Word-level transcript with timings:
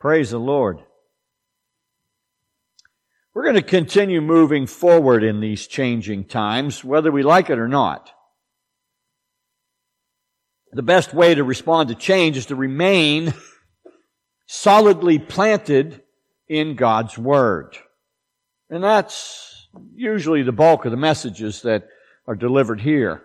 Praise 0.00 0.30
the 0.30 0.38
Lord. 0.38 0.78
We're 3.34 3.42
going 3.42 3.56
to 3.56 3.62
continue 3.62 4.20
moving 4.20 4.66
forward 4.66 5.24
in 5.24 5.40
these 5.40 5.66
changing 5.66 6.24
times, 6.24 6.84
whether 6.84 7.10
we 7.10 7.22
like 7.22 7.50
it 7.50 7.58
or 7.58 7.68
not. 7.68 8.10
The 10.72 10.82
best 10.82 11.14
way 11.14 11.34
to 11.34 11.42
respond 11.42 11.88
to 11.88 11.94
change 11.94 12.36
is 12.36 12.46
to 12.46 12.56
remain 12.56 13.34
solidly 14.46 15.18
planted 15.18 16.02
in 16.46 16.76
God's 16.76 17.18
Word. 17.18 17.76
And 18.70 18.84
that's 18.84 19.68
usually 19.94 20.42
the 20.42 20.52
bulk 20.52 20.84
of 20.84 20.90
the 20.90 20.96
messages 20.96 21.62
that 21.62 21.88
are 22.26 22.36
delivered 22.36 22.80
here. 22.80 23.22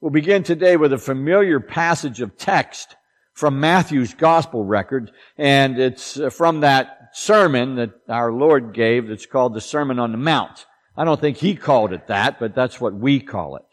We'll 0.00 0.10
begin 0.10 0.42
today 0.42 0.76
with 0.76 0.92
a 0.92 0.98
familiar 0.98 1.60
passage 1.60 2.20
of 2.20 2.36
text 2.36 2.96
from 3.34 3.60
Matthew's 3.60 4.14
gospel 4.14 4.64
record, 4.64 5.10
and 5.36 5.78
it's 5.78 6.18
uh, 6.18 6.30
from 6.30 6.60
that 6.60 7.10
sermon 7.12 7.74
that 7.76 7.90
our 8.08 8.32
Lord 8.32 8.72
gave 8.72 9.08
that's 9.08 9.26
called 9.26 9.54
the 9.54 9.60
Sermon 9.60 9.98
on 9.98 10.12
the 10.12 10.18
Mount. 10.18 10.66
I 10.96 11.04
don't 11.04 11.20
think 11.20 11.36
he 11.36 11.56
called 11.56 11.92
it 11.92 12.06
that, 12.06 12.38
but 12.38 12.54
that's 12.54 12.80
what 12.80 12.94
we 12.94 13.20
call 13.20 13.56
it. 13.56 13.64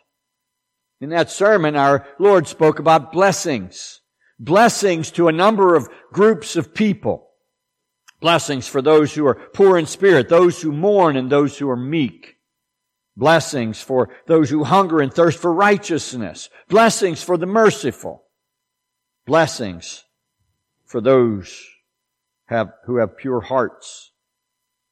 In 1.00 1.10
that 1.10 1.30
sermon, 1.30 1.76
our 1.76 2.08
Lord 2.20 2.48
spoke 2.48 2.80
about 2.80 3.12
blessings. 3.12 4.02
Blessings 4.40 5.12
to 5.12 5.28
a 5.28 5.32
number 5.32 5.76
of 5.76 5.88
groups 6.12 6.56
of 6.56 6.74
people. 6.74 7.30
Blessings 8.20 8.68
for 8.68 8.82
those 8.82 9.14
who 9.14 9.26
are 9.28 9.36
poor 9.36 9.78
in 9.78 9.86
spirit, 9.86 10.30
those 10.30 10.62
who 10.62 10.72
mourn, 10.72 11.16
and 11.16 11.32
those 11.32 11.58
who 11.58 11.70
are 11.70 11.76
meek. 11.76 12.38
Blessings 13.16 13.82
for 13.82 14.10
those 14.26 14.50
who 14.50 14.64
hunger 14.64 15.00
and 15.00 15.14
thirst 15.14 15.38
for 15.38 15.54
righteousness. 15.54 16.50
Blessings 16.70 17.24
for 17.24 17.38
the 17.38 17.46
merciful 17.46 18.24
blessings 19.26 20.04
for 20.86 21.02
those 21.02 21.66
have, 22.46 22.74
who 22.86 22.98
have 22.98 23.18
pure 23.18 23.42
hearts. 23.42 24.12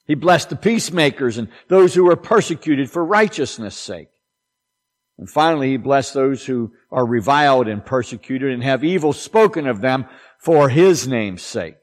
He 0.05 0.15
blessed 0.15 0.49
the 0.49 0.55
peacemakers 0.55 1.37
and 1.37 1.49
those 1.67 1.93
who 1.93 2.09
are 2.09 2.15
persecuted 2.15 2.89
for 2.89 3.05
righteousness' 3.05 3.75
sake. 3.75 4.09
And 5.17 5.29
finally, 5.29 5.71
he 5.71 5.77
blessed 5.77 6.13
those 6.13 6.45
who 6.45 6.71
are 6.91 7.05
reviled 7.05 7.67
and 7.67 7.85
persecuted 7.85 8.51
and 8.53 8.63
have 8.63 8.83
evil 8.83 9.13
spoken 9.13 9.67
of 9.67 9.81
them 9.81 10.05
for 10.39 10.69
his 10.69 11.07
name's 11.07 11.41
sake. 11.41 11.75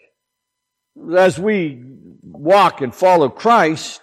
As 1.14 1.38
we 1.38 1.84
walk 2.22 2.80
and 2.80 2.94
follow 2.94 3.28
Christ, 3.28 4.00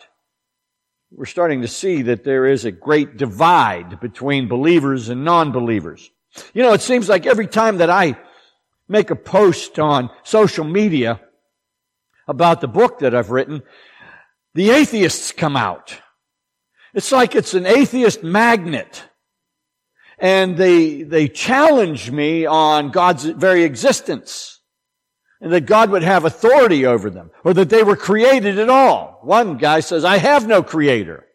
we're 1.11 1.25
starting 1.25 1.61
to 1.61 1.67
see 1.67 2.03
that 2.03 2.23
there 2.23 2.45
is 2.45 2.66
a 2.66 2.71
great 2.71 3.17
divide 3.17 3.99
between 3.99 4.47
believers 4.47 5.09
and 5.09 5.25
non-believers. 5.25 6.11
You 6.53 6.61
know, 6.64 6.73
it 6.73 6.81
seems 6.81 7.09
like 7.09 7.25
every 7.25 7.47
time 7.47 7.77
that 7.77 7.89
I 7.89 8.17
make 8.88 9.09
a 9.09 9.16
post 9.16 9.80
on 9.80 10.09
social 10.23 10.66
media 10.66 11.20
about 12.28 12.62
the 12.62 12.67
book 12.67 13.00
that 13.00 13.16
I've 13.16 13.31
written, 13.31 13.64
the 14.53 14.70
atheists 14.70 15.31
come 15.31 15.58
out. 15.58 16.00
It's 16.94 17.11
like 17.11 17.36
it's 17.36 17.54
an 17.54 17.66
atheist 17.66 18.23
magnet. 18.23 19.04
And 20.20 20.56
they, 20.56 21.02
they 21.04 21.28
challenge 21.28 22.11
me 22.11 22.45
on 22.45 22.92
God's 22.92 23.26
very 23.26 23.64
existence. 23.64 24.61
And 25.42 25.52
that 25.52 25.66
God 25.66 25.89
would 25.89 26.04
have 26.04 26.23
authority 26.23 26.86
over 26.86 27.09
them. 27.09 27.31
Or 27.44 27.54
that 27.54 27.70
they 27.70 27.84
were 27.84 27.98
created 27.98 28.59
at 28.59 28.70
all. 28.70 29.20
One 29.23 29.58
guy 29.58 29.81
says, 29.81 30.06
I 30.06 30.17
have 30.17 30.48
no 30.48 30.64
creator. 30.64 31.26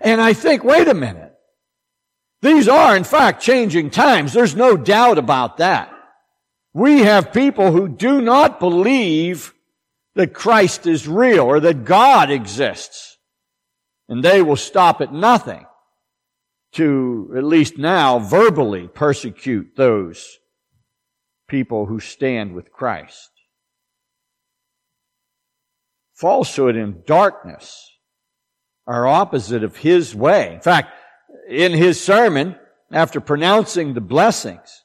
And 0.00 0.20
I 0.20 0.32
think, 0.32 0.64
wait 0.64 0.88
a 0.88 0.94
minute. 0.94 1.32
These 2.40 2.66
are, 2.66 2.96
in 2.96 3.04
fact, 3.04 3.40
changing 3.40 3.90
times. 3.90 4.32
There's 4.32 4.56
no 4.56 4.76
doubt 4.76 5.18
about 5.18 5.58
that. 5.58 5.91
We 6.74 7.00
have 7.00 7.32
people 7.32 7.70
who 7.70 7.88
do 7.88 8.20
not 8.20 8.60
believe 8.60 9.52
that 10.14 10.34
Christ 10.34 10.86
is 10.86 11.08
real 11.08 11.44
or 11.44 11.60
that 11.60 11.84
God 11.84 12.30
exists. 12.30 13.18
And 14.08 14.22
they 14.22 14.42
will 14.42 14.56
stop 14.56 15.00
at 15.00 15.12
nothing 15.12 15.66
to, 16.72 17.32
at 17.36 17.44
least 17.44 17.78
now, 17.78 18.18
verbally 18.18 18.88
persecute 18.88 19.76
those 19.76 20.38
people 21.48 21.86
who 21.86 22.00
stand 22.00 22.54
with 22.54 22.72
Christ. 22.72 23.30
Falsehood 26.14 26.76
and 26.76 27.04
darkness 27.04 27.90
are 28.86 29.06
opposite 29.06 29.62
of 29.62 29.76
His 29.76 30.14
way. 30.14 30.54
In 30.54 30.60
fact, 30.60 30.90
in 31.48 31.72
His 31.72 32.02
sermon, 32.02 32.56
after 32.90 33.20
pronouncing 33.20 33.94
the 33.94 34.00
blessings, 34.00 34.81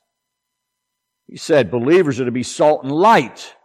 he 1.27 1.37
said 1.37 1.69
believers 1.69 2.19
are 2.19 2.25
to 2.25 2.31
be 2.31 2.43
salt 2.43 2.83
and 2.83 2.91
light. 2.91 3.55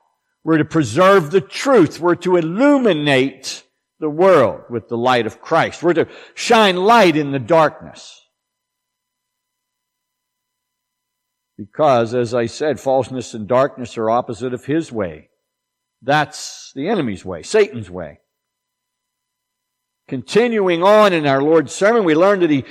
We're 0.44 0.58
to 0.58 0.64
preserve 0.64 1.30
the 1.30 1.40
truth. 1.40 2.00
We're 2.00 2.16
to 2.16 2.36
illuminate 2.36 3.62
the 4.00 4.10
world 4.10 4.62
with 4.68 4.88
the 4.88 4.96
light 4.96 5.26
of 5.26 5.40
Christ. 5.40 5.82
We're 5.82 5.94
to 5.94 6.08
shine 6.34 6.76
light 6.76 7.16
in 7.16 7.30
the 7.30 7.38
darkness. 7.38 8.18
Because, 11.56 12.12
as 12.12 12.34
I 12.34 12.46
said, 12.46 12.80
falseness 12.80 13.34
and 13.34 13.46
darkness 13.46 13.96
are 13.96 14.10
opposite 14.10 14.52
of 14.52 14.64
His 14.64 14.90
way. 14.90 15.28
That's 16.00 16.72
the 16.74 16.88
enemy's 16.88 17.24
way, 17.24 17.44
Satan's 17.44 17.88
way. 17.88 18.18
Continuing 20.08 20.82
on 20.82 21.12
in 21.12 21.28
our 21.28 21.40
Lord's 21.40 21.72
sermon, 21.72 22.02
we 22.02 22.16
learned 22.16 22.42
that 22.42 22.50
He 22.50 22.64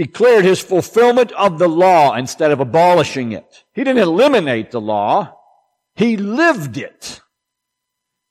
declared 0.00 0.46
his 0.46 0.62
fulfillment 0.62 1.30
of 1.32 1.58
the 1.58 1.68
law 1.68 2.14
instead 2.14 2.52
of 2.52 2.58
abolishing 2.58 3.32
it. 3.32 3.64
He 3.74 3.84
didn't 3.84 4.02
eliminate 4.02 4.70
the 4.70 4.80
law. 4.80 5.36
He 5.94 6.16
lived 6.16 6.78
it. 6.78 7.20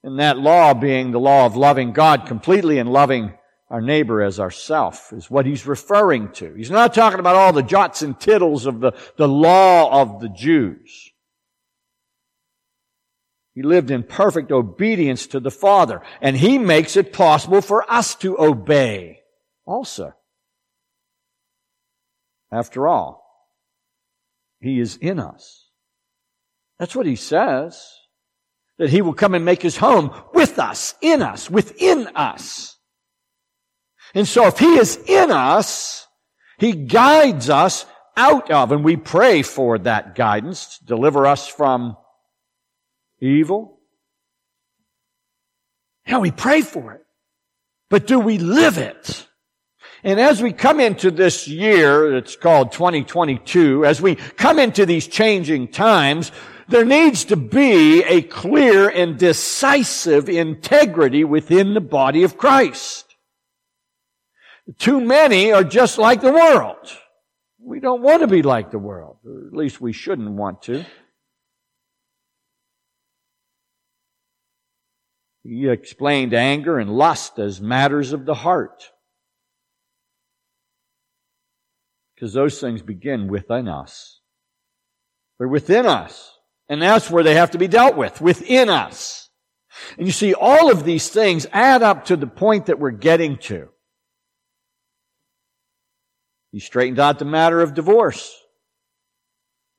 And 0.03 0.17
that 0.17 0.39
law 0.39 0.73
being 0.73 1.11
the 1.11 1.19
law 1.19 1.45
of 1.45 1.55
loving 1.55 1.93
God 1.93 2.25
completely 2.25 2.79
and 2.79 2.91
loving 2.91 3.35
our 3.69 3.81
neighbor 3.81 4.19
as 4.19 4.39
ourself 4.39 5.13
is 5.13 5.29
what 5.29 5.45
he's 5.45 5.67
referring 5.67 6.31
to. 6.31 6.55
He's 6.55 6.71
not 6.71 6.95
talking 6.95 7.19
about 7.19 7.35
all 7.35 7.53
the 7.53 7.61
jots 7.61 8.01
and 8.01 8.19
tittles 8.19 8.65
of 8.65 8.79
the, 8.79 8.93
the 9.17 9.27
law 9.27 10.01
of 10.01 10.21
the 10.21 10.29
Jews. 10.29 11.11
He 13.53 13.61
lived 13.61 13.91
in 13.91 14.01
perfect 14.01 14.51
obedience 14.51 15.27
to 15.27 15.39
the 15.39 15.51
Father, 15.51 16.01
and 16.19 16.35
he 16.35 16.57
makes 16.57 16.97
it 16.97 17.13
possible 17.13 17.61
for 17.61 17.85
us 17.91 18.15
to 18.15 18.39
obey 18.39 19.19
also. 19.67 20.15
After 22.51 22.87
all, 22.87 23.23
He 24.59 24.79
is 24.79 24.97
in 24.97 25.19
us. 25.19 25.67
That's 26.79 26.95
what 26.95 27.05
He 27.05 27.15
says. 27.15 27.85
That 28.77 28.89
He 28.89 29.01
will 29.01 29.13
come 29.13 29.35
and 29.35 29.45
make 29.45 29.61
His 29.61 29.77
home 29.77 30.13
with 30.33 30.57
us, 30.57 30.95
in 31.01 31.21
us, 31.21 31.49
within 31.49 32.07
us. 32.15 32.77
And 34.15 34.27
so 34.27 34.47
if 34.47 34.57
He 34.57 34.77
is 34.77 34.97
in 35.05 35.31
us, 35.31 36.07
He 36.57 36.73
guides 36.73 37.49
us 37.49 37.85
out 38.17 38.51
of, 38.51 38.71
and 38.71 38.83
we 38.83 38.97
pray 38.97 39.41
for 39.43 39.77
that 39.79 40.15
guidance 40.15 40.79
to 40.79 40.85
deliver 40.85 41.25
us 41.25 41.47
from 41.47 41.95
evil. 43.21 43.79
Yeah, 46.05 46.17
we 46.17 46.31
pray 46.31 46.61
for 46.61 46.93
it. 46.93 47.01
But 47.89 48.07
do 48.07 48.19
we 48.19 48.37
live 48.37 48.77
it? 48.77 49.28
And 50.03 50.19
as 50.19 50.41
we 50.41 50.53
come 50.53 50.79
into 50.79 51.11
this 51.11 51.47
year, 51.47 52.15
it's 52.15 52.35
called 52.35 52.71
2022, 52.71 53.85
as 53.85 54.01
we 54.01 54.15
come 54.15 54.59
into 54.59 54.85
these 54.85 55.07
changing 55.07 55.69
times, 55.69 56.31
there 56.69 56.85
needs 56.85 57.25
to 57.25 57.35
be 57.35 58.03
a 58.03 58.21
clear 58.21 58.89
and 58.89 59.17
decisive 59.17 60.29
integrity 60.29 61.23
within 61.23 61.73
the 61.73 61.81
body 61.81 62.23
of 62.23 62.37
Christ. 62.37 63.15
Too 64.77 65.01
many 65.01 65.51
are 65.51 65.63
just 65.63 65.97
like 65.97 66.21
the 66.21 66.31
world. 66.31 66.77
We 67.61 67.79
don't 67.79 68.01
want 68.01 68.21
to 68.21 68.27
be 68.27 68.41
like 68.41 68.71
the 68.71 68.79
world, 68.79 69.17
or 69.25 69.47
at 69.47 69.53
least 69.53 69.81
we 69.81 69.93
shouldn't 69.93 70.31
want 70.31 70.61
to. 70.63 70.85
He 75.43 75.67
explained 75.67 76.33
anger 76.33 76.77
and 76.77 76.91
lust 76.91 77.39
as 77.39 77.59
matters 77.59 78.13
of 78.13 78.25
the 78.25 78.35
heart. 78.35 78.91
Because 82.19 82.33
those 82.33 82.59
things 82.59 82.81
begin 82.81 83.29
within 83.29 83.69
us. 83.69 84.19
They're 85.37 85.47
within 85.47 85.85
us. 85.85 86.33
And 86.67 86.81
that's 86.81 87.09
where 87.09 87.23
they 87.23 87.35
have 87.35 87.51
to 87.51 87.57
be 87.57 87.69
dealt 87.69 87.95
with, 87.95 88.19
within 88.19 88.67
us. 88.67 89.29
And 89.97 90.05
you 90.05 90.11
see, 90.11 90.33
all 90.33 90.69
of 90.69 90.83
these 90.83 91.07
things 91.07 91.47
add 91.53 91.81
up 91.81 92.05
to 92.05 92.17
the 92.17 92.27
point 92.27 92.65
that 92.65 92.77
we're 92.77 92.91
getting 92.91 93.37
to. 93.37 93.69
He 96.51 96.59
straightened 96.59 96.99
out 96.99 97.19
the 97.19 97.25
matter 97.25 97.61
of 97.61 97.73
divorce. 97.73 98.35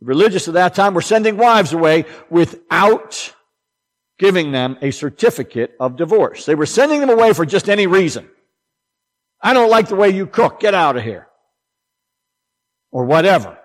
The 0.00 0.06
religious 0.06 0.48
at 0.48 0.54
that 0.54 0.74
time 0.74 0.94
were 0.94 1.02
sending 1.02 1.36
wives 1.36 1.74
away 1.74 2.06
without 2.30 3.34
giving 4.18 4.50
them 4.50 4.78
a 4.80 4.92
certificate 4.92 5.76
of 5.78 5.96
divorce. 5.96 6.46
They 6.46 6.54
were 6.54 6.64
sending 6.64 7.00
them 7.00 7.10
away 7.10 7.34
for 7.34 7.44
just 7.44 7.68
any 7.68 7.86
reason. 7.86 8.30
I 9.42 9.52
don't 9.52 9.70
like 9.70 9.88
the 9.88 9.96
way 9.96 10.08
you 10.08 10.26
cook. 10.26 10.60
Get 10.60 10.72
out 10.72 10.96
of 10.96 11.02
here 11.02 11.26
or 12.90 13.04
whatever. 13.04 13.58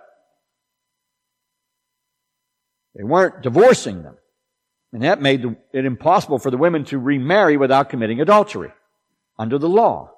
They 2.95 3.03
weren't 3.03 3.41
divorcing 3.41 4.03
them. 4.03 4.17
And 4.93 5.03
that 5.03 5.21
made 5.21 5.43
it 5.73 5.85
impossible 5.85 6.39
for 6.39 6.49
the 6.49 6.57
women 6.57 6.85
to 6.85 6.97
remarry 6.97 7.57
without 7.57 7.89
committing 7.89 8.21
adultery 8.21 8.71
under 9.37 9.57
the 9.57 9.67
law. 9.67 10.11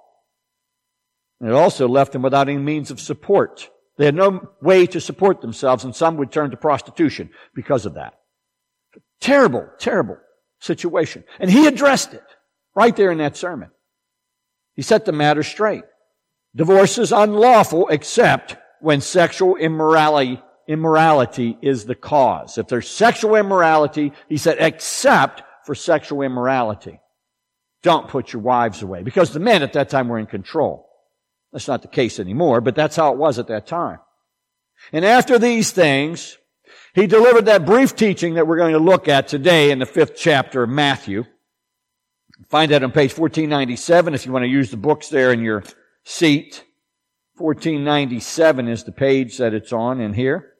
And 1.39 1.49
it 1.49 1.55
also 1.55 1.87
left 1.87 2.11
them 2.11 2.21
without 2.21 2.47
any 2.47 2.59
means 2.59 2.91
of 2.91 2.99
support. 2.99 3.69
They 3.97 4.05
had 4.05 4.13
no 4.13 4.49
way 4.61 4.85
to 4.87 5.01
support 5.01 5.41
themselves, 5.41 5.83
and 5.83 5.95
some 5.95 6.17
would 6.17 6.31
turn 6.31 6.51
to 6.51 6.57
prostitution 6.57 7.31
because 7.55 7.87
of 7.87 7.95
that. 7.95 8.19
Terrible, 9.19 9.67
terrible 9.79 10.17
situation. 10.59 11.23
And 11.39 11.49
he 11.49 11.65
addressed 11.65 12.13
it 12.13 12.23
right 12.75 12.95
there 12.95 13.11
in 13.11 13.17
that 13.17 13.35
sermon. 13.35 13.71
He 14.75 14.83
set 14.83 15.05
the 15.05 15.11
matter 15.11 15.41
straight. 15.41 15.83
Divorce 16.55 16.99
is 16.99 17.11
unlawful 17.11 17.87
except 17.87 18.57
when 18.81 19.01
sexual 19.01 19.55
immorality, 19.55 20.41
immorality 20.67 21.57
is 21.61 21.85
the 21.85 21.95
cause. 21.95 22.57
If 22.57 22.67
there's 22.67 22.89
sexual 22.89 23.35
immorality, 23.35 24.13
he 24.29 24.37
said, 24.37 24.57
except 24.59 25.43
for 25.65 25.75
sexual 25.75 26.21
immorality. 26.21 26.99
Don't 27.83 28.07
put 28.07 28.33
your 28.33 28.41
wives 28.41 28.81
away. 28.81 29.03
Because 29.03 29.31
the 29.31 29.39
men 29.39 29.63
at 29.63 29.73
that 29.73 29.89
time 29.89 30.07
were 30.07 30.19
in 30.19 30.25
control. 30.25 30.89
That's 31.51 31.67
not 31.67 31.81
the 31.81 31.87
case 31.87 32.19
anymore, 32.19 32.61
but 32.61 32.75
that's 32.75 32.95
how 32.95 33.13
it 33.13 33.17
was 33.17 33.39
at 33.39 33.47
that 33.47 33.67
time. 33.67 33.99
And 34.91 35.05
after 35.05 35.39
these 35.39 35.71
things, 35.71 36.37
he 36.93 37.07
delivered 37.07 37.45
that 37.45 37.65
brief 37.65 37.95
teaching 37.95 38.35
that 38.35 38.47
we're 38.47 38.57
going 38.57 38.73
to 38.73 38.79
look 38.79 39.07
at 39.07 39.27
today 39.27 39.71
in 39.71 39.79
the 39.79 39.85
fifth 39.85 40.15
chapter 40.15 40.63
of 40.63 40.69
Matthew. 40.69 41.25
Find 42.49 42.71
that 42.71 42.83
on 42.83 42.91
page 42.91 43.17
1497 43.17 44.13
if 44.13 44.25
you 44.25 44.31
want 44.31 44.43
to 44.43 44.49
use 44.49 44.71
the 44.71 44.77
books 44.77 45.09
there 45.09 45.31
in 45.31 45.41
your 45.41 45.63
seat. 46.03 46.63
1497 47.37 48.67
is 48.67 48.83
the 48.83 48.91
page 48.91 49.37
that 49.37 49.53
it's 49.53 49.71
on 49.71 50.01
in 50.01 50.13
here. 50.13 50.53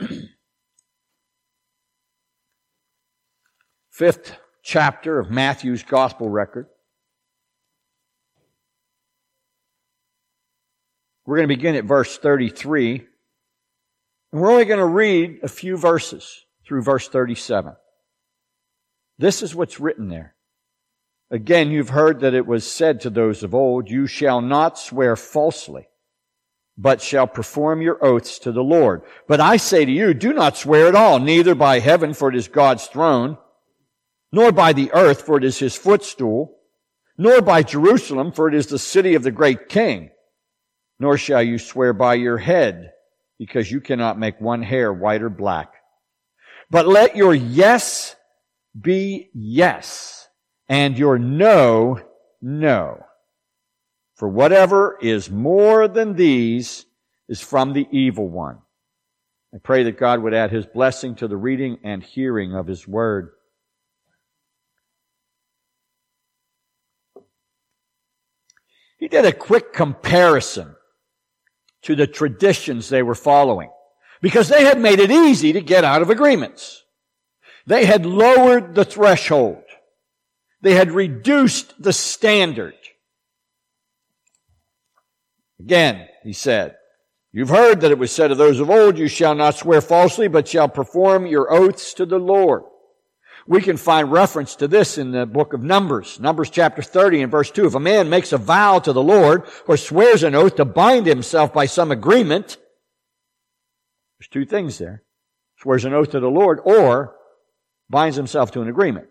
Fifth 3.90 4.36
chapter 4.62 5.18
of 5.18 5.30
Matthew's 5.30 5.82
gospel 5.82 6.28
record. 6.28 6.66
We're 11.24 11.36
going 11.36 11.48
to 11.48 11.54
begin 11.54 11.74
at 11.74 11.84
verse 11.84 12.16
33. 12.18 13.06
And 14.32 14.40
we're 14.40 14.50
only 14.50 14.64
going 14.64 14.78
to 14.78 14.86
read 14.86 15.40
a 15.42 15.48
few 15.48 15.76
verses 15.76 16.44
through 16.66 16.82
verse 16.82 17.08
37. 17.08 17.74
This 19.18 19.42
is 19.42 19.54
what's 19.54 19.80
written 19.80 20.08
there. 20.08 20.35
Again, 21.30 21.70
you've 21.70 21.88
heard 21.88 22.20
that 22.20 22.34
it 22.34 22.46
was 22.46 22.70
said 22.70 23.00
to 23.00 23.10
those 23.10 23.42
of 23.42 23.54
old, 23.54 23.90
you 23.90 24.06
shall 24.06 24.40
not 24.40 24.78
swear 24.78 25.16
falsely, 25.16 25.88
but 26.78 27.02
shall 27.02 27.26
perform 27.26 27.82
your 27.82 28.04
oaths 28.04 28.38
to 28.40 28.52
the 28.52 28.62
Lord. 28.62 29.02
But 29.26 29.40
I 29.40 29.56
say 29.56 29.84
to 29.84 29.90
you, 29.90 30.14
do 30.14 30.32
not 30.32 30.56
swear 30.56 30.86
at 30.86 30.94
all, 30.94 31.18
neither 31.18 31.56
by 31.56 31.80
heaven, 31.80 32.14
for 32.14 32.28
it 32.28 32.36
is 32.36 32.46
God's 32.46 32.86
throne, 32.86 33.38
nor 34.30 34.52
by 34.52 34.72
the 34.72 34.92
earth, 34.92 35.22
for 35.22 35.36
it 35.36 35.44
is 35.44 35.58
his 35.58 35.74
footstool, 35.74 36.58
nor 37.18 37.42
by 37.42 37.62
Jerusalem, 37.62 38.30
for 38.30 38.46
it 38.46 38.54
is 38.54 38.68
the 38.68 38.78
city 38.78 39.14
of 39.14 39.24
the 39.24 39.32
great 39.32 39.68
king, 39.68 40.10
nor 41.00 41.18
shall 41.18 41.42
you 41.42 41.58
swear 41.58 41.92
by 41.92 42.14
your 42.14 42.38
head, 42.38 42.92
because 43.38 43.70
you 43.70 43.80
cannot 43.80 44.18
make 44.18 44.40
one 44.40 44.62
hair 44.62 44.92
white 44.92 45.22
or 45.22 45.30
black. 45.30 45.72
But 46.70 46.86
let 46.86 47.16
your 47.16 47.34
yes 47.34 48.14
be 48.78 49.30
yes, 49.34 50.15
and 50.68 50.98
your 50.98 51.18
no, 51.18 52.00
no. 52.40 53.04
For 54.14 54.28
whatever 54.28 54.98
is 55.00 55.30
more 55.30 55.88
than 55.88 56.14
these 56.14 56.86
is 57.28 57.40
from 57.40 57.72
the 57.72 57.86
evil 57.90 58.28
one. 58.28 58.58
I 59.54 59.58
pray 59.58 59.84
that 59.84 59.98
God 59.98 60.22
would 60.22 60.34
add 60.34 60.50
his 60.50 60.66
blessing 60.66 61.14
to 61.16 61.28
the 61.28 61.36
reading 61.36 61.78
and 61.82 62.02
hearing 62.02 62.54
of 62.54 62.66
his 62.66 62.86
word. 62.86 63.30
He 68.98 69.08
did 69.08 69.24
a 69.24 69.32
quick 69.32 69.72
comparison 69.72 70.74
to 71.82 71.94
the 71.94 72.06
traditions 72.06 72.88
they 72.88 73.02
were 73.02 73.14
following 73.14 73.70
because 74.20 74.48
they 74.48 74.64
had 74.64 74.80
made 74.80 74.98
it 74.98 75.10
easy 75.10 75.52
to 75.52 75.60
get 75.60 75.84
out 75.84 76.02
of 76.02 76.10
agreements. 76.10 76.82
They 77.66 77.84
had 77.84 78.06
lowered 78.06 78.74
the 78.74 78.84
threshold. 78.84 79.62
They 80.60 80.74
had 80.74 80.92
reduced 80.92 81.80
the 81.82 81.92
standard. 81.92 82.74
Again, 85.60 86.08
he 86.22 86.32
said, 86.32 86.76
You've 87.32 87.50
heard 87.50 87.82
that 87.82 87.90
it 87.90 87.98
was 87.98 88.12
said 88.12 88.30
of 88.30 88.38
those 88.38 88.60
of 88.60 88.70
old, 88.70 88.96
you 88.96 89.08
shall 89.08 89.34
not 89.34 89.56
swear 89.56 89.82
falsely, 89.82 90.26
but 90.26 90.48
shall 90.48 90.68
perform 90.68 91.26
your 91.26 91.52
oaths 91.52 91.92
to 91.94 92.06
the 92.06 92.18
Lord. 92.18 92.62
We 93.46 93.60
can 93.60 93.76
find 93.76 94.10
reference 94.10 94.56
to 94.56 94.68
this 94.68 94.98
in 94.98 95.12
the 95.12 95.26
book 95.26 95.52
of 95.52 95.62
Numbers, 95.62 96.18
Numbers 96.18 96.50
chapter 96.50 96.82
30 96.82 97.22
and 97.22 97.30
verse 97.30 97.50
2. 97.50 97.66
If 97.66 97.74
a 97.74 97.80
man 97.80 98.08
makes 98.08 98.32
a 98.32 98.38
vow 98.38 98.78
to 98.80 98.92
the 98.92 99.02
Lord 99.02 99.44
or 99.68 99.76
swears 99.76 100.22
an 100.22 100.34
oath 100.34 100.56
to 100.56 100.64
bind 100.64 101.06
himself 101.06 101.52
by 101.52 101.66
some 101.66 101.92
agreement, 101.92 102.56
there's 104.18 104.28
two 104.28 104.46
things 104.46 104.78
there. 104.78 105.02
Swears 105.58 105.84
an 105.84 105.92
oath 105.92 106.10
to 106.10 106.20
the 106.20 106.30
Lord 106.30 106.60
or 106.64 107.16
binds 107.88 108.16
himself 108.16 108.50
to 108.52 108.62
an 108.62 108.68
agreement. 108.68 109.08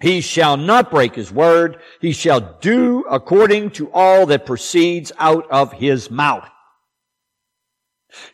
He 0.00 0.20
shall 0.20 0.56
not 0.56 0.90
break 0.90 1.14
his 1.14 1.32
word. 1.32 1.78
He 2.00 2.12
shall 2.12 2.40
do 2.60 3.04
according 3.10 3.70
to 3.72 3.90
all 3.92 4.26
that 4.26 4.46
proceeds 4.46 5.10
out 5.18 5.50
of 5.50 5.72
his 5.72 6.10
mouth. 6.10 6.48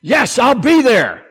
Yes, 0.02 0.38
I'll 0.38 0.54
be 0.54 0.82
there. 0.82 1.24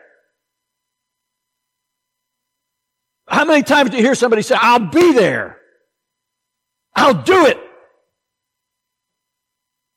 How 3.27 3.45
many 3.45 3.63
times 3.63 3.91
do 3.91 3.97
you 3.97 4.03
hear 4.03 4.15
somebody 4.15 4.41
say, 4.41 4.55
I'll 4.59 4.79
be 4.79 5.13
there? 5.13 5.59
I'll 6.95 7.13
do 7.13 7.45
it. 7.45 7.59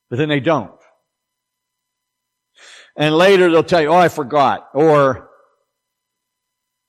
But 0.09 0.17
then 0.19 0.29
they 0.29 0.41
don't. 0.41 0.71
And 2.97 3.15
later 3.15 3.51
they'll 3.51 3.63
tell 3.63 3.83
you, 3.83 3.89
oh, 3.89 3.97
I 3.97 4.09
forgot. 4.09 4.69
Or, 4.73 5.29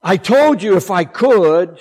I 0.01 0.17
told 0.17 0.61
you 0.61 0.77
if 0.77 0.91
I 0.91 1.03
could. 1.03 1.79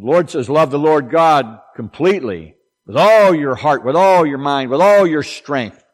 The 0.00 0.06
Lord 0.06 0.30
says, 0.30 0.48
love 0.48 0.70
the 0.70 0.78
Lord 0.78 1.10
God 1.10 1.60
completely, 1.76 2.54
with 2.86 2.96
all 2.96 3.34
your 3.34 3.54
heart, 3.54 3.84
with 3.84 3.96
all 3.96 4.24
your 4.24 4.38
mind, 4.38 4.70
with 4.70 4.80
all 4.80 5.06
your 5.06 5.22
strength. 5.22 5.84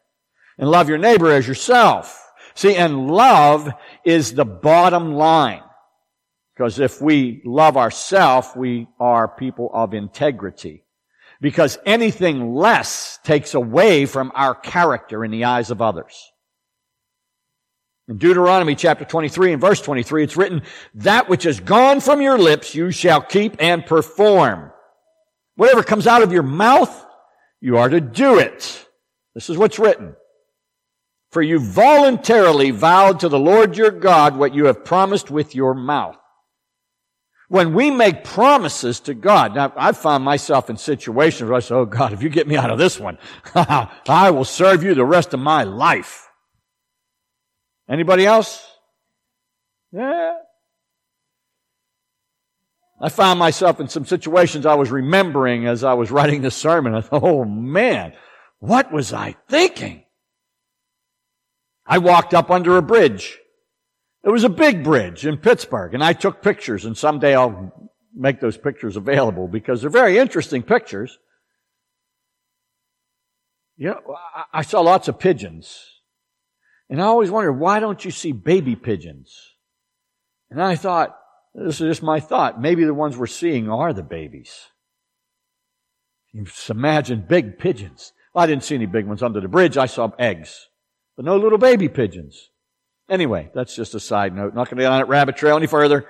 And 0.58 0.70
love 0.70 0.88
your 0.88 0.98
neighbor 0.98 1.32
as 1.32 1.46
yourself. 1.46 2.22
See, 2.54 2.76
and 2.76 3.08
love 3.08 3.68
is 4.04 4.32
the 4.32 4.44
bottom 4.44 5.14
line. 5.14 5.62
Because 6.54 6.78
if 6.78 7.02
we 7.02 7.42
love 7.44 7.76
ourselves, 7.76 8.48
we 8.54 8.86
are 9.00 9.26
people 9.26 9.70
of 9.74 9.92
integrity. 9.92 10.84
Because 11.40 11.76
anything 11.84 12.54
less 12.54 13.18
takes 13.24 13.54
away 13.54 14.06
from 14.06 14.30
our 14.36 14.54
character 14.54 15.24
in 15.24 15.32
the 15.32 15.44
eyes 15.44 15.72
of 15.72 15.82
others. 15.82 16.30
In 18.08 18.18
Deuteronomy 18.18 18.76
chapter 18.76 19.04
23 19.04 19.52
and 19.52 19.60
verse 19.60 19.80
23, 19.80 20.22
it's 20.22 20.36
written, 20.36 20.62
that 20.94 21.28
which 21.28 21.44
is 21.44 21.58
gone 21.58 22.00
from 22.00 22.20
your 22.20 22.38
lips 22.38 22.74
you 22.74 22.92
shall 22.92 23.20
keep 23.20 23.56
and 23.58 23.84
perform. 23.84 24.70
Whatever 25.56 25.82
comes 25.82 26.06
out 26.06 26.22
of 26.22 26.32
your 26.32 26.44
mouth, 26.44 27.04
you 27.60 27.78
are 27.78 27.88
to 27.88 28.00
do 28.00 28.38
it. 28.38 28.86
This 29.34 29.50
is 29.50 29.58
what's 29.58 29.80
written. 29.80 30.14
For 31.32 31.42
you 31.42 31.58
voluntarily 31.58 32.70
vowed 32.70 33.20
to 33.20 33.28
the 33.28 33.40
Lord 33.40 33.76
your 33.76 33.90
God 33.90 34.36
what 34.36 34.54
you 34.54 34.66
have 34.66 34.84
promised 34.84 35.30
with 35.30 35.54
your 35.54 35.74
mouth. 35.74 36.16
When 37.48 37.74
we 37.74 37.90
make 37.90 38.24
promises 38.24 39.00
to 39.00 39.14
God, 39.14 39.54
now 39.54 39.72
I've 39.76 39.98
found 39.98 40.24
myself 40.24 40.70
in 40.70 40.76
situations 40.76 41.48
where 41.48 41.56
I 41.56 41.60
say, 41.60 41.74
oh 41.74 41.84
God, 41.84 42.12
if 42.12 42.22
you 42.22 42.28
get 42.28 42.46
me 42.46 42.56
out 42.56 42.70
of 42.70 42.78
this 42.78 43.00
one, 43.00 43.18
I 43.54 44.30
will 44.30 44.44
serve 44.44 44.84
you 44.84 44.94
the 44.94 45.04
rest 45.04 45.34
of 45.34 45.40
my 45.40 45.64
life. 45.64 46.25
Anybody 47.88 48.26
else? 48.26 48.66
Yeah. 49.92 50.34
I 53.00 53.08
found 53.10 53.38
myself 53.38 53.78
in 53.78 53.88
some 53.88 54.06
situations 54.06 54.64
I 54.64 54.74
was 54.74 54.90
remembering 54.90 55.66
as 55.66 55.84
I 55.84 55.94
was 55.94 56.10
writing 56.10 56.42
this 56.42 56.56
sermon. 56.56 56.94
I 56.94 57.02
thought, 57.02 57.22
oh 57.22 57.44
man, 57.44 58.14
what 58.58 58.92
was 58.92 59.12
I 59.12 59.36
thinking? 59.48 60.04
I 61.86 61.98
walked 61.98 62.34
up 62.34 62.50
under 62.50 62.76
a 62.76 62.82
bridge. 62.82 63.38
It 64.24 64.30
was 64.30 64.44
a 64.44 64.48
big 64.48 64.82
bridge 64.82 65.24
in 65.24 65.36
Pittsburgh, 65.36 65.94
and 65.94 66.02
I 66.02 66.12
took 66.12 66.42
pictures, 66.42 66.84
and 66.84 66.98
someday 66.98 67.36
I'll 67.36 67.90
make 68.12 68.40
those 68.40 68.56
pictures 68.56 68.96
available 68.96 69.46
because 69.46 69.82
they're 69.82 69.90
very 69.90 70.18
interesting 70.18 70.62
pictures. 70.62 71.18
You 73.76 73.90
know, 73.90 74.16
I 74.52 74.62
saw 74.62 74.80
lots 74.80 75.06
of 75.06 75.18
pigeons. 75.18 75.95
And 76.88 77.00
I 77.00 77.06
always 77.06 77.30
wondered, 77.30 77.54
why 77.54 77.80
don't 77.80 78.04
you 78.04 78.10
see 78.10 78.32
baby 78.32 78.76
pigeons? 78.76 79.54
And 80.50 80.62
I 80.62 80.76
thought, 80.76 81.18
this 81.54 81.80
is 81.80 81.86
just 81.86 82.02
my 82.02 82.20
thought, 82.20 82.60
maybe 82.60 82.84
the 82.84 82.94
ones 82.94 83.16
we're 83.16 83.26
seeing 83.26 83.68
are 83.68 83.92
the 83.92 84.02
babies. 84.02 84.54
You 86.32 86.44
just 86.44 86.70
imagine 86.70 87.24
big 87.26 87.58
pigeons 87.58 88.12
I 88.36 88.46
didn't 88.46 88.64
see 88.64 88.74
any 88.74 88.86
big 88.86 89.06
ones 89.06 89.22
under 89.22 89.40
the 89.40 89.48
bridge. 89.48 89.78
I 89.78 89.86
saw 89.86 90.10
eggs, 90.18 90.68
but 91.16 91.24
no 91.24 91.36
little 91.36 91.58
baby 91.58 91.88
pigeons. 91.88 92.50
Anyway, 93.08 93.50
that's 93.54 93.74
just 93.74 93.94
a 93.94 94.00
side 94.00 94.34
note. 94.34 94.54
Not 94.54 94.68
going 94.68 94.76
to 94.76 94.82
get 94.82 94.92
on 94.92 94.98
that 94.98 95.08
rabbit 95.08 95.36
trail 95.36 95.56
any 95.56 95.66
further. 95.66 96.06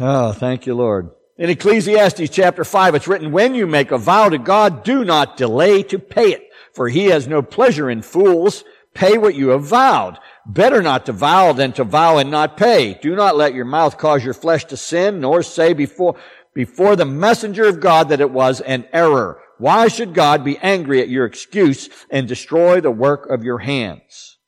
Oh, 0.00 0.32
thank 0.32 0.66
you, 0.66 0.74
Lord. 0.74 1.10
In 1.38 1.50
Ecclesiastes 1.50 2.30
chapter 2.30 2.64
5, 2.64 2.94
it's 2.96 3.06
written, 3.06 3.32
When 3.32 3.54
you 3.54 3.66
make 3.66 3.92
a 3.92 3.98
vow 3.98 4.28
to 4.28 4.38
God, 4.38 4.82
do 4.82 5.04
not 5.04 5.36
delay 5.36 5.82
to 5.84 5.98
pay 5.98 6.32
it, 6.32 6.48
for 6.72 6.88
he 6.88 7.06
has 7.06 7.28
no 7.28 7.42
pleasure 7.42 7.88
in 7.90 8.02
fools. 8.02 8.64
Pay 8.94 9.18
what 9.18 9.34
you 9.34 9.48
have 9.48 9.64
vowed. 9.64 10.18
Better 10.46 10.80
not 10.80 11.06
to 11.06 11.12
vow 11.12 11.52
than 11.52 11.72
to 11.72 11.84
vow 11.84 12.18
and 12.18 12.30
not 12.30 12.56
pay. 12.56 12.94
Do 12.94 13.16
not 13.16 13.36
let 13.36 13.54
your 13.54 13.64
mouth 13.64 13.98
cause 13.98 14.24
your 14.24 14.34
flesh 14.34 14.64
to 14.66 14.76
sin, 14.76 15.20
nor 15.20 15.42
say 15.42 15.72
before, 15.72 16.16
before 16.54 16.94
the 16.94 17.04
messenger 17.04 17.64
of 17.64 17.80
God 17.80 18.08
that 18.10 18.20
it 18.20 18.30
was 18.30 18.60
an 18.60 18.86
error. 18.92 19.40
Why 19.58 19.88
should 19.88 20.14
God 20.14 20.44
be 20.44 20.58
angry 20.58 21.00
at 21.00 21.08
your 21.08 21.26
excuse 21.26 21.88
and 22.08 22.28
destroy 22.28 22.80
the 22.80 22.90
work 22.90 23.28
of 23.28 23.42
your 23.42 23.58
hands? 23.58 24.38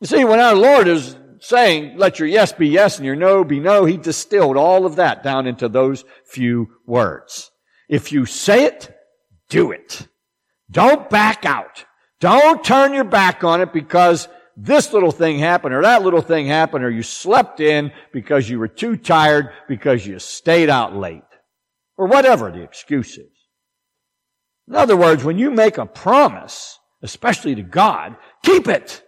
You 0.00 0.06
see, 0.06 0.24
when 0.24 0.40
our 0.40 0.54
Lord 0.54 0.86
is 0.86 1.16
saying, 1.40 1.96
let 1.96 2.18
your 2.18 2.28
yes 2.28 2.52
be 2.52 2.68
yes 2.68 2.98
and 2.98 3.06
your 3.06 3.16
no 3.16 3.44
be 3.44 3.60
no, 3.60 3.84
he 3.84 3.96
distilled 3.96 4.56
all 4.56 4.84
of 4.84 4.96
that 4.96 5.22
down 5.22 5.46
into 5.46 5.68
those 5.68 6.04
few 6.24 6.68
words. 6.86 7.50
If 7.88 8.12
you 8.12 8.26
say 8.26 8.64
it, 8.64 8.94
do 9.48 9.70
it. 9.72 10.06
Don't 10.70 11.08
back 11.08 11.46
out. 11.46 11.84
Don't 12.20 12.64
turn 12.64 12.94
your 12.94 13.04
back 13.04 13.44
on 13.44 13.60
it 13.60 13.72
because 13.72 14.28
this 14.56 14.92
little 14.92 15.12
thing 15.12 15.38
happened 15.38 15.74
or 15.74 15.82
that 15.82 16.02
little 16.02 16.20
thing 16.20 16.46
happened 16.46 16.84
or 16.84 16.90
you 16.90 17.02
slept 17.02 17.60
in 17.60 17.92
because 18.12 18.48
you 18.48 18.58
were 18.58 18.68
too 18.68 18.96
tired 18.96 19.50
because 19.68 20.04
you 20.04 20.18
stayed 20.18 20.68
out 20.68 20.96
late 20.96 21.22
or 21.96 22.06
whatever 22.06 22.50
the 22.50 22.62
excuse 22.62 23.16
is. 23.16 23.30
In 24.66 24.74
other 24.74 24.96
words, 24.96 25.22
when 25.22 25.38
you 25.38 25.50
make 25.50 25.78
a 25.78 25.86
promise, 25.86 26.78
especially 27.02 27.54
to 27.54 27.62
God, 27.62 28.16
keep 28.42 28.68
it. 28.68 29.02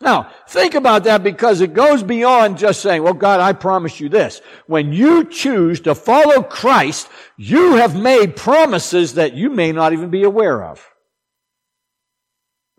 Now, 0.00 0.30
think 0.48 0.74
about 0.74 1.04
that 1.04 1.22
because 1.22 1.60
it 1.60 1.74
goes 1.74 2.02
beyond 2.02 2.56
just 2.56 2.80
saying, 2.80 3.02
well, 3.02 3.12
God, 3.12 3.40
I 3.40 3.52
promise 3.52 4.00
you 4.00 4.08
this. 4.08 4.40
When 4.66 4.92
you 4.92 5.24
choose 5.24 5.80
to 5.80 5.94
follow 5.94 6.42
Christ, 6.42 7.08
you 7.36 7.74
have 7.74 8.00
made 8.00 8.36
promises 8.36 9.14
that 9.14 9.34
you 9.34 9.50
may 9.50 9.72
not 9.72 9.92
even 9.92 10.08
be 10.08 10.22
aware 10.22 10.64
of. 10.64 10.89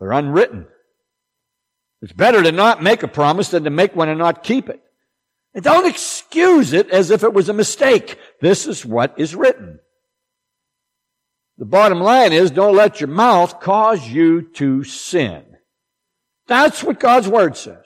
They're 0.02 0.12
unwritten. 0.12 0.66
It's 2.02 2.12
better 2.12 2.42
to 2.42 2.52
not 2.52 2.82
make 2.82 3.04
a 3.04 3.08
promise 3.08 3.50
than 3.50 3.66
to 3.66 3.70
make 3.70 3.96
one 3.96 4.10
and 4.10 4.18
not 4.18 4.44
keep 4.44 4.68
it. 4.68 4.82
And 5.54 5.64
don't 5.64 5.88
excuse 5.88 6.74
it 6.74 6.90
as 6.90 7.12
if 7.12 7.24
it 7.24 7.34
was 7.34 7.50
a 7.50 7.54
mistake. 7.54 8.18
This 8.42 8.66
is 8.66 8.84
what 8.84 9.14
is 9.20 9.36
written. 9.36 9.80
The 11.60 11.66
bottom 11.66 12.00
line 12.00 12.34
is 12.34 12.50
don't 12.50 12.76
let 12.76 13.00
your 13.00 13.10
mouth 13.10 13.60
cause 13.60 14.08
you 14.08 14.42
to 14.54 14.84
sin. 14.84 15.46
That's 16.48 16.84
what 16.84 17.00
God's 17.00 17.28
Word 17.28 17.56
says. 17.56 17.86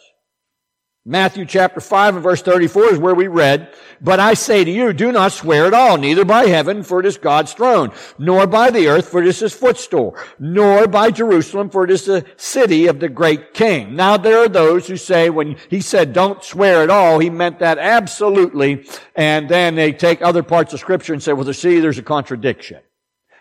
Matthew 1.08 1.46
chapter 1.46 1.80
5 1.80 2.16
and 2.16 2.24
verse 2.24 2.42
34 2.42 2.94
is 2.94 2.98
where 2.98 3.14
we 3.14 3.28
read, 3.28 3.72
But 4.02 4.20
I 4.20 4.34
say 4.34 4.64
to 4.64 4.72
you, 4.72 4.92
do 4.92 5.12
not 5.12 5.34
swear 5.34 5.68
at 5.68 5.74
all, 5.76 5.98
neither 5.98 6.26
by 6.26 6.48
heaven, 6.48 6.82
for 6.82 7.00
it 7.00 7.06
is 7.06 7.20
God's 7.20 7.54
throne, 7.54 7.92
nor 8.18 8.48
by 8.48 8.72
the 8.72 8.88
earth, 8.88 9.10
for 9.10 9.22
it 9.22 9.28
is 9.28 9.40
his 9.40 9.54
footstool, 9.54 10.18
nor 10.40 10.88
by 10.88 11.12
Jerusalem, 11.12 11.70
for 11.70 11.84
it 11.84 11.92
is 11.92 12.06
the 12.06 12.26
city 12.38 12.88
of 12.88 13.00
the 13.00 13.08
great 13.08 13.54
king. 13.54 13.96
Now 13.96 14.18
there 14.18 14.40
are 14.40 14.50
those 14.50 14.88
who 14.88 14.98
say 14.98 15.30
when 15.30 15.58
he 15.70 15.80
said 15.80 16.12
don't 16.12 16.44
swear 16.44 16.82
at 16.82 16.90
all, 16.90 17.20
he 17.20 17.30
meant 17.30 17.60
that 17.60 17.78
absolutely, 17.78 18.88
and 19.16 19.48
then 19.48 19.76
they 19.76 19.92
take 19.92 20.24
other 20.24 20.42
parts 20.42 20.74
of 20.74 20.80
scripture 20.80 21.14
and 21.14 21.22
say, 21.22 21.34
well, 21.34 21.54
see, 21.54 21.80
there's 21.80 22.00
a 22.00 22.04
contradiction. 22.04 22.80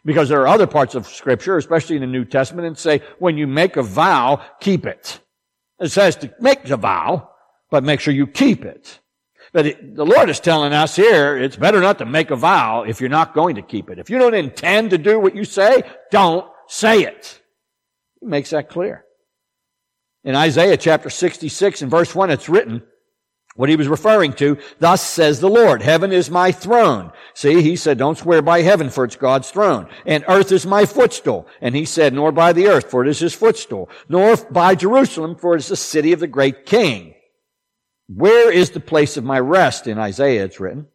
Because 0.05 0.29
there 0.29 0.43
are 0.43 0.49
other 0.49 0.67
parts 0.67 0.95
of 0.95 1.07
scripture, 1.07 1.57
especially 1.57 1.97
in 1.97 2.03
the 2.03 2.09
New 2.09 2.27
Testament, 2.27 2.67
and 2.67 2.77
say, 2.77 3.01
when 3.21 3.39
you 3.39 3.47
make 3.47 3.79
a 3.79 3.83
vow, 3.83 4.45
keep 4.61 4.85
it. 4.85 5.19
It 5.81 5.89
says 5.89 6.17
to 6.17 6.31
make 6.41 6.65
the 6.65 6.77
vow, 6.77 7.31
but 7.71 7.85
make 7.85 8.01
sure 8.01 8.15
you 8.15 8.27
keep 8.27 8.65
it. 8.65 9.01
But 9.53 9.67
it, 9.67 9.95
the 9.95 10.05
Lord 10.05 10.31
is 10.31 10.41
telling 10.41 10.73
us 10.73 10.97
here, 10.97 11.37
it's 11.37 11.57
better 11.57 11.81
not 11.81 11.99
to 11.99 12.07
make 12.07 12.31
a 12.31 12.37
vow 12.37 12.83
if 12.83 13.01
you're 13.01 13.09
not 13.09 13.35
going 13.35 13.55
to 13.55 13.63
keep 13.63 13.89
it. 13.89 13.99
If 13.99 14.11
you 14.11 14.19
don't 14.19 14.35
intend 14.35 14.91
to 14.91 14.99
do 14.99 15.21
what 15.21 15.37
you 15.37 15.45
say, 15.45 15.83
don't 16.11 16.47
say 16.67 17.03
it. 17.03 17.41
He 18.21 18.27
makes 18.27 18.51
that 18.51 18.69
clear. 18.69 19.05
In 20.25 20.35
Isaiah 20.35 20.77
chapter 20.77 21.11
66 21.11 21.83
and 21.83 21.91
verse 21.91 22.15
1, 22.15 22.31
it's 22.31 22.49
written, 22.49 22.83
what 23.57 23.69
he 23.69 23.77
was 23.77 23.87
referring 23.87 24.33
to, 24.35 24.59
thus 24.81 25.01
says 25.01 25.39
the 25.39 25.49
Lord, 25.49 25.81
heaven 25.81 26.11
is 26.11 26.29
my 26.29 26.51
throne. 26.51 27.13
See, 27.35 27.63
he 27.63 27.77
said, 27.77 27.99
don't 27.99 28.19
swear 28.19 28.43
by 28.43 28.63
heaven, 28.63 28.91
for 28.91 29.05
it's 29.05 29.15
God's 29.15 29.51
throne. 29.51 29.87
And 30.05 30.25
earth 30.27 30.51
is 30.51 30.67
my 30.67 30.87
footstool. 30.87 31.47
And 31.61 31.77
he 31.77 31.85
said, 31.85 32.13
nor 32.13 32.33
by 32.33 32.53
the 32.53 32.67
earth, 32.67 32.91
for 32.91 33.05
it 33.05 33.09
is 33.09 33.21
his 33.21 33.35
footstool. 33.35 33.89
Nor 34.09 34.37
by 34.37 34.75
Jerusalem, 34.75 35.37
for 35.37 35.55
it 35.55 35.59
is 35.59 35.69
the 35.69 35.77
city 35.77 36.13
of 36.13 36.19
the 36.19 36.27
great 36.27 36.67
king. 36.67 37.14
Where 38.09 38.53
is 38.53 38.71
the 38.71 38.81
place 38.81 39.17
of 39.17 39.25
my 39.25 39.39
rest? 39.39 39.87
In 39.87 39.99
Isaiah, 39.99 40.45
it's 40.45 40.61
written. 40.61 40.89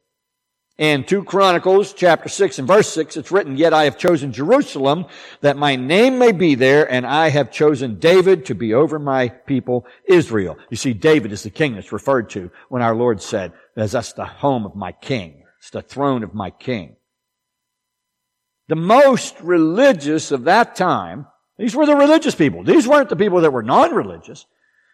In 0.77 1.03
2 1.03 1.25
Chronicles 1.25 1.91
chapter 1.91 2.29
6 2.29 2.59
and 2.59 2.67
verse 2.67 2.87
6, 2.93 3.17
it's 3.17 3.33
written, 3.33 3.57
Yet 3.57 3.73
I 3.73 3.83
have 3.83 3.97
chosen 3.97 4.31
Jerusalem 4.31 5.07
that 5.41 5.57
my 5.57 5.75
name 5.75 6.17
may 6.17 6.31
be 6.31 6.55
there, 6.55 6.89
and 6.89 7.05
I 7.05 7.29
have 7.29 7.51
chosen 7.51 7.99
David 7.99 8.45
to 8.45 8.55
be 8.55 8.73
over 8.73 8.97
my 8.97 9.27
people 9.27 9.85
Israel. 10.05 10.57
You 10.69 10.77
see, 10.77 10.93
David 10.93 11.33
is 11.33 11.43
the 11.43 11.49
king 11.49 11.75
that's 11.75 11.91
referred 11.91 12.29
to 12.29 12.49
when 12.69 12.81
our 12.81 12.95
Lord 12.95 13.21
said, 13.21 13.51
that's 13.75 14.13
the 14.13 14.25
home 14.25 14.65
of 14.65 14.75
my 14.75 14.93
king. 14.93 15.43
It's 15.59 15.71
the 15.71 15.81
throne 15.81 16.23
of 16.23 16.33
my 16.33 16.49
king. 16.49 16.95
The 18.69 18.75
most 18.75 19.35
religious 19.41 20.31
of 20.31 20.45
that 20.45 20.75
time, 20.77 21.27
these 21.57 21.75
were 21.75 21.87
the 21.87 21.95
religious 21.95 22.35
people. 22.35 22.63
These 22.63 22.87
weren't 22.87 23.09
the 23.09 23.17
people 23.17 23.41
that 23.41 23.51
were 23.51 23.63
non-religious. 23.63 24.45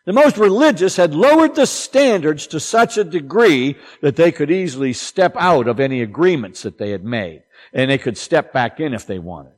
The 0.05 0.13
most 0.13 0.37
religious 0.37 0.97
had 0.97 1.15
lowered 1.15 1.55
the 1.55 1.65
standards 1.65 2.47
to 2.47 2.59
such 2.59 2.97
a 2.97 3.03
degree 3.03 3.75
that 4.01 4.15
they 4.15 4.31
could 4.31 4.51
easily 4.51 4.93
step 4.93 5.35
out 5.35 5.67
of 5.67 5.79
any 5.79 6.01
agreements 6.01 6.61
that 6.61 6.77
they 6.77 6.91
had 6.91 7.03
made. 7.03 7.43
And 7.73 7.89
they 7.89 7.97
could 7.97 8.17
step 8.17 8.53
back 8.53 8.79
in 8.79 8.93
if 8.93 9.07
they 9.07 9.17
wanted. 9.17 9.53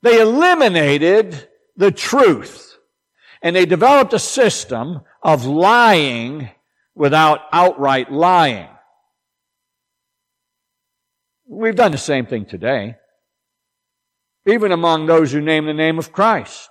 They 0.00 0.20
eliminated 0.20 1.48
the 1.76 1.92
truth. 1.92 2.76
And 3.42 3.54
they 3.54 3.66
developed 3.66 4.14
a 4.14 4.18
system 4.18 5.02
of 5.22 5.44
lying 5.44 6.50
without 6.94 7.40
outright 7.52 8.10
lying. 8.10 8.68
We've 11.46 11.76
done 11.76 11.92
the 11.92 11.98
same 11.98 12.26
thing 12.26 12.46
today. 12.46 12.96
Even 14.46 14.72
among 14.72 15.04
those 15.06 15.32
who 15.32 15.40
name 15.42 15.66
the 15.66 15.74
name 15.74 15.98
of 15.98 16.12
Christ. 16.12 16.70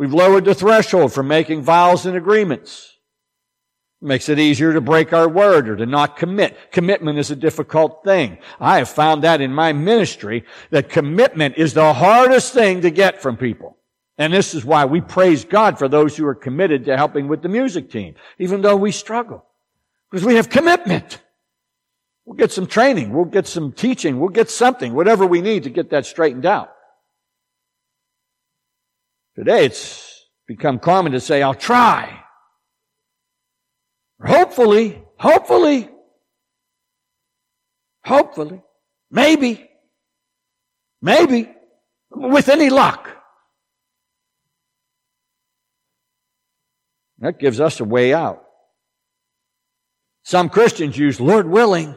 We've 0.00 0.14
lowered 0.14 0.46
the 0.46 0.54
threshold 0.54 1.12
for 1.12 1.22
making 1.22 1.60
vows 1.60 2.06
and 2.06 2.16
agreements. 2.16 2.96
It 4.00 4.06
makes 4.06 4.30
it 4.30 4.38
easier 4.38 4.72
to 4.72 4.80
break 4.80 5.12
our 5.12 5.28
word 5.28 5.68
or 5.68 5.76
to 5.76 5.84
not 5.84 6.16
commit. 6.16 6.56
Commitment 6.72 7.18
is 7.18 7.30
a 7.30 7.36
difficult 7.36 8.02
thing. 8.02 8.38
I 8.58 8.78
have 8.78 8.88
found 8.88 9.24
that 9.24 9.42
in 9.42 9.52
my 9.52 9.74
ministry 9.74 10.46
that 10.70 10.88
commitment 10.88 11.58
is 11.58 11.74
the 11.74 11.92
hardest 11.92 12.54
thing 12.54 12.80
to 12.80 12.90
get 12.90 13.20
from 13.20 13.36
people. 13.36 13.76
And 14.16 14.32
this 14.32 14.54
is 14.54 14.64
why 14.64 14.86
we 14.86 15.02
praise 15.02 15.44
God 15.44 15.78
for 15.78 15.86
those 15.86 16.16
who 16.16 16.24
are 16.24 16.34
committed 16.34 16.86
to 16.86 16.96
helping 16.96 17.28
with 17.28 17.42
the 17.42 17.50
music 17.50 17.90
team, 17.90 18.14
even 18.38 18.62
though 18.62 18.76
we 18.76 18.92
struggle. 18.92 19.44
Because 20.10 20.24
we 20.24 20.36
have 20.36 20.48
commitment. 20.48 21.20
We'll 22.24 22.38
get 22.38 22.52
some 22.52 22.66
training. 22.66 23.12
We'll 23.12 23.26
get 23.26 23.46
some 23.46 23.70
teaching. 23.70 24.18
We'll 24.18 24.30
get 24.30 24.48
something, 24.48 24.94
whatever 24.94 25.26
we 25.26 25.42
need 25.42 25.64
to 25.64 25.70
get 25.70 25.90
that 25.90 26.06
straightened 26.06 26.46
out. 26.46 26.74
Today 29.40 29.64
it's 29.64 30.26
become 30.46 30.78
common 30.78 31.12
to 31.12 31.20
say, 31.20 31.40
I'll 31.40 31.54
try. 31.54 32.14
Hopefully, 34.22 35.02
hopefully, 35.18 35.88
hopefully, 38.04 38.60
maybe, 39.10 39.66
maybe, 41.00 41.48
with 42.10 42.50
any 42.50 42.68
luck. 42.68 43.08
That 47.20 47.38
gives 47.38 47.60
us 47.60 47.80
a 47.80 47.84
way 47.86 48.12
out. 48.12 48.44
Some 50.22 50.50
Christians 50.50 50.98
use 50.98 51.18
Lord 51.18 51.48
willing. 51.48 51.96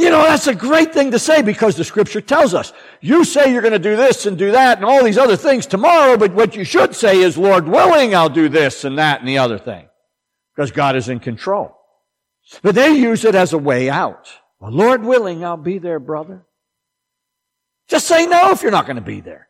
You 0.00 0.08
know, 0.08 0.22
that's 0.22 0.46
a 0.46 0.54
great 0.54 0.94
thing 0.94 1.10
to 1.10 1.18
say 1.18 1.42
because 1.42 1.76
the 1.76 1.84
scripture 1.84 2.22
tells 2.22 2.54
us. 2.54 2.72
You 3.02 3.22
say 3.22 3.52
you're 3.52 3.60
going 3.60 3.74
to 3.74 3.78
do 3.78 3.96
this 3.96 4.24
and 4.24 4.38
do 4.38 4.52
that 4.52 4.78
and 4.78 4.84
all 4.86 5.04
these 5.04 5.18
other 5.18 5.36
things 5.36 5.66
tomorrow, 5.66 6.16
but 6.16 6.32
what 6.32 6.56
you 6.56 6.64
should 6.64 6.94
say 6.94 7.18
is, 7.18 7.36
Lord 7.36 7.68
willing, 7.68 8.14
I'll 8.14 8.30
do 8.30 8.48
this 8.48 8.84
and 8.84 8.96
that 8.96 9.20
and 9.20 9.28
the 9.28 9.36
other 9.36 9.58
thing. 9.58 9.86
Because 10.56 10.70
God 10.70 10.96
is 10.96 11.10
in 11.10 11.20
control. 11.20 11.76
But 12.62 12.76
they 12.76 12.96
use 12.96 13.26
it 13.26 13.34
as 13.34 13.52
a 13.52 13.58
way 13.58 13.90
out. 13.90 14.26
Well, 14.58 14.72
Lord 14.72 15.04
willing, 15.04 15.44
I'll 15.44 15.58
be 15.58 15.76
there, 15.76 16.00
brother. 16.00 16.46
Just 17.86 18.06
say 18.06 18.24
no 18.24 18.52
if 18.52 18.62
you're 18.62 18.70
not 18.70 18.86
going 18.86 18.96
to 18.96 19.02
be 19.02 19.20
there. 19.20 19.48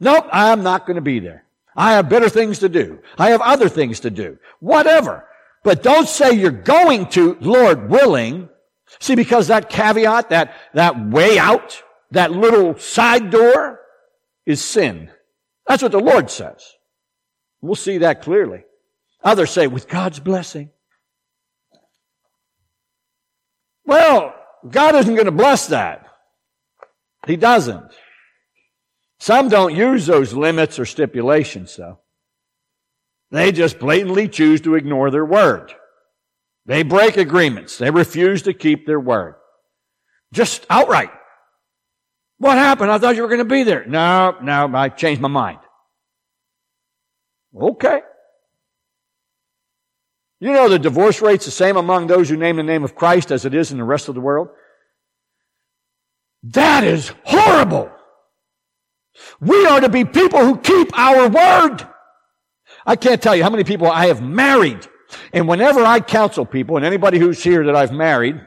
Nope, 0.00 0.28
I'm 0.32 0.62
not 0.62 0.86
going 0.86 0.96
to 0.96 1.02
be 1.02 1.18
there. 1.18 1.44
I 1.76 1.92
have 1.92 2.08
better 2.08 2.30
things 2.30 2.60
to 2.60 2.70
do. 2.70 3.00
I 3.18 3.30
have 3.30 3.42
other 3.42 3.68
things 3.68 4.00
to 4.00 4.10
do. 4.10 4.38
Whatever. 4.60 5.26
But 5.62 5.82
don't 5.82 6.08
say 6.08 6.32
you're 6.32 6.50
going 6.50 7.06
to, 7.10 7.36
Lord 7.42 7.90
willing, 7.90 8.48
See, 8.98 9.14
because 9.14 9.48
that 9.48 9.70
caveat, 9.70 10.30
that, 10.30 10.54
that 10.74 11.08
way 11.08 11.38
out, 11.38 11.82
that 12.10 12.32
little 12.32 12.76
side 12.78 13.30
door 13.30 13.80
is 14.46 14.62
sin. 14.62 15.10
That's 15.66 15.82
what 15.82 15.92
the 15.92 16.00
Lord 16.00 16.30
says. 16.30 16.66
We'll 17.60 17.76
see 17.76 17.98
that 17.98 18.22
clearly. 18.22 18.64
Others 19.22 19.50
say, 19.50 19.66
with 19.66 19.88
God's 19.88 20.18
blessing. 20.18 20.70
Well, 23.84 24.34
God 24.68 24.94
isn't 24.96 25.14
going 25.14 25.26
to 25.26 25.32
bless 25.32 25.68
that. 25.68 26.06
He 27.26 27.36
doesn't. 27.36 27.92
Some 29.18 29.48
don't 29.48 29.74
use 29.74 30.06
those 30.06 30.32
limits 30.32 30.78
or 30.78 30.86
stipulations, 30.86 31.76
though. 31.76 31.98
They 33.30 33.52
just 33.52 33.78
blatantly 33.78 34.28
choose 34.28 34.62
to 34.62 34.74
ignore 34.74 35.10
their 35.10 35.24
word. 35.24 35.74
They 36.70 36.84
break 36.84 37.16
agreements. 37.16 37.78
They 37.78 37.90
refuse 37.90 38.42
to 38.42 38.54
keep 38.54 38.86
their 38.86 39.00
word. 39.00 39.34
Just 40.32 40.64
outright. 40.70 41.10
What 42.38 42.56
happened? 42.56 42.92
I 42.92 42.98
thought 42.98 43.16
you 43.16 43.22
were 43.22 43.28
going 43.28 43.40
to 43.40 43.44
be 43.44 43.64
there. 43.64 43.84
No, 43.86 44.36
no, 44.40 44.70
I 44.72 44.88
changed 44.88 45.20
my 45.20 45.26
mind. 45.26 45.58
Okay. 47.60 48.02
You 50.38 50.52
know 50.52 50.68
the 50.68 50.78
divorce 50.78 51.20
rate's 51.20 51.44
the 51.44 51.50
same 51.50 51.76
among 51.76 52.06
those 52.06 52.28
who 52.28 52.36
name 52.36 52.54
the 52.54 52.62
name 52.62 52.84
of 52.84 52.94
Christ 52.94 53.32
as 53.32 53.44
it 53.44 53.52
is 53.52 53.72
in 53.72 53.78
the 53.78 53.82
rest 53.82 54.08
of 54.08 54.14
the 54.14 54.20
world? 54.20 54.50
That 56.44 56.84
is 56.84 57.12
horrible. 57.24 57.90
We 59.40 59.66
are 59.66 59.80
to 59.80 59.88
be 59.88 60.04
people 60.04 60.44
who 60.44 60.56
keep 60.56 60.96
our 60.96 61.28
word. 61.28 61.84
I 62.86 62.94
can't 62.94 63.20
tell 63.20 63.34
you 63.34 63.42
how 63.42 63.50
many 63.50 63.64
people 63.64 63.90
I 63.90 64.06
have 64.06 64.22
married. 64.22 64.86
And 65.32 65.48
whenever 65.48 65.84
I 65.84 66.00
counsel 66.00 66.46
people, 66.46 66.76
and 66.76 66.84
anybody 66.84 67.18
who's 67.18 67.42
here 67.42 67.64
that 67.66 67.76
I've 67.76 67.92
married 67.92 68.40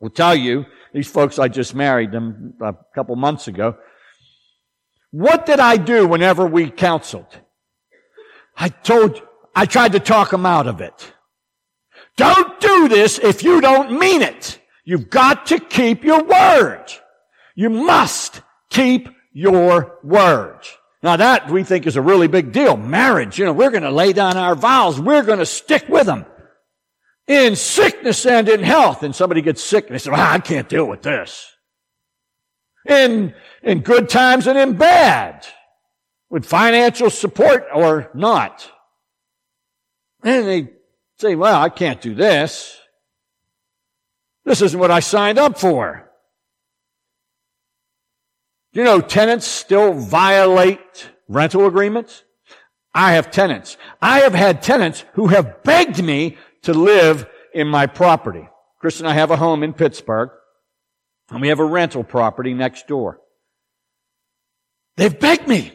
will 0.00 0.10
tell 0.10 0.34
you, 0.34 0.64
these 0.92 1.08
folks 1.08 1.38
I 1.38 1.48
just 1.48 1.74
married 1.74 2.12
them 2.12 2.54
a 2.60 2.74
couple 2.94 3.16
months 3.16 3.48
ago. 3.48 3.76
What 5.10 5.46
did 5.46 5.60
I 5.60 5.76
do 5.76 6.06
whenever 6.06 6.46
we 6.46 6.70
counseled? 6.70 7.40
I 8.56 8.68
told, 8.68 9.22
I 9.54 9.66
tried 9.66 9.92
to 9.92 10.00
talk 10.00 10.30
them 10.30 10.44
out 10.44 10.66
of 10.66 10.80
it. 10.80 11.12
Don't 12.16 12.60
do 12.60 12.88
this 12.88 13.18
if 13.18 13.42
you 13.42 13.60
don't 13.60 13.98
mean 13.98 14.22
it. 14.22 14.60
You've 14.84 15.08
got 15.08 15.46
to 15.46 15.60
keep 15.60 16.04
your 16.04 16.24
word. 16.24 16.86
You 17.54 17.70
must 17.70 18.42
keep 18.70 19.08
your 19.32 19.98
word. 20.02 20.60
Now 21.02 21.16
that 21.16 21.50
we 21.50 21.62
think 21.62 21.86
is 21.86 21.96
a 21.96 22.02
really 22.02 22.26
big 22.26 22.52
deal. 22.52 22.76
Marriage, 22.76 23.38
you 23.38 23.44
know, 23.44 23.52
we're 23.52 23.70
going 23.70 23.84
to 23.84 23.90
lay 23.90 24.12
down 24.12 24.36
our 24.36 24.54
vows. 24.54 25.00
We're 25.00 25.22
going 25.22 25.38
to 25.38 25.46
stick 25.46 25.88
with 25.88 26.06
them 26.06 26.26
in 27.28 27.54
sickness 27.54 28.26
and 28.26 28.48
in 28.48 28.62
health. 28.62 29.02
And 29.02 29.14
somebody 29.14 29.42
gets 29.42 29.62
sick 29.62 29.86
and 29.86 29.94
they 29.94 29.98
say, 29.98 30.10
well, 30.10 30.20
I 30.20 30.38
can't 30.40 30.68
deal 30.68 30.86
with 30.86 31.02
this. 31.02 31.54
In, 32.86 33.34
in 33.62 33.80
good 33.80 34.08
times 34.08 34.46
and 34.46 34.58
in 34.58 34.76
bad. 34.76 35.46
With 36.30 36.44
financial 36.44 37.10
support 37.10 37.66
or 37.72 38.10
not. 38.12 38.70
And 40.24 40.46
they 40.46 40.70
say, 41.18 41.36
well, 41.36 41.60
I 41.60 41.68
can't 41.68 42.00
do 42.00 42.14
this. 42.14 42.76
This 44.44 44.62
isn't 44.62 44.80
what 44.80 44.90
I 44.90 45.00
signed 45.00 45.38
up 45.38 45.58
for. 45.58 46.07
You 48.72 48.84
know, 48.84 49.00
tenants 49.00 49.46
still 49.46 49.92
violate 49.92 51.10
rental 51.28 51.66
agreements. 51.66 52.22
I 52.94 53.12
have 53.12 53.30
tenants. 53.30 53.76
I 54.02 54.20
have 54.20 54.34
had 54.34 54.62
tenants 54.62 55.04
who 55.14 55.28
have 55.28 55.62
begged 55.62 56.02
me 56.02 56.36
to 56.62 56.74
live 56.74 57.26
in 57.54 57.68
my 57.68 57.86
property. 57.86 58.48
Chris 58.80 59.00
and 59.00 59.08
I 59.08 59.14
have 59.14 59.30
a 59.30 59.36
home 59.36 59.62
in 59.62 59.72
Pittsburgh, 59.72 60.30
and 61.30 61.40
we 61.40 61.48
have 61.48 61.60
a 61.60 61.64
rental 61.64 62.04
property 62.04 62.54
next 62.54 62.86
door. 62.86 63.20
They've 64.96 65.18
begged 65.18 65.48
me. 65.48 65.72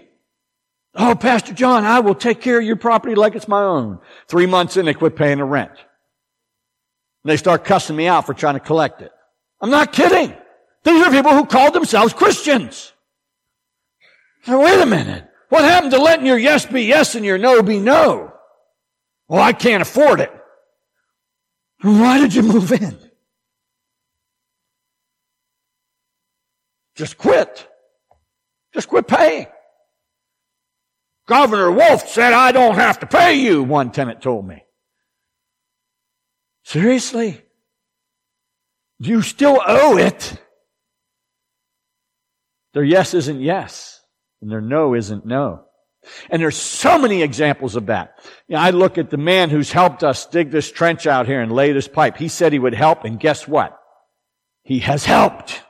Oh, 0.95 1.15
Pastor 1.15 1.53
John, 1.53 1.85
I 1.85 2.01
will 2.01 2.15
take 2.15 2.41
care 2.41 2.59
of 2.59 2.65
your 2.65 2.75
property 2.75 3.15
like 3.15 3.35
it's 3.35 3.47
my 3.47 3.63
own. 3.63 3.99
Three 4.27 4.45
months 4.45 4.77
in, 4.77 4.85
they 4.85 4.93
quit 4.93 5.15
paying 5.15 5.39
the 5.39 5.45
rent. 5.45 5.71
And 5.71 7.31
they 7.31 7.37
start 7.37 7.65
cussing 7.65 7.95
me 7.95 8.07
out 8.07 8.25
for 8.25 8.33
trying 8.33 8.55
to 8.55 8.59
collect 8.59 9.01
it. 9.01 9.11
I'm 9.59 9.71
not 9.71 9.93
kidding. 9.93 10.35
These 10.83 11.05
are 11.05 11.11
people 11.11 11.31
who 11.31 11.45
called 11.45 11.73
themselves 11.73 12.13
Christians. 12.13 12.93
Wait 14.47 14.81
a 14.81 14.85
minute. 14.85 15.29
What 15.49 15.63
happened 15.63 15.91
to 15.91 16.01
letting 16.01 16.25
your 16.25 16.37
yes 16.37 16.65
be 16.65 16.83
yes 16.83 17.15
and 17.15 17.23
your 17.23 17.37
no 17.37 17.61
be 17.63 17.79
no? 17.79 18.33
Well, 19.27 19.41
I 19.41 19.53
can't 19.53 19.81
afford 19.81 20.19
it. 20.19 20.31
Why 21.81 22.19
did 22.19 22.33
you 22.33 22.43
move 22.43 22.71
in? 22.71 22.97
Just 26.95 27.17
quit. 27.17 27.67
Just 28.73 28.87
quit 28.87 29.07
paying. 29.07 29.47
Governor 31.27 31.71
Wolf 31.71 32.07
said, 32.09 32.33
I 32.33 32.51
don't 32.51 32.75
have 32.75 32.99
to 32.99 33.05
pay 33.05 33.35
you, 33.35 33.63
one 33.63 33.91
tenant 33.91 34.21
told 34.21 34.45
me. 34.45 34.63
Seriously? 36.63 37.41
You 38.99 39.21
still 39.21 39.61
owe 39.65 39.97
it. 39.97 40.41
Their 42.73 42.83
yes 42.83 43.13
isn't 43.13 43.41
yes, 43.41 44.01
and 44.41 44.51
their 44.51 44.61
no 44.61 44.95
isn't 44.95 45.25
no. 45.25 45.65
And 46.29 46.41
there's 46.41 46.57
so 46.57 46.97
many 46.97 47.21
examples 47.21 47.75
of 47.75 47.85
that. 47.85 48.19
You 48.47 48.55
know, 48.55 48.61
I 48.61 48.71
look 48.71 48.97
at 48.97 49.09
the 49.09 49.17
man 49.17 49.49
who's 49.49 49.71
helped 49.71 50.03
us 50.03 50.25
dig 50.25 50.51
this 50.51 50.71
trench 50.71 51.07
out 51.07 51.27
here 51.27 51.41
and 51.41 51.51
lay 51.51 51.71
this 51.71 51.87
pipe. 51.87 52.17
He 52.17 52.27
said 52.27 52.51
he 52.51 52.59
would 52.59 52.73
help, 52.73 53.05
and 53.05 53.19
guess 53.19 53.47
what? 53.47 53.79
He 54.63 54.79
has 54.79 55.05
helped. 55.05 55.61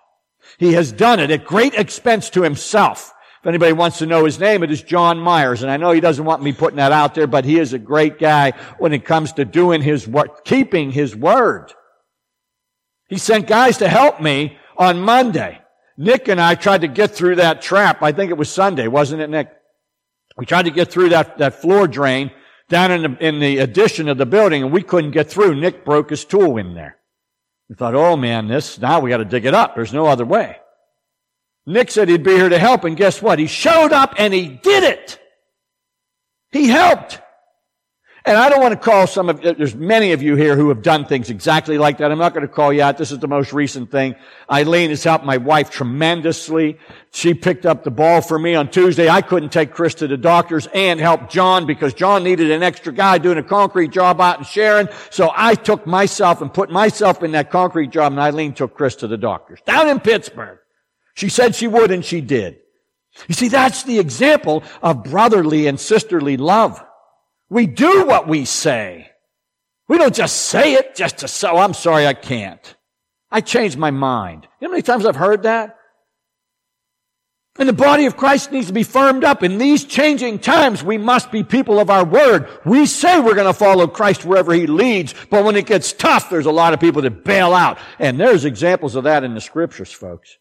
He 0.57 0.73
has 0.73 0.91
done 0.91 1.19
it 1.19 1.31
at 1.31 1.45
great 1.45 1.73
expense 1.75 2.29
to 2.31 2.41
himself. 2.41 3.13
If 3.41 3.47
anybody 3.47 3.73
wants 3.73 3.97
to 3.97 4.05
know 4.05 4.23
his 4.23 4.39
name, 4.39 4.63
it 4.63 4.71
is 4.71 4.81
John 4.81 5.19
Myers. 5.19 5.63
And 5.63 5.71
I 5.71 5.77
know 5.77 5.91
he 5.91 5.99
doesn't 5.99 6.23
want 6.23 6.41
me 6.41 6.53
putting 6.53 6.77
that 6.77 6.93
out 6.93 7.13
there, 7.13 7.27
but 7.27 7.43
he 7.43 7.59
is 7.59 7.73
a 7.73 7.79
great 7.79 8.17
guy 8.17 8.51
when 8.77 8.93
it 8.93 9.03
comes 9.03 9.33
to 9.33 9.45
doing 9.45 9.81
his 9.81 10.07
work, 10.07 10.45
keeping 10.45 10.91
his 10.91 11.15
word. 11.15 11.73
He 13.09 13.17
sent 13.17 13.47
guys 13.47 13.79
to 13.79 13.89
help 13.89 14.21
me 14.21 14.57
on 14.77 15.01
Monday. 15.01 15.59
Nick 15.97 16.27
and 16.27 16.41
I 16.41 16.55
tried 16.55 16.81
to 16.81 16.87
get 16.87 17.11
through 17.11 17.35
that 17.35 17.61
trap. 17.61 18.01
I 18.01 18.11
think 18.11 18.31
it 18.31 18.37
was 18.37 18.49
Sunday, 18.49 18.87
wasn't 18.87 19.21
it, 19.21 19.29
Nick? 19.29 19.51
We 20.37 20.45
tried 20.45 20.63
to 20.63 20.71
get 20.71 20.91
through 20.91 21.09
that, 21.09 21.37
that 21.37 21.61
floor 21.61 21.87
drain 21.87 22.31
down 22.69 22.91
in 22.91 23.01
the, 23.03 23.25
in 23.27 23.39
the 23.39 23.59
addition 23.59 24.09
of 24.09 24.17
the 24.17 24.25
building 24.25 24.63
and 24.63 24.71
we 24.71 24.81
couldn't 24.81 25.11
get 25.11 25.29
through. 25.29 25.55
Nick 25.55 25.85
broke 25.85 26.09
his 26.09 26.25
tool 26.25 26.57
in 26.57 26.73
there. 26.73 26.97
We 27.69 27.75
thought, 27.75 27.95
oh 27.95 28.17
man, 28.17 28.47
this, 28.47 28.79
now 28.79 28.99
we 28.99 29.09
gotta 29.09 29.25
dig 29.25 29.45
it 29.45 29.53
up. 29.53 29.75
There's 29.75 29.93
no 29.93 30.07
other 30.07 30.25
way. 30.25 30.57
Nick 31.65 31.91
said 31.91 32.09
he'd 32.09 32.23
be 32.23 32.33
here 32.33 32.49
to 32.49 32.59
help 32.59 32.83
and 32.83 32.97
guess 32.97 33.21
what? 33.21 33.39
He 33.39 33.47
showed 33.47 33.93
up 33.93 34.15
and 34.17 34.33
he 34.33 34.47
did 34.47 34.83
it. 34.83 35.19
He 36.51 36.67
helped. 36.67 37.19
And 38.25 38.37
I 38.37 38.47
don't 38.47 38.61
want 38.61 38.71
to 38.71 38.79
call 38.79 39.05
some 39.05 39.27
of, 39.27 39.41
there's 39.41 39.75
many 39.75 40.13
of 40.13 40.21
you 40.21 40.37
here 40.37 40.55
who 40.55 40.69
have 40.69 40.81
done 40.81 41.03
things 41.03 41.29
exactly 41.29 41.77
like 41.77 41.97
that. 41.97 42.09
I'm 42.09 42.17
not 42.17 42.33
going 42.33 42.47
to 42.47 42.53
call 42.53 42.71
you 42.71 42.81
out. 42.81 42.97
This 42.97 43.11
is 43.11 43.19
the 43.19 43.27
most 43.27 43.51
recent 43.51 43.91
thing. 43.91 44.15
Eileen 44.49 44.91
has 44.91 45.03
helped 45.03 45.25
my 45.25 45.35
wife 45.35 45.69
tremendously. 45.69 46.77
She 47.11 47.33
picked 47.33 47.65
up 47.65 47.83
the 47.83 47.91
ball 47.91 48.21
for 48.21 48.39
me 48.39 48.55
on 48.55 48.71
Tuesday. 48.71 49.09
I 49.09 49.21
couldn't 49.21 49.49
take 49.49 49.73
Chris 49.73 49.95
to 49.95 50.07
the 50.07 50.15
doctors 50.15 50.69
and 50.73 51.01
help 51.01 51.29
John 51.29 51.65
because 51.65 51.93
John 51.93 52.23
needed 52.23 52.49
an 52.49 52.63
extra 52.63 52.93
guy 52.93 53.17
doing 53.17 53.37
a 53.37 53.43
concrete 53.43 53.91
job 53.91 54.21
out 54.21 54.39
in 54.39 54.45
Sharon. 54.45 54.87
So 55.09 55.29
I 55.35 55.55
took 55.55 55.85
myself 55.85 56.41
and 56.41 56.53
put 56.53 56.71
myself 56.71 57.23
in 57.23 57.33
that 57.33 57.51
concrete 57.51 57.89
job 57.89 58.13
and 58.13 58.21
Eileen 58.21 58.53
took 58.53 58.73
Chris 58.73 58.95
to 58.97 59.07
the 59.07 59.17
doctors 59.17 59.59
down 59.65 59.89
in 59.89 59.99
Pittsburgh. 59.99 60.59
She 61.13 61.27
said 61.27 61.55
she 61.55 61.67
would 61.67 61.91
and 61.91 62.05
she 62.05 62.21
did. 62.21 62.59
You 63.27 63.35
see, 63.35 63.49
that's 63.49 63.83
the 63.83 63.99
example 63.99 64.63
of 64.81 65.03
brotherly 65.03 65.67
and 65.67 65.77
sisterly 65.77 66.37
love. 66.37 66.81
We 67.53 67.67
do 67.67 68.07
what 68.07 68.27
we 68.27 68.45
say. 68.45 69.11
We 69.87 69.99
don't 69.99 70.15
just 70.15 70.47
say 70.47 70.73
it 70.73 70.95
just 70.95 71.19
to 71.19 71.27
say, 71.27 71.47
oh, 71.47 71.57
I'm 71.57 71.75
sorry, 71.75 72.07
I 72.07 72.15
can't. 72.15 72.75
I 73.29 73.41
changed 73.41 73.77
my 73.77 73.91
mind. 73.91 74.47
You 74.59 74.65
know 74.65 74.69
how 74.69 74.71
many 74.71 74.81
times 74.81 75.05
I've 75.05 75.15
heard 75.15 75.43
that? 75.43 75.77
And 77.59 77.69
the 77.69 77.73
body 77.73 78.07
of 78.07 78.17
Christ 78.17 78.51
needs 78.51 78.67
to 78.67 78.73
be 78.73 78.81
firmed 78.81 79.23
up. 79.23 79.43
In 79.43 79.59
these 79.59 79.85
changing 79.85 80.39
times, 80.39 80.83
we 80.83 80.97
must 80.97 81.31
be 81.31 81.43
people 81.43 81.79
of 81.79 81.91
our 81.91 82.03
word. 82.03 82.49
We 82.65 82.87
say 82.87 83.19
we're 83.19 83.35
going 83.35 83.45
to 83.45 83.53
follow 83.53 83.85
Christ 83.85 84.25
wherever 84.25 84.51
he 84.51 84.65
leads, 84.65 85.13
but 85.29 85.45
when 85.45 85.55
it 85.55 85.67
gets 85.67 85.93
tough, 85.93 86.31
there's 86.31 86.47
a 86.47 86.51
lot 86.51 86.73
of 86.73 86.79
people 86.79 87.03
that 87.03 87.23
bail 87.23 87.53
out. 87.53 87.77
And 87.99 88.19
there's 88.19 88.45
examples 88.45 88.95
of 88.95 89.03
that 89.03 89.23
in 89.23 89.35
the 89.35 89.41
scriptures, 89.41 89.91
folks. 89.91 90.39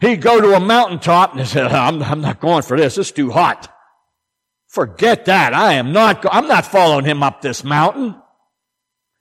He'd 0.00 0.20
go 0.20 0.40
to 0.40 0.56
a 0.56 0.60
mountaintop 0.60 1.36
and 1.36 1.46
say, 1.46 1.62
I'm, 1.62 2.02
I'm 2.02 2.22
not 2.22 2.40
going 2.40 2.62
for 2.62 2.76
this. 2.76 2.98
It's 2.98 3.12
too 3.12 3.30
hot. 3.30 3.70
Forget 4.74 5.26
that. 5.26 5.54
I 5.54 5.74
am 5.74 5.92
not, 5.92 6.26
I'm 6.34 6.48
not 6.48 6.66
following 6.66 7.04
him 7.04 7.22
up 7.22 7.40
this 7.40 7.62
mountain. 7.62 8.16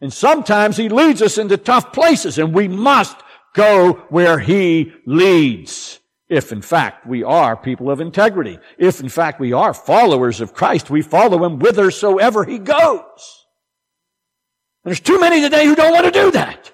And 0.01 0.11
sometimes 0.11 0.77
he 0.77 0.89
leads 0.89 1.21
us 1.21 1.37
into 1.37 1.57
tough 1.57 1.93
places 1.93 2.39
and 2.39 2.55
we 2.55 2.67
must 2.67 3.15
go 3.53 3.93
where 4.09 4.39
he 4.39 4.91
leads. 5.05 5.99
If 6.27 6.51
in 6.51 6.63
fact 6.63 7.05
we 7.05 7.23
are 7.23 7.55
people 7.55 7.91
of 7.91 8.01
integrity. 8.01 8.57
If 8.79 8.99
in 8.99 9.09
fact 9.09 9.39
we 9.39 9.53
are 9.53 9.75
followers 9.75 10.41
of 10.41 10.55
Christ, 10.55 10.89
we 10.89 11.03
follow 11.03 11.45
him 11.45 11.59
whithersoever 11.59 12.45
he 12.45 12.57
goes. 12.57 13.45
There's 14.83 14.99
too 14.99 15.19
many 15.19 15.39
today 15.39 15.67
who 15.67 15.75
don't 15.75 15.93
want 15.93 16.05
to 16.05 16.19
do 16.19 16.31
that. 16.31 16.71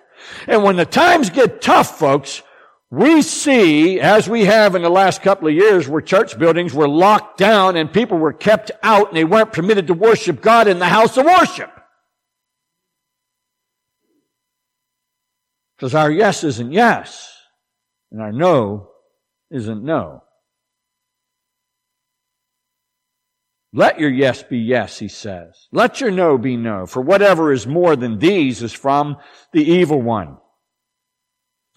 And 0.48 0.64
when 0.64 0.78
the 0.78 0.86
times 0.86 1.30
get 1.30 1.62
tough, 1.62 2.00
folks, 2.00 2.44
we 2.92 3.22
see, 3.22 4.00
as 4.00 4.28
we 4.28 4.46
have 4.46 4.74
in 4.74 4.82
the 4.82 4.90
last 4.90 5.22
couple 5.22 5.48
of 5.48 5.54
years, 5.54 5.88
where 5.88 6.02
church 6.02 6.40
buildings 6.40 6.74
were 6.74 6.88
locked 6.88 7.38
down 7.38 7.76
and 7.76 7.94
people 7.94 8.18
were 8.18 8.34
kept 8.34 8.72
out 8.82 9.10
and 9.10 9.18
they 9.18 9.24
weren't 9.24 9.54
permitted 9.54 9.88
to 9.88 9.94
worship 9.94 10.42
God 10.42 10.68
in 10.68 10.80
the 10.80 10.88
house 10.88 11.16
of 11.16 11.26
worship. 11.26 11.72
Because 15.78 15.94
our 15.94 16.10
yes 16.12 16.44
isn't 16.44 16.74
yes, 16.74 17.32
and 18.12 18.22
our 18.22 18.32
no 18.32 18.90
isn't 19.52 19.84
no. 19.84 20.24
Let 23.72 24.00
your 24.00 24.10
yes 24.10 24.42
be 24.42 24.58
yes, 24.58 24.98
he 24.98 25.08
says. 25.08 25.68
Let 25.72 26.02
your 26.02 26.10
no 26.10 26.40
be 26.40 26.58
no, 26.58 26.88
for 26.88 27.02
whatever 27.02 27.54
is 27.54 27.68
more 27.68 27.96
than 27.96 28.18
these 28.18 28.64
is 28.64 28.74
from 28.74 29.18
the 29.54 29.64
evil 29.64 30.02
one. 30.02 30.38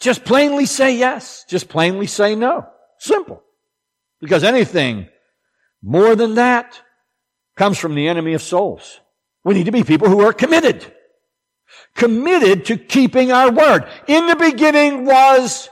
Just 0.02 0.24
plainly 0.24 0.66
say 0.66 0.96
yes. 0.96 1.44
Just 1.48 1.68
plainly 1.68 2.08
say 2.08 2.34
no. 2.34 2.66
Simple. 2.98 3.40
Because 4.20 4.42
anything 4.42 5.06
more 5.80 6.16
than 6.16 6.34
that 6.34 6.80
comes 7.56 7.78
from 7.78 7.94
the 7.94 8.08
enemy 8.08 8.34
of 8.34 8.42
souls. 8.42 9.00
We 9.44 9.54
need 9.54 9.66
to 9.66 9.72
be 9.72 9.84
people 9.84 10.08
who 10.08 10.20
are 10.20 10.32
committed. 10.32 10.92
Committed 11.94 12.64
to 12.66 12.76
keeping 12.76 13.30
our 13.30 13.52
word. 13.52 13.86
In 14.08 14.26
the 14.26 14.36
beginning 14.36 15.06
was 15.06 15.70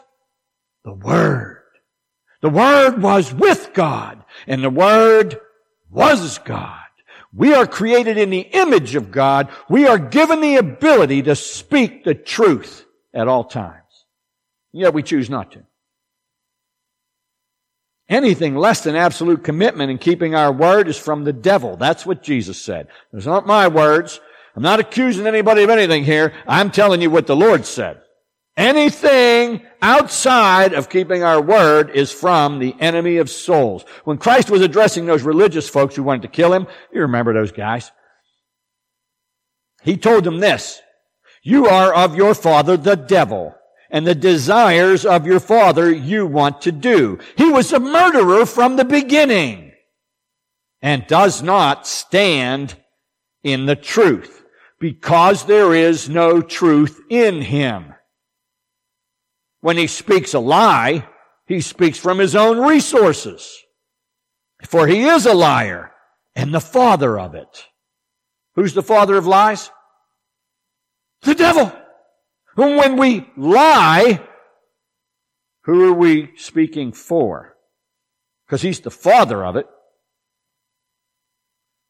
the 0.84 0.92
Word. 0.92 1.58
The 2.40 2.50
Word 2.50 3.02
was 3.02 3.34
with 3.34 3.72
God, 3.74 4.24
and 4.46 4.62
the 4.62 4.70
Word 4.70 5.40
was 5.90 6.38
God. 6.38 6.78
We 7.34 7.52
are 7.52 7.66
created 7.66 8.16
in 8.16 8.30
the 8.30 8.40
image 8.40 8.94
of 8.94 9.10
God. 9.10 9.50
We 9.68 9.86
are 9.86 9.98
given 9.98 10.40
the 10.40 10.56
ability 10.56 11.22
to 11.22 11.36
speak 11.36 12.04
the 12.04 12.14
truth 12.14 12.86
at 13.12 13.28
all 13.28 13.44
times. 13.44 13.79
Yet 14.72 14.94
we 14.94 15.02
choose 15.02 15.28
not 15.28 15.52
to. 15.52 15.62
Anything 18.08 18.56
less 18.56 18.82
than 18.82 18.96
absolute 18.96 19.44
commitment 19.44 19.90
in 19.90 19.98
keeping 19.98 20.34
our 20.34 20.52
word 20.52 20.88
is 20.88 20.98
from 20.98 21.24
the 21.24 21.32
devil. 21.32 21.76
That's 21.76 22.04
what 22.04 22.22
Jesus 22.22 22.60
said. 22.60 22.88
Those 23.12 23.26
aren't 23.26 23.46
my 23.46 23.68
words. 23.68 24.20
I'm 24.56 24.62
not 24.62 24.80
accusing 24.80 25.26
anybody 25.26 25.62
of 25.62 25.70
anything 25.70 26.04
here. 26.04 26.32
I'm 26.46 26.70
telling 26.70 27.00
you 27.00 27.10
what 27.10 27.28
the 27.28 27.36
Lord 27.36 27.66
said. 27.66 28.00
Anything 28.56 29.62
outside 29.80 30.74
of 30.74 30.88
keeping 30.90 31.22
our 31.22 31.40
word 31.40 31.90
is 31.90 32.10
from 32.10 32.58
the 32.58 32.74
enemy 32.80 33.18
of 33.18 33.30
souls. 33.30 33.84
When 34.04 34.18
Christ 34.18 34.50
was 34.50 34.60
addressing 34.60 35.06
those 35.06 35.22
religious 35.22 35.68
folks 35.68 35.94
who 35.94 36.02
wanted 36.02 36.22
to 36.22 36.28
kill 36.28 36.52
him, 36.52 36.66
you 36.92 37.02
remember 37.02 37.32
those 37.32 37.52
guys. 37.52 37.92
He 39.82 39.96
told 39.96 40.24
them 40.24 40.40
this, 40.40 40.82
you 41.42 41.68
are 41.68 41.94
of 41.94 42.16
your 42.16 42.34
father 42.34 42.76
the 42.76 42.96
devil, 42.96 43.54
and 43.90 44.06
the 44.06 44.14
desires 44.14 45.04
of 45.04 45.26
your 45.26 45.40
father 45.40 45.92
you 45.92 46.26
want 46.26 46.62
to 46.62 46.72
do. 46.72 47.18
He 47.36 47.50
was 47.50 47.72
a 47.72 47.80
murderer 47.80 48.46
from 48.46 48.76
the 48.76 48.84
beginning 48.84 49.72
and 50.80 51.06
does 51.06 51.42
not 51.42 51.86
stand 51.86 52.76
in 53.42 53.66
the 53.66 53.76
truth 53.76 54.44
because 54.78 55.44
there 55.44 55.74
is 55.74 56.08
no 56.08 56.40
truth 56.40 57.00
in 57.10 57.42
him. 57.42 57.94
When 59.60 59.76
he 59.76 59.86
speaks 59.86 60.32
a 60.32 60.38
lie, 60.40 61.06
he 61.46 61.60
speaks 61.60 61.98
from 61.98 62.18
his 62.18 62.34
own 62.34 62.58
resources. 62.60 63.58
For 64.66 64.86
he 64.86 65.02
is 65.02 65.26
a 65.26 65.34
liar 65.34 65.92
and 66.34 66.54
the 66.54 66.60
father 66.60 67.18
of 67.18 67.34
it. 67.34 67.66
Who's 68.54 68.74
the 68.74 68.82
father 68.82 69.16
of 69.16 69.26
lies? 69.26 69.70
The 71.22 71.34
devil. 71.34 71.72
When 72.60 72.98
we 72.98 73.26
lie, 73.38 74.20
who 75.62 75.88
are 75.88 75.94
we 75.94 76.32
speaking 76.36 76.92
for? 76.92 77.56
Because 78.44 78.60
he's 78.60 78.80
the 78.80 78.90
father 78.90 79.42
of 79.42 79.56
it. 79.56 79.66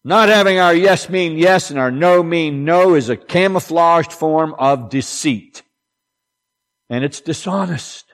Not 0.04 0.28
having 0.28 0.60
our 0.60 0.72
yes 0.72 1.08
mean 1.08 1.36
yes 1.36 1.70
and 1.70 1.78
our 1.78 1.90
no 1.90 2.22
mean 2.22 2.64
no 2.64 2.94
is 2.94 3.08
a 3.08 3.16
camouflaged 3.16 4.12
form 4.12 4.54
of 4.60 4.90
deceit. 4.90 5.64
And 6.88 7.02
it's 7.02 7.20
dishonest. 7.20 8.04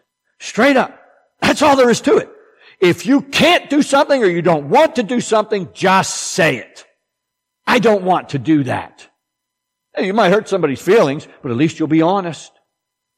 Straight 0.40 0.79
up. 0.79 0.99
That's 1.42 1.61
all 1.61 1.77
there 1.77 1.90
is 1.90 2.01
to 2.03 2.16
it. 2.16 2.31
If 2.81 3.05
you 3.05 3.21
can't 3.21 3.69
do 3.69 3.83
something 3.83 4.23
or 4.23 4.29
you 4.29 4.40
don't 4.40 4.71
want 4.71 4.97
to 4.97 5.03
do 5.03 5.21
something, 5.21 5.69
just 5.75 6.14
say 6.16 6.57
it. 6.57 6.87
I 7.66 7.81
don't 7.81 8.05
want 8.05 8.31
to 8.31 8.38
do 8.38 8.64
that. 8.64 9.11
You 9.98 10.12
might 10.12 10.30
hurt 10.30 10.48
somebody's 10.48 10.82
feelings, 10.82 11.26
but 11.42 11.50
at 11.50 11.56
least 11.56 11.78
you'll 11.78 11.88
be 11.88 12.02
honest. 12.02 12.52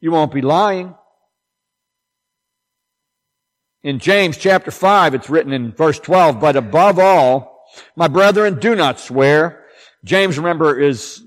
You 0.00 0.12
won't 0.12 0.32
be 0.32 0.42
lying. 0.42 0.94
In 3.82 3.98
James 3.98 4.36
chapter 4.36 4.70
5, 4.70 5.14
it's 5.14 5.30
written 5.30 5.52
in 5.52 5.72
verse 5.72 5.98
12, 5.98 6.40
but 6.40 6.56
above 6.56 6.98
all, 6.98 7.66
my 7.96 8.08
brethren, 8.08 8.58
do 8.58 8.74
not 8.74 9.00
swear. 9.00 9.64
James, 10.04 10.36
remember, 10.36 10.78
is 10.78 11.22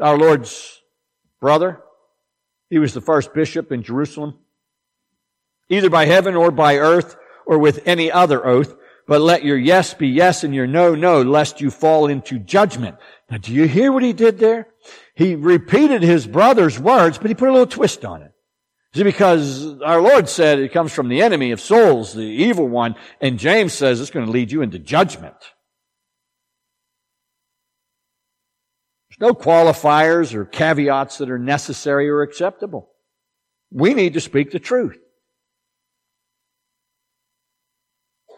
our 0.00 0.16
Lord's 0.16 0.80
brother. 1.40 1.80
He 2.70 2.78
was 2.78 2.94
the 2.94 3.00
first 3.00 3.34
bishop 3.34 3.70
in 3.72 3.82
Jerusalem. 3.82 4.38
Either 5.68 5.90
by 5.90 6.06
heaven 6.06 6.34
or 6.34 6.50
by 6.50 6.76
earth 6.76 7.16
or 7.46 7.58
with 7.58 7.82
any 7.86 8.10
other 8.10 8.46
oath, 8.46 8.74
but 9.06 9.20
let 9.20 9.44
your 9.44 9.56
yes 9.56 9.94
be 9.94 10.08
yes 10.08 10.44
and 10.44 10.54
your 10.54 10.66
no, 10.66 10.94
no, 10.94 11.22
lest 11.22 11.60
you 11.60 11.70
fall 11.70 12.06
into 12.06 12.38
judgment. 12.38 12.96
Now, 13.32 13.38
do 13.38 13.50
you 13.50 13.66
hear 13.66 13.90
what 13.90 14.02
he 14.02 14.12
did 14.12 14.38
there? 14.38 14.68
He 15.14 15.36
repeated 15.36 16.02
his 16.02 16.26
brother's 16.26 16.78
words, 16.78 17.16
but 17.16 17.28
he 17.28 17.34
put 17.34 17.48
a 17.48 17.52
little 17.52 17.66
twist 17.66 18.04
on 18.04 18.20
it. 18.20 18.30
See, 18.94 19.04
because 19.04 19.80
our 19.80 20.02
Lord 20.02 20.28
said 20.28 20.58
it 20.58 20.74
comes 20.74 20.92
from 20.92 21.08
the 21.08 21.22
enemy 21.22 21.50
of 21.50 21.58
souls, 21.58 22.12
the 22.12 22.20
evil 22.20 22.68
one, 22.68 22.94
and 23.22 23.38
James 23.38 23.72
says 23.72 24.02
it's 24.02 24.10
going 24.10 24.26
to 24.26 24.30
lead 24.30 24.52
you 24.52 24.60
into 24.60 24.78
judgment. 24.78 25.34
There's 29.08 29.32
no 29.32 29.32
qualifiers 29.32 30.34
or 30.34 30.44
caveats 30.44 31.16
that 31.16 31.30
are 31.30 31.38
necessary 31.38 32.10
or 32.10 32.20
acceptable. 32.20 32.90
We 33.70 33.94
need 33.94 34.12
to 34.12 34.20
speak 34.20 34.50
the 34.50 34.58
truth. 34.58 34.98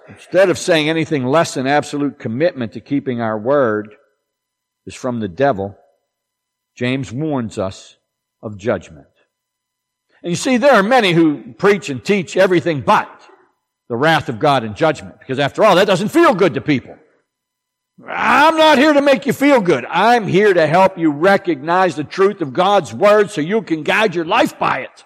Instead 0.06 0.50
of 0.50 0.58
saying 0.58 0.88
anything 0.88 1.26
less 1.26 1.54
than 1.54 1.66
absolute 1.66 2.20
commitment 2.20 2.74
to 2.74 2.80
keeping 2.80 3.20
our 3.20 3.36
word 3.36 3.96
is 4.86 4.94
from 4.94 5.20
the 5.20 5.28
devil, 5.28 5.76
James 6.76 7.12
warns 7.12 7.58
us 7.58 7.96
of 8.42 8.58
judgment. 8.58 9.06
And 10.22 10.30
you 10.30 10.36
see, 10.36 10.56
there 10.56 10.74
are 10.74 10.82
many 10.82 11.12
who 11.12 11.54
preach 11.54 11.90
and 11.90 12.04
teach 12.04 12.36
everything 12.36 12.80
but 12.80 13.10
the 13.88 13.96
wrath 13.96 14.28
of 14.28 14.38
God 14.38 14.64
and 14.64 14.74
judgment, 14.74 15.18
because 15.18 15.38
after 15.38 15.62
all, 15.62 15.76
that 15.76 15.86
doesn't 15.86 16.08
feel 16.08 16.34
good 16.34 16.54
to 16.54 16.60
people. 16.60 16.96
I'm 18.08 18.56
not 18.56 18.78
here 18.78 18.92
to 18.92 19.02
make 19.02 19.26
you 19.26 19.32
feel 19.32 19.60
good. 19.60 19.84
I'm 19.88 20.26
here 20.26 20.52
to 20.52 20.66
help 20.66 20.98
you 20.98 21.10
recognize 21.10 21.94
the 21.94 22.02
truth 22.02 22.40
of 22.40 22.52
God's 22.52 22.92
Word 22.92 23.30
so 23.30 23.40
you 23.40 23.62
can 23.62 23.82
guide 23.82 24.14
your 24.14 24.24
life 24.24 24.58
by 24.58 24.80
it. 24.80 25.04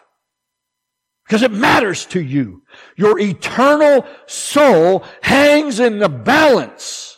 Because 1.27 1.43
it 1.43 1.51
matters 1.51 2.07
to 2.07 2.23
you. 2.23 2.63
Your 2.97 3.19
eternal 3.19 4.07
soul 4.27 5.05
hangs 5.21 5.81
in 5.81 5.99
the 5.99 6.09
balance. 6.09 7.18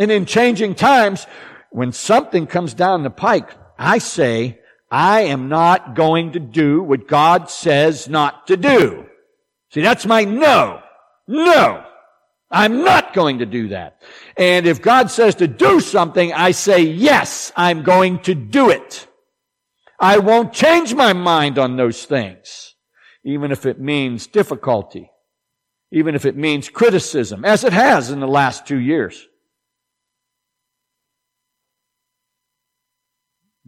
And 0.00 0.10
in 0.10 0.24
changing 0.24 0.76
times, 0.76 1.26
when 1.70 1.92
something 1.92 2.46
comes 2.46 2.72
down 2.72 3.02
the 3.02 3.10
pike, 3.10 3.50
I 3.78 3.98
say, 3.98 4.58
I 4.90 5.24
am 5.24 5.50
not 5.50 5.94
going 5.94 6.32
to 6.32 6.40
do 6.40 6.82
what 6.82 7.06
God 7.06 7.50
says 7.50 8.08
not 8.08 8.46
to 8.46 8.56
do. 8.56 9.04
See, 9.72 9.82
that's 9.82 10.06
my 10.06 10.24
no. 10.24 10.80
No. 11.28 11.84
I'm 12.50 12.82
not 12.82 13.12
going 13.12 13.40
to 13.40 13.46
do 13.46 13.68
that. 13.68 14.00
And 14.38 14.66
if 14.66 14.80
God 14.80 15.10
says 15.10 15.34
to 15.36 15.46
do 15.46 15.80
something, 15.80 16.32
I 16.32 16.52
say, 16.52 16.80
yes, 16.80 17.52
I'm 17.54 17.82
going 17.82 18.20
to 18.20 18.34
do 18.34 18.70
it. 18.70 19.06
I 20.00 20.16
won't 20.16 20.54
change 20.54 20.94
my 20.94 21.12
mind 21.12 21.58
on 21.58 21.76
those 21.76 22.06
things, 22.06 22.74
even 23.22 23.52
if 23.52 23.66
it 23.66 23.78
means 23.78 24.26
difficulty, 24.26 25.10
even 25.92 26.14
if 26.14 26.24
it 26.24 26.38
means 26.38 26.70
criticism, 26.70 27.44
as 27.44 27.64
it 27.64 27.74
has 27.74 28.10
in 28.10 28.18
the 28.20 28.26
last 28.26 28.66
two 28.66 28.80
years. 28.80 29.26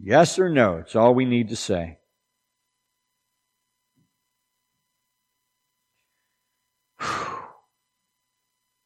Yes 0.05 0.37
or 0.37 0.49
no, 0.49 0.79
it's 0.79 0.97
all 0.97 1.15
we 1.15 1.23
need 1.23 1.47
to 1.49 1.55
say. 1.55 1.97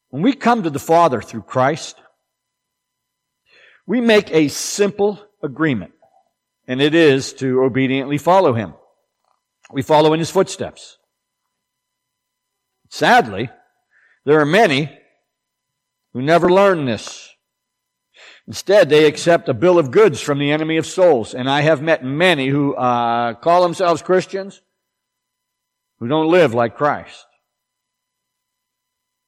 When 0.10 0.22
we 0.22 0.34
come 0.34 0.62
to 0.64 0.70
the 0.70 0.80
Father 0.80 1.20
through 1.22 1.42
Christ, 1.42 1.98
we 3.88 4.00
make 4.00 4.32
a 4.32 4.48
simple 4.48 5.20
agreement, 5.42 5.94
and 6.68 6.82
it 6.82 6.94
is 6.94 7.34
to 7.34 7.64
obediently 7.64 8.20
follow 8.20 8.54
Him. 8.54 8.76
We 9.72 9.82
follow 9.82 10.14
in 10.14 10.20
His 10.20 10.30
footsteps. 10.30 11.00
Sadly, 12.90 13.50
there 14.24 14.40
are 14.40 14.46
many 14.46 14.98
who 16.14 16.22
never 16.22 16.48
learn 16.50 16.86
this. 16.86 17.27
Instead, 18.48 18.90
they 18.90 19.06
accept 19.06 19.50
a 19.50 19.54
bill 19.54 19.78
of 19.78 19.92
goods 19.92 20.22
from 20.22 20.40
the 20.40 20.52
enemy 20.52 20.78
of 20.78 20.86
souls. 20.86 21.34
And 21.34 21.50
I 21.50 21.62
have 21.62 21.82
met 21.82 22.04
many 22.04 22.48
who 22.48 22.76
uh, 22.76 23.34
call 23.34 23.62
themselves 23.62 24.02
Christians, 24.02 24.62
who 26.00 26.08
don't 26.08 26.32
live 26.32 26.54
like 26.54 26.78
Christ. 26.78 27.26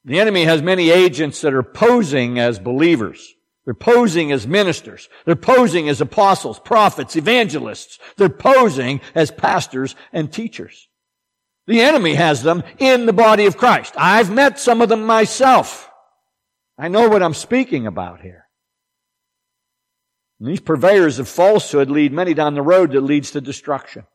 The 0.05 0.19
enemy 0.19 0.45
has 0.45 0.61
many 0.61 0.89
agents 0.89 1.41
that 1.41 1.53
are 1.53 1.63
posing 1.63 2.39
as 2.39 2.59
believers. 2.59 3.33
They're 3.65 3.73
posing 3.73 4.31
as 4.31 4.47
ministers. 4.47 5.09
They're 5.25 5.35
posing 5.35 5.89
as 5.89 5.99
apostles, 5.99 6.57
prophets, 6.59 7.17
evangelists. 7.17 7.99
They're 8.15 8.29
posing 8.29 9.01
as 9.13 9.31
pastors 9.31 9.95
and 10.13 10.31
teachers. 10.31 10.87
The 11.67 11.81
enemy 11.81 12.15
has 12.15 12.41
them 12.41 12.63
in 12.79 13.05
the 13.05 13.13
body 13.13 13.45
of 13.45 13.57
Christ. 13.57 13.93
I've 13.97 14.31
met 14.31 14.59
some 14.59 14.81
of 14.81 14.89
them 14.89 15.05
myself. 15.05 15.91
I 16.77 16.87
know 16.87 17.09
what 17.09 17.21
I'm 17.21 17.33
speaking 17.33 17.85
about 17.85 18.21
here. 18.21 18.48
And 20.39 20.47
these 20.47 20.61
purveyors 20.61 21.19
of 21.19 21.27
falsehood 21.27 21.89
lead 21.89 22.13
many 22.13 22.33
down 22.33 22.53
the 22.53 22.61
road 22.61 22.91
that 22.91 23.01
leads 23.01 23.31
to 23.31 23.41
destruction. 23.41 24.05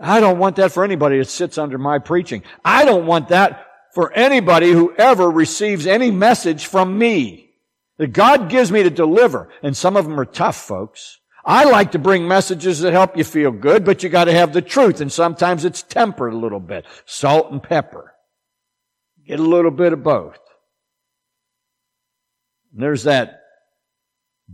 I 0.00 0.20
don't 0.20 0.38
want 0.38 0.56
that 0.56 0.72
for 0.72 0.84
anybody 0.84 1.18
that 1.18 1.28
sits 1.28 1.58
under 1.58 1.76
my 1.76 1.98
preaching. 1.98 2.42
I 2.64 2.84
don't 2.84 3.06
want 3.06 3.28
that 3.28 3.66
for 3.94 4.12
anybody 4.12 4.70
who 4.70 4.94
ever 4.96 5.30
receives 5.30 5.86
any 5.86 6.10
message 6.10 6.66
from 6.66 6.96
me 6.96 7.50
that 7.98 8.12
God 8.12 8.48
gives 8.48 8.70
me 8.70 8.84
to 8.84 8.90
deliver. 8.90 9.50
And 9.62 9.76
some 9.76 9.96
of 9.96 10.04
them 10.04 10.18
are 10.18 10.24
tough, 10.24 10.56
folks. 10.56 11.18
I 11.44 11.64
like 11.64 11.92
to 11.92 11.98
bring 11.98 12.28
messages 12.28 12.80
that 12.80 12.92
help 12.92 13.16
you 13.16 13.24
feel 13.24 13.50
good, 13.50 13.84
but 13.84 14.02
you 14.02 14.08
gotta 14.08 14.32
have 14.32 14.52
the 14.52 14.62
truth. 14.62 15.00
And 15.00 15.10
sometimes 15.10 15.64
it's 15.64 15.82
tempered 15.82 16.32
a 16.32 16.38
little 16.38 16.60
bit. 16.60 16.84
Salt 17.06 17.50
and 17.50 17.62
pepper. 17.62 18.14
Get 19.26 19.40
a 19.40 19.42
little 19.42 19.70
bit 19.70 19.92
of 19.92 20.02
both. 20.02 20.38
And 22.72 22.82
there's 22.82 23.02
that 23.04 23.42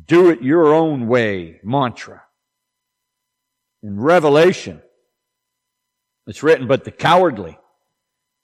do 0.06 0.28
it 0.30 0.42
your 0.42 0.74
own 0.74 1.06
way 1.06 1.60
mantra. 1.62 2.22
In 3.82 4.00
Revelation, 4.00 4.82
it's 6.26 6.42
written, 6.42 6.66
but 6.66 6.84
the 6.84 6.90
cowardly, 6.90 7.58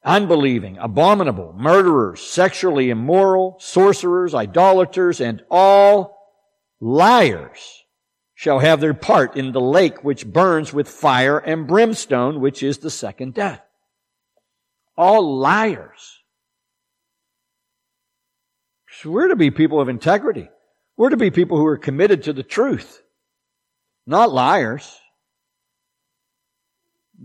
unbelieving, 0.04 0.78
abominable, 0.78 1.54
murderers, 1.56 2.20
sexually 2.20 2.90
immoral, 2.90 3.56
sorcerers, 3.58 4.34
idolaters, 4.34 5.20
and 5.20 5.42
all 5.50 6.16
liars 6.80 7.84
shall 8.34 8.58
have 8.58 8.80
their 8.80 8.94
part 8.94 9.36
in 9.36 9.52
the 9.52 9.60
lake 9.60 10.04
which 10.04 10.26
burns 10.26 10.72
with 10.72 10.88
fire 10.88 11.38
and 11.38 11.66
brimstone, 11.66 12.40
which 12.40 12.62
is 12.62 12.78
the 12.78 12.90
second 12.90 13.34
death. 13.34 13.62
All 14.96 15.38
liars. 15.38 16.18
So 19.00 19.10
we're 19.10 19.28
to 19.28 19.36
be 19.36 19.50
people 19.50 19.80
of 19.80 19.88
integrity. 19.88 20.50
We're 21.00 21.08
to 21.08 21.16
be 21.16 21.30
people 21.30 21.56
who 21.56 21.64
are 21.64 21.78
committed 21.78 22.24
to 22.24 22.34
the 22.34 22.42
truth, 22.42 23.02
not 24.06 24.30
liars. 24.30 25.00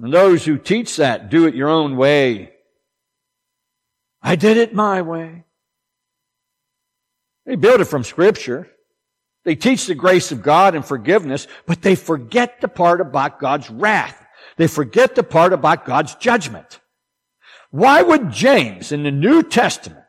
And 0.02 0.14
those 0.14 0.46
who 0.46 0.58
teach 0.58 0.96
that 0.96 1.30
do 1.30 1.46
it 1.46 1.56
your 1.56 1.68
own 1.68 1.98
way. 1.98 2.54
I 4.22 4.38
did 4.38 4.56
it 4.56 4.74
my 4.74 5.02
way. 5.02 5.44
They 7.46 7.58
build 7.58 7.82
it 7.82 7.86
from 7.86 8.06
scripture. 8.06 8.72
They 9.44 9.56
teach 9.56 9.88
the 9.88 9.94
grace 9.94 10.32
of 10.32 10.42
God 10.42 10.74
and 10.74 10.86
forgiveness, 10.86 11.46
but 11.66 11.82
they 11.82 11.96
forget 11.96 12.62
the 12.62 12.70
part 12.70 13.02
about 13.02 13.42
God's 13.42 13.70
wrath. 13.70 14.26
They 14.56 14.68
forget 14.68 15.16
the 15.16 15.24
part 15.24 15.52
about 15.52 15.84
God's 15.84 16.16
judgment. 16.16 16.80
Why 17.72 18.02
would 18.02 18.32
James 18.32 18.94
in 18.94 19.04
the 19.04 19.12
New 19.12 19.44
Testament 19.44 20.06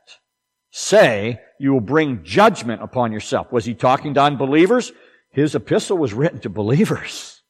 say 0.71 1.41
you 1.59 1.73
will 1.73 1.81
bring 1.81 2.23
judgment 2.23 2.83
upon 2.83 3.13
yourself? 3.13 3.51
Was 3.53 3.65
he 3.65 3.75
talking 3.75 4.15
to 4.15 4.23
unbelievers? 4.23 4.93
His 5.31 5.55
epistle 5.55 5.99
was 5.99 6.15
written 6.15 6.41
to 6.41 6.49
believers. 6.49 7.43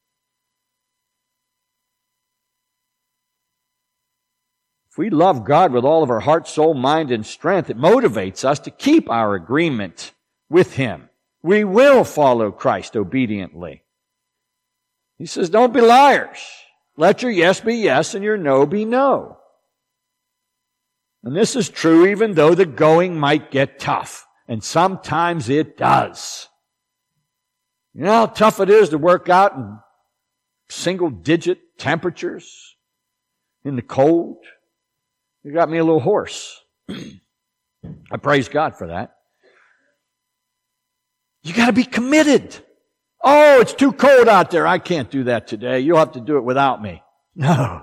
If 4.91 4.99
we 4.99 5.11
love 5.11 5.45
God 5.45 5.73
with 5.73 5.85
all 5.85 6.03
of 6.03 6.11
our 6.11 6.21
heart, 6.21 6.49
soul, 6.49 6.73
mind, 6.73 7.11
and 7.11 7.27
strength, 7.27 7.69
it 7.69 7.77
motivates 7.77 8.45
us 8.45 8.59
to 8.61 8.71
keep 8.71 9.11
our 9.11 9.35
agreement 9.35 10.13
with 10.49 10.75
Him. 10.75 11.11
We 11.43 11.65
will 11.65 12.03
follow 12.03 12.51
Christ 12.51 12.97
obediently. 12.97 13.83
He 15.19 15.27
says, 15.27 15.51
don't 15.51 15.75
be 15.75 15.81
liars. 15.81 16.39
Let 16.97 17.23
your 17.23 17.31
yes 17.31 17.61
be 17.61 17.77
yes 17.77 18.15
and 18.15 18.25
your 18.25 18.39
no 18.39 18.65
be 18.67 18.85
no. 18.85 19.39
And 21.27 21.37
this 21.37 21.57
is 21.57 21.69
true 21.69 22.07
even 22.07 22.35
though 22.35 22.55
the 22.55 22.65
going 22.65 23.19
might 23.19 23.51
get 23.51 23.81
tough. 23.81 24.29
And 24.47 24.63
sometimes 24.63 25.49
it 25.49 25.77
does. 25.77 26.47
You 27.95 28.05
know 28.05 28.13
how 28.13 28.27
tough 28.27 28.61
it 28.61 28.71
is 28.71 28.91
to 28.91 28.99
work 28.99 29.29
out 29.29 29.57
in 29.57 29.77
single 30.69 31.11
digit 31.11 31.79
temperatures 31.79 32.77
in 33.65 33.75
the 33.75 33.83
cold? 33.83 34.37
You 35.43 35.53
got 35.53 35.69
me 35.69 35.79
a 35.79 35.85
little 35.85 35.99
hoarse. 35.99 36.61
I 36.89 38.19
praise 38.23 38.49
God 38.49 38.79
for 38.79 38.87
that. 38.87 39.17
You 41.43 41.55
got 41.55 41.67
to 41.67 41.73
be 41.73 41.83
committed. 41.83 42.57
Oh, 43.21 43.61
it's 43.61 43.75
too 43.75 43.91
cold 43.91 44.29
out 44.29 44.53
there. 44.53 44.65
I 44.65 44.79
can't 44.79 45.11
do 45.11 45.25
that 45.25 45.49
today. 45.49 45.81
You'll 45.81 45.99
have 45.99 46.13
to 46.13 46.21
do 46.21 46.37
it 46.37 46.45
without 46.45 46.81
me. 46.81 47.03
No. 47.35 47.83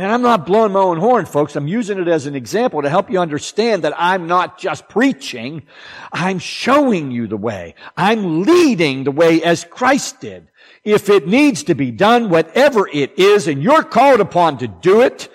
And 0.00 0.10
I'm 0.10 0.22
not 0.22 0.46
blowing 0.46 0.72
my 0.72 0.80
own 0.80 0.96
horn, 0.96 1.26
folks. 1.26 1.56
I'm 1.56 1.68
using 1.68 1.98
it 1.98 2.08
as 2.08 2.24
an 2.24 2.34
example 2.34 2.80
to 2.80 2.88
help 2.88 3.10
you 3.10 3.18
understand 3.18 3.84
that 3.84 3.92
I'm 3.98 4.26
not 4.26 4.58
just 4.58 4.88
preaching. 4.88 5.64
I'm 6.10 6.38
showing 6.38 7.10
you 7.10 7.26
the 7.26 7.36
way. 7.36 7.74
I'm 7.98 8.40
leading 8.44 9.04
the 9.04 9.10
way 9.10 9.42
as 9.42 9.66
Christ 9.66 10.22
did. 10.22 10.48
If 10.84 11.10
it 11.10 11.28
needs 11.28 11.64
to 11.64 11.74
be 11.74 11.90
done, 11.90 12.30
whatever 12.30 12.88
it 12.88 13.18
is, 13.18 13.46
and 13.46 13.62
you're 13.62 13.82
called 13.82 14.20
upon 14.20 14.56
to 14.60 14.68
do 14.68 15.02
it, 15.02 15.28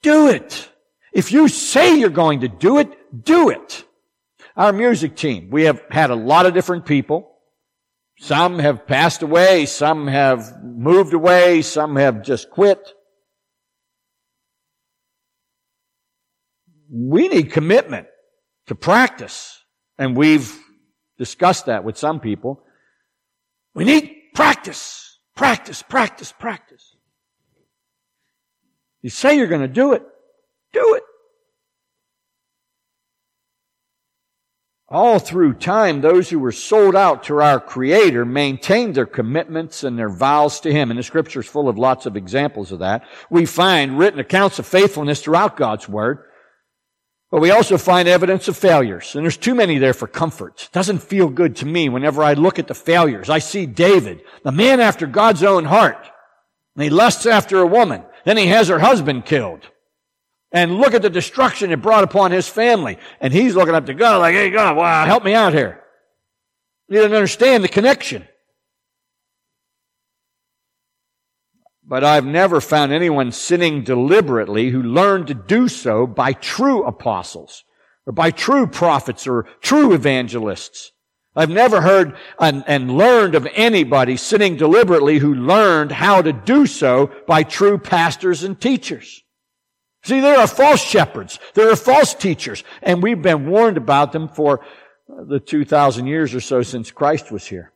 do 0.00 0.28
it. 0.28 0.70
If 1.12 1.32
you 1.32 1.48
say 1.48 1.98
you're 1.98 2.08
going 2.08 2.42
to 2.42 2.48
do 2.48 2.78
it, 2.78 3.24
do 3.24 3.50
it. 3.50 3.84
Our 4.56 4.72
music 4.72 5.16
team, 5.16 5.50
we 5.50 5.64
have 5.64 5.82
had 5.90 6.10
a 6.10 6.14
lot 6.14 6.46
of 6.46 6.54
different 6.54 6.86
people. 6.86 7.32
Some 8.20 8.60
have 8.60 8.86
passed 8.86 9.22
away, 9.22 9.66
some 9.66 10.06
have 10.06 10.62
moved 10.62 11.14
away, 11.14 11.62
some 11.62 11.96
have 11.96 12.22
just 12.22 12.48
quit. 12.50 12.93
We 16.94 17.28
need 17.28 17.52
commitment 17.52 18.06
to 18.66 18.74
practice. 18.74 19.60
And 19.98 20.16
we've 20.16 20.56
discussed 21.18 21.66
that 21.66 21.84
with 21.84 21.98
some 21.98 22.20
people. 22.20 22.62
We 23.74 23.84
need 23.84 24.14
Practice, 24.34 25.20
practice, 25.36 25.80
practice, 25.82 26.32
practice. 26.32 26.96
You 29.00 29.10
say 29.10 29.36
you're 29.36 29.46
going 29.46 29.60
to 29.60 29.68
do 29.68 29.92
it, 29.92 30.02
do 30.72 30.94
it. 30.94 31.02
All 34.88 35.18
through 35.18 35.54
time, 35.54 36.00
those 36.00 36.28
who 36.28 36.38
were 36.38 36.52
sold 36.52 36.96
out 36.96 37.24
to 37.24 37.40
our 37.40 37.60
Creator 37.60 38.24
maintained 38.24 38.96
their 38.96 39.06
commitments 39.06 39.84
and 39.84 39.98
their 39.98 40.10
vows 40.10 40.60
to 40.60 40.72
Him. 40.72 40.90
And 40.90 40.98
the 40.98 41.02
scripture 41.02 41.40
is 41.40 41.46
full 41.46 41.68
of 41.68 41.78
lots 41.78 42.06
of 42.06 42.16
examples 42.16 42.72
of 42.72 42.80
that. 42.80 43.04
We 43.30 43.46
find 43.46 43.98
written 43.98 44.20
accounts 44.20 44.58
of 44.58 44.66
faithfulness 44.66 45.22
throughout 45.22 45.56
God's 45.56 45.88
Word. 45.88 46.24
But 47.30 47.40
we 47.40 47.50
also 47.50 47.78
find 47.78 48.06
evidence 48.06 48.46
of 48.48 48.56
failures, 48.56 49.14
and 49.14 49.24
there's 49.24 49.36
too 49.36 49.54
many 49.54 49.78
there 49.78 49.94
for 49.94 50.06
comfort. 50.06 50.62
It 50.64 50.72
doesn't 50.72 51.02
feel 51.02 51.28
good 51.28 51.56
to 51.56 51.66
me 51.66 51.88
whenever 51.88 52.22
I 52.22 52.34
look 52.34 52.58
at 52.58 52.68
the 52.68 52.74
failures. 52.74 53.28
I 53.28 53.40
see 53.40 53.66
David, 53.66 54.22
the 54.44 54.52
man 54.52 54.78
after 54.78 55.06
God's 55.06 55.42
own 55.42 55.64
heart, 55.64 56.08
and 56.76 56.84
he 56.84 56.90
lusts 56.90 57.26
after 57.26 57.58
a 57.60 57.66
woman. 57.66 58.04
Then 58.24 58.36
he 58.36 58.46
has 58.46 58.68
her 58.68 58.78
husband 58.78 59.26
killed. 59.26 59.68
And 60.52 60.78
look 60.78 60.94
at 60.94 61.02
the 61.02 61.10
destruction 61.10 61.72
it 61.72 61.82
brought 61.82 62.04
upon 62.04 62.30
his 62.30 62.48
family. 62.48 62.98
And 63.20 63.32
he's 63.32 63.56
looking 63.56 63.74
up 63.74 63.86
to 63.86 63.94
God 63.94 64.18
like, 64.18 64.34
hey 64.34 64.50
God, 64.50 64.76
wow, 64.76 65.04
help 65.04 65.24
me 65.24 65.34
out 65.34 65.52
here. 65.52 65.82
You 66.88 67.00
didn't 67.00 67.16
understand 67.16 67.64
the 67.64 67.68
connection. 67.68 68.28
But 71.86 72.02
I've 72.02 72.24
never 72.24 72.60
found 72.60 72.92
anyone 72.92 73.30
sinning 73.30 73.84
deliberately 73.84 74.70
who 74.70 74.82
learned 74.82 75.26
to 75.26 75.34
do 75.34 75.68
so 75.68 76.06
by 76.06 76.32
true 76.32 76.82
apostles 76.84 77.64
or 78.06 78.12
by 78.12 78.30
true 78.30 78.66
prophets 78.66 79.26
or 79.26 79.46
true 79.60 79.92
evangelists. 79.92 80.92
I've 81.36 81.50
never 81.50 81.80
heard 81.80 82.16
and, 82.38 82.64
and, 82.66 82.96
learned 82.96 83.34
of 83.34 83.48
anybody 83.54 84.16
sinning 84.16 84.56
deliberately 84.56 85.18
who 85.18 85.34
learned 85.34 85.90
how 85.90 86.22
to 86.22 86.32
do 86.32 86.64
so 86.66 87.10
by 87.26 87.42
true 87.42 87.76
pastors 87.76 88.44
and 88.44 88.58
teachers. 88.58 89.22
See, 90.04 90.20
there 90.20 90.38
are 90.38 90.46
false 90.46 90.82
shepherds. 90.82 91.40
There 91.54 91.70
are 91.70 91.76
false 91.76 92.14
teachers. 92.14 92.62
And 92.82 93.02
we've 93.02 93.20
been 93.20 93.48
warned 93.48 93.78
about 93.78 94.12
them 94.12 94.28
for 94.28 94.64
the 95.08 95.40
2,000 95.40 96.06
years 96.06 96.34
or 96.34 96.40
so 96.40 96.62
since 96.62 96.90
Christ 96.90 97.32
was 97.32 97.46
here. 97.46 97.73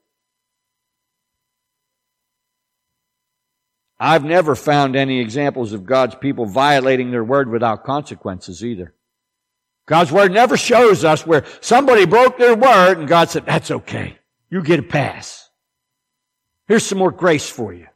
I've 4.00 4.24
never 4.24 4.54
found 4.54 4.94
any 4.94 5.20
examples 5.20 5.72
of 5.72 5.84
God's 5.84 6.14
people 6.14 6.46
violating 6.46 7.10
their 7.10 7.24
word 7.24 7.50
without 7.50 7.84
consequences 7.84 8.64
either. 8.64 8.94
God's 9.86 10.12
word 10.12 10.32
never 10.32 10.56
shows 10.56 11.04
us 11.04 11.26
where 11.26 11.44
somebody 11.60 12.04
broke 12.06 12.38
their 12.38 12.54
word 12.54 12.98
and 12.98 13.08
God 13.08 13.30
said, 13.30 13.46
that's 13.46 13.70
okay. 13.70 14.18
You 14.50 14.62
get 14.62 14.78
a 14.78 14.84
pass. 14.84 15.48
Here's 16.68 16.84
some 16.84 16.98
more 16.98 17.10
grace 17.10 17.48
for 17.48 17.72
you. 17.72 17.86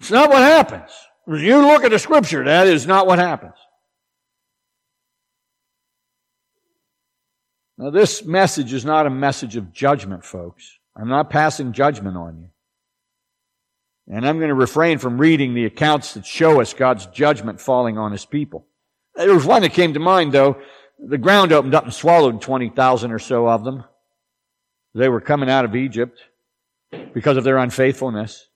It's 0.00 0.10
not 0.10 0.30
what 0.30 0.42
happens. 0.42 0.90
When 1.26 1.40
you 1.40 1.58
look 1.58 1.84
at 1.84 1.90
the 1.90 1.98
scripture, 1.98 2.44
that 2.44 2.66
is 2.66 2.86
not 2.86 3.06
what 3.06 3.18
happens. 3.18 3.54
Now, 7.76 7.90
this 7.90 8.24
message 8.24 8.72
is 8.72 8.84
not 8.84 9.06
a 9.06 9.10
message 9.10 9.54
of 9.54 9.72
judgment, 9.72 10.24
folks. 10.24 10.78
I'm 10.96 11.08
not 11.08 11.30
passing 11.30 11.72
judgment 11.72 12.16
on 12.16 12.38
you. 12.38 12.48
And 14.10 14.26
I'm 14.26 14.38
going 14.38 14.48
to 14.48 14.54
refrain 14.54 14.98
from 14.98 15.18
reading 15.18 15.52
the 15.52 15.66
accounts 15.66 16.14
that 16.14 16.24
show 16.24 16.60
us 16.60 16.72
God's 16.72 17.06
judgment 17.06 17.60
falling 17.60 17.98
on 17.98 18.10
his 18.10 18.24
people. 18.24 18.66
There 19.14 19.34
was 19.34 19.44
one 19.44 19.62
that 19.62 19.74
came 19.74 19.92
to 19.94 20.00
mind, 20.00 20.32
though. 20.32 20.60
The 20.98 21.18
ground 21.18 21.52
opened 21.52 21.74
up 21.74 21.84
and 21.84 21.92
swallowed 21.92 22.40
20,000 22.40 23.12
or 23.12 23.18
so 23.18 23.46
of 23.48 23.64
them. 23.64 23.84
They 24.94 25.08
were 25.08 25.20
coming 25.20 25.50
out 25.50 25.64
of 25.64 25.76
Egypt 25.76 26.18
because 27.12 27.36
of 27.36 27.44
their 27.44 27.58
unfaithfulness, 27.58 28.48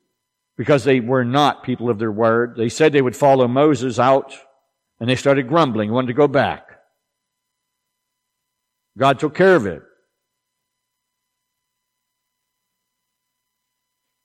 because 0.56 0.84
they 0.84 1.00
were 1.00 1.24
not 1.24 1.64
people 1.64 1.90
of 1.90 1.98
their 1.98 2.10
word. 2.10 2.56
They 2.56 2.70
said 2.70 2.92
they 2.92 3.02
would 3.02 3.16
follow 3.16 3.46
Moses 3.46 3.98
out, 3.98 4.34
and 4.98 5.08
they 5.08 5.16
started 5.16 5.48
grumbling, 5.48 5.92
wanted 5.92 6.08
to 6.08 6.14
go 6.14 6.28
back. 6.28 6.66
God 8.96 9.18
took 9.18 9.34
care 9.34 9.56
of 9.56 9.66
it. 9.66 9.82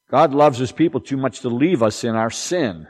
God 0.10 0.34
loves 0.34 0.58
his 0.58 0.72
people 0.72 1.02
too 1.02 1.18
much 1.18 1.42
to 1.42 1.50
leave 1.50 1.84
us 1.84 2.04
in 2.04 2.16
our 2.16 2.32
sin. 2.32 2.88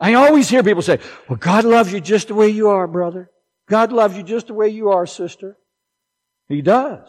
I 0.00 0.14
always 0.14 0.48
hear 0.48 0.62
people 0.62 0.82
say, 0.82 0.98
well, 1.28 1.38
God 1.38 1.64
loves 1.64 1.92
you 1.92 2.00
just 2.00 2.28
the 2.28 2.34
way 2.34 2.48
you 2.48 2.68
are, 2.68 2.86
brother. 2.86 3.30
God 3.68 3.92
loves 3.92 4.16
you 4.16 4.22
just 4.22 4.48
the 4.48 4.54
way 4.54 4.68
you 4.68 4.90
are, 4.90 5.06
sister. 5.06 5.56
He 6.48 6.62
does. 6.62 7.08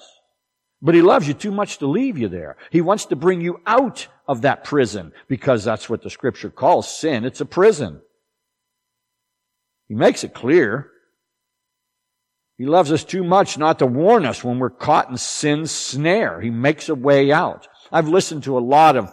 But 0.81 0.95
he 0.95 1.01
loves 1.01 1.27
you 1.27 1.33
too 1.33 1.51
much 1.51 1.79
to 1.79 1.87
leave 1.87 2.17
you 2.17 2.27
there. 2.27 2.55
He 2.71 2.81
wants 2.81 3.05
to 3.07 3.15
bring 3.15 3.41
you 3.41 3.59
out 3.65 4.07
of 4.27 4.41
that 4.41 4.63
prison 4.63 5.11
because 5.27 5.63
that's 5.63 5.89
what 5.89 6.03
the 6.03 6.09
scripture 6.09 6.49
calls 6.49 6.87
sin. 6.87 7.25
It's 7.25 7.41
a 7.41 7.45
prison. 7.45 8.01
He 9.87 9.95
makes 9.95 10.23
it 10.23 10.33
clear. 10.33 10.91
He 12.57 12.65
loves 12.65 12.91
us 12.91 13.03
too 13.03 13.23
much 13.23 13.57
not 13.57 13.79
to 13.79 13.85
warn 13.85 14.25
us 14.25 14.43
when 14.43 14.59
we're 14.59 14.69
caught 14.69 15.09
in 15.09 15.17
sin's 15.17 15.71
snare. 15.71 16.41
He 16.41 16.49
makes 16.49 16.89
a 16.89 16.95
way 16.95 17.31
out. 17.31 17.67
I've 17.91 18.07
listened 18.07 18.43
to 18.43 18.57
a 18.57 18.59
lot 18.59 18.97
of 18.97 19.11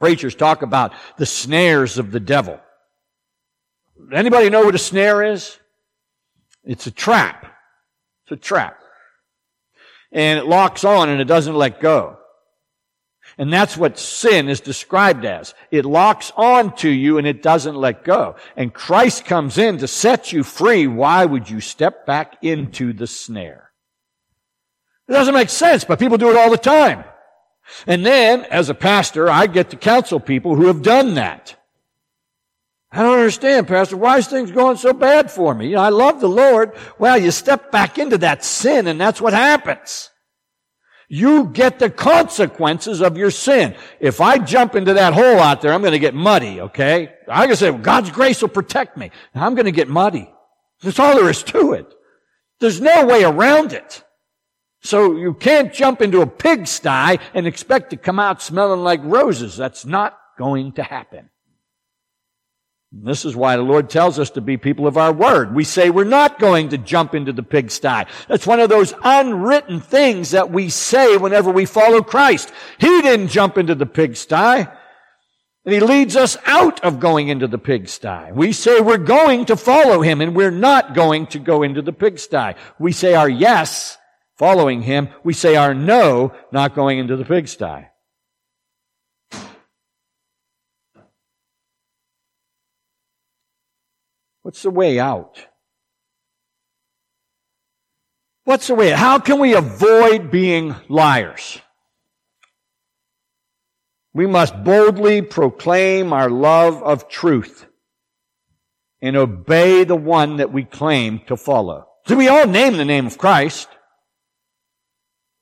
preachers 0.00 0.34
talk 0.34 0.62
about 0.62 0.92
the 1.16 1.26
snares 1.26 1.98
of 1.98 2.10
the 2.10 2.20
devil. 2.20 2.60
Anybody 4.12 4.50
know 4.50 4.64
what 4.64 4.74
a 4.74 4.78
snare 4.78 5.22
is? 5.22 5.58
It's 6.64 6.86
a 6.86 6.90
trap. 6.90 7.46
It's 8.24 8.32
a 8.32 8.36
trap. 8.36 8.80
And 10.12 10.38
it 10.38 10.46
locks 10.46 10.84
on 10.84 11.08
and 11.08 11.20
it 11.20 11.26
doesn't 11.26 11.54
let 11.54 11.80
go. 11.80 12.18
And 13.36 13.52
that's 13.52 13.76
what 13.76 13.98
sin 13.98 14.48
is 14.48 14.60
described 14.60 15.24
as. 15.24 15.54
It 15.70 15.84
locks 15.84 16.32
on 16.36 16.74
to 16.76 16.88
you 16.88 17.18
and 17.18 17.26
it 17.26 17.42
doesn't 17.42 17.76
let 17.76 18.04
go. 18.04 18.36
And 18.56 18.72
Christ 18.72 19.24
comes 19.24 19.58
in 19.58 19.78
to 19.78 19.88
set 19.88 20.32
you 20.32 20.42
free. 20.42 20.86
Why 20.86 21.24
would 21.24 21.50
you 21.50 21.60
step 21.60 22.06
back 22.06 22.36
into 22.42 22.92
the 22.92 23.06
snare? 23.06 23.70
It 25.08 25.12
doesn't 25.12 25.34
make 25.34 25.50
sense, 25.50 25.84
but 25.84 25.98
people 25.98 26.18
do 26.18 26.30
it 26.30 26.36
all 26.36 26.50
the 26.50 26.58
time. 26.58 27.04
And 27.86 28.04
then, 28.04 28.44
as 28.44 28.68
a 28.68 28.74
pastor, 28.74 29.28
I 29.28 29.46
get 29.46 29.70
to 29.70 29.76
counsel 29.76 30.20
people 30.20 30.56
who 30.56 30.66
have 30.66 30.82
done 30.82 31.14
that. 31.14 31.56
I 32.90 33.02
don't 33.02 33.18
understand, 33.18 33.68
Pastor. 33.68 33.96
Why 33.96 34.18
is 34.18 34.28
things 34.28 34.50
going 34.50 34.78
so 34.78 34.94
bad 34.94 35.30
for 35.30 35.54
me? 35.54 35.68
You 35.68 35.76
know, 35.76 35.82
I 35.82 35.90
love 35.90 36.20
the 36.20 36.28
Lord. 36.28 36.72
Well, 36.98 37.18
you 37.18 37.30
step 37.30 37.70
back 37.70 37.98
into 37.98 38.18
that 38.18 38.44
sin 38.44 38.86
and 38.86 38.98
that's 38.98 39.20
what 39.20 39.34
happens. 39.34 40.10
You 41.10 41.46
get 41.46 41.78
the 41.78 41.90
consequences 41.90 43.00
of 43.00 43.16
your 43.16 43.30
sin. 43.30 43.74
If 43.98 44.20
I 44.20 44.38
jump 44.38 44.74
into 44.74 44.94
that 44.94 45.14
hole 45.14 45.38
out 45.38 45.62
there, 45.62 45.72
I'm 45.72 45.80
going 45.80 45.92
to 45.92 45.98
get 45.98 46.14
muddy, 46.14 46.60
okay? 46.60 47.14
I 47.26 47.46
can 47.46 47.56
say, 47.56 47.70
well, 47.70 47.80
God's 47.80 48.10
grace 48.10 48.42
will 48.42 48.48
protect 48.48 48.96
me. 48.96 49.10
I'm 49.34 49.54
going 49.54 49.66
to 49.66 49.72
get 49.72 49.88
muddy. 49.88 50.30
That's 50.82 50.98
all 50.98 51.14
there 51.14 51.30
is 51.30 51.42
to 51.44 51.72
it. 51.72 51.94
There's 52.60 52.80
no 52.80 53.06
way 53.06 53.24
around 53.24 53.72
it. 53.72 54.04
So 54.80 55.16
you 55.16 55.34
can't 55.34 55.72
jump 55.72 56.00
into 56.00 56.20
a 56.20 56.26
pigsty 56.26 57.18
and 57.34 57.46
expect 57.46 57.90
to 57.90 57.96
come 57.96 58.18
out 58.18 58.42
smelling 58.42 58.80
like 58.80 59.00
roses. 59.02 59.56
That's 59.56 59.84
not 59.84 60.18
going 60.38 60.72
to 60.72 60.82
happen. 60.82 61.30
This 62.90 63.26
is 63.26 63.36
why 63.36 63.56
the 63.56 63.62
Lord 63.62 63.90
tells 63.90 64.18
us 64.18 64.30
to 64.30 64.40
be 64.40 64.56
people 64.56 64.86
of 64.86 64.96
our 64.96 65.12
word. 65.12 65.54
We 65.54 65.64
say 65.64 65.90
we're 65.90 66.04
not 66.04 66.38
going 66.38 66.70
to 66.70 66.78
jump 66.78 67.14
into 67.14 67.34
the 67.34 67.42
pigsty. 67.42 68.04
That's 68.28 68.46
one 68.46 68.60
of 68.60 68.70
those 68.70 68.94
unwritten 69.02 69.80
things 69.80 70.30
that 70.30 70.50
we 70.50 70.70
say 70.70 71.18
whenever 71.18 71.50
we 71.50 71.66
follow 71.66 72.00
Christ. 72.02 72.50
He 72.78 73.02
didn't 73.02 73.28
jump 73.28 73.58
into 73.58 73.74
the 73.74 73.84
pigsty. 73.84 74.34
And 75.66 75.74
he 75.74 75.80
leads 75.80 76.16
us 76.16 76.38
out 76.46 76.82
of 76.82 76.98
going 76.98 77.28
into 77.28 77.46
the 77.46 77.58
pigsty. 77.58 78.32
We 78.32 78.52
say 78.52 78.80
we're 78.80 78.96
going 78.96 79.44
to 79.46 79.56
follow 79.56 80.00
him 80.00 80.22
and 80.22 80.34
we're 80.34 80.50
not 80.50 80.94
going 80.94 81.26
to 81.28 81.38
go 81.38 81.62
into 81.62 81.82
the 81.82 81.92
pigsty. 81.92 82.54
We 82.78 82.92
say 82.92 83.12
our 83.12 83.28
yes, 83.28 83.97
following 84.38 84.82
him. 84.82 85.08
We 85.24 85.34
say 85.34 85.56
our 85.56 85.74
no, 85.74 86.32
not 86.52 86.74
going 86.74 86.98
into 86.98 87.16
the 87.16 87.24
pigsty. 87.24 87.88
What's 94.42 94.62
the 94.62 94.70
way 94.70 94.98
out? 94.98 95.38
What's 98.44 98.68
the 98.68 98.74
way? 98.74 98.92
How 98.92 99.18
can 99.18 99.40
we 99.40 99.52
avoid 99.52 100.30
being 100.30 100.74
liars? 100.88 101.60
We 104.14 104.26
must 104.26 104.64
boldly 104.64 105.20
proclaim 105.20 106.14
our 106.14 106.30
love 106.30 106.82
of 106.82 107.10
truth 107.10 107.66
and 109.02 109.16
obey 109.16 109.84
the 109.84 109.96
one 109.96 110.38
that 110.38 110.50
we 110.50 110.64
claim 110.64 111.20
to 111.26 111.36
follow. 111.36 111.86
So 112.06 112.16
we 112.16 112.28
all 112.28 112.46
name 112.46 112.78
the 112.78 112.86
name 112.86 113.06
of 113.06 113.18
Christ, 113.18 113.68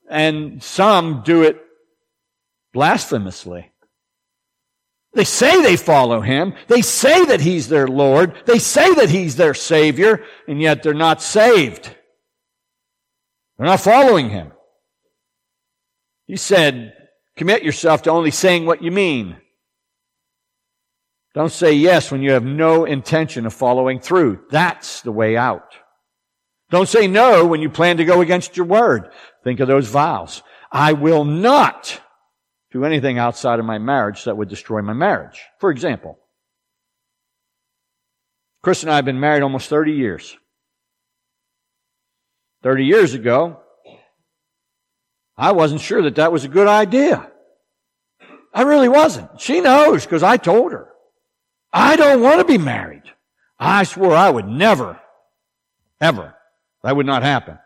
and 0.08 0.62
some 0.62 1.22
do 1.24 1.42
it 1.42 1.60
blasphemously. 2.72 3.70
They 5.14 5.24
say 5.24 5.62
they 5.62 5.76
follow 5.76 6.20
him. 6.20 6.52
They 6.68 6.82
say 6.82 7.24
that 7.26 7.40
he's 7.40 7.68
their 7.68 7.88
Lord. 7.88 8.34
They 8.44 8.58
say 8.58 8.94
that 8.94 9.08
he's 9.08 9.36
their 9.36 9.54
Savior, 9.54 10.22
and 10.46 10.60
yet 10.60 10.82
they're 10.82 10.92
not 10.92 11.22
saved. 11.22 11.84
They're 13.56 13.66
not 13.66 13.80
following 13.80 14.28
him. 14.28 14.52
He 16.26 16.36
said, 16.36 16.92
commit 17.36 17.62
yourself 17.62 18.02
to 18.02 18.10
only 18.10 18.30
saying 18.30 18.66
what 18.66 18.82
you 18.82 18.90
mean. 18.90 19.36
Don't 21.34 21.52
say 21.52 21.72
yes 21.72 22.10
when 22.10 22.22
you 22.22 22.32
have 22.32 22.44
no 22.44 22.84
intention 22.84 23.46
of 23.46 23.54
following 23.54 24.00
through. 24.00 24.40
That's 24.50 25.02
the 25.02 25.12
way 25.12 25.36
out. 25.36 25.74
Don't 26.70 26.88
say 26.88 27.06
no 27.06 27.46
when 27.46 27.60
you 27.60 27.70
plan 27.70 27.98
to 27.98 28.04
go 28.04 28.20
against 28.20 28.56
your 28.56 28.66
word. 28.66 29.10
Think 29.46 29.60
of 29.60 29.68
those 29.68 29.86
vows. 29.86 30.42
I 30.72 30.94
will 30.94 31.24
not 31.24 32.00
do 32.72 32.84
anything 32.84 33.16
outside 33.16 33.60
of 33.60 33.64
my 33.64 33.78
marriage 33.78 34.24
that 34.24 34.36
would 34.36 34.48
destroy 34.48 34.82
my 34.82 34.92
marriage. 34.92 35.40
For 35.60 35.70
example, 35.70 36.18
Chris 38.60 38.82
and 38.82 38.90
I 38.90 38.96
have 38.96 39.04
been 39.04 39.20
married 39.20 39.44
almost 39.44 39.68
30 39.68 39.92
years. 39.92 40.36
30 42.64 42.86
years 42.86 43.14
ago, 43.14 43.60
I 45.36 45.52
wasn't 45.52 45.80
sure 45.80 46.02
that 46.02 46.16
that 46.16 46.32
was 46.32 46.44
a 46.44 46.48
good 46.48 46.66
idea. 46.66 47.30
I 48.52 48.62
really 48.62 48.88
wasn't. 48.88 49.40
She 49.40 49.60
knows 49.60 50.04
because 50.04 50.24
I 50.24 50.38
told 50.38 50.72
her. 50.72 50.88
I 51.72 51.94
don't 51.94 52.20
want 52.20 52.40
to 52.40 52.44
be 52.44 52.58
married. 52.58 53.04
I 53.60 53.84
swore 53.84 54.16
I 54.16 54.28
would 54.28 54.48
never, 54.48 55.00
ever. 56.00 56.34
That 56.82 56.96
would 56.96 57.06
not 57.06 57.22
happen. 57.22 57.60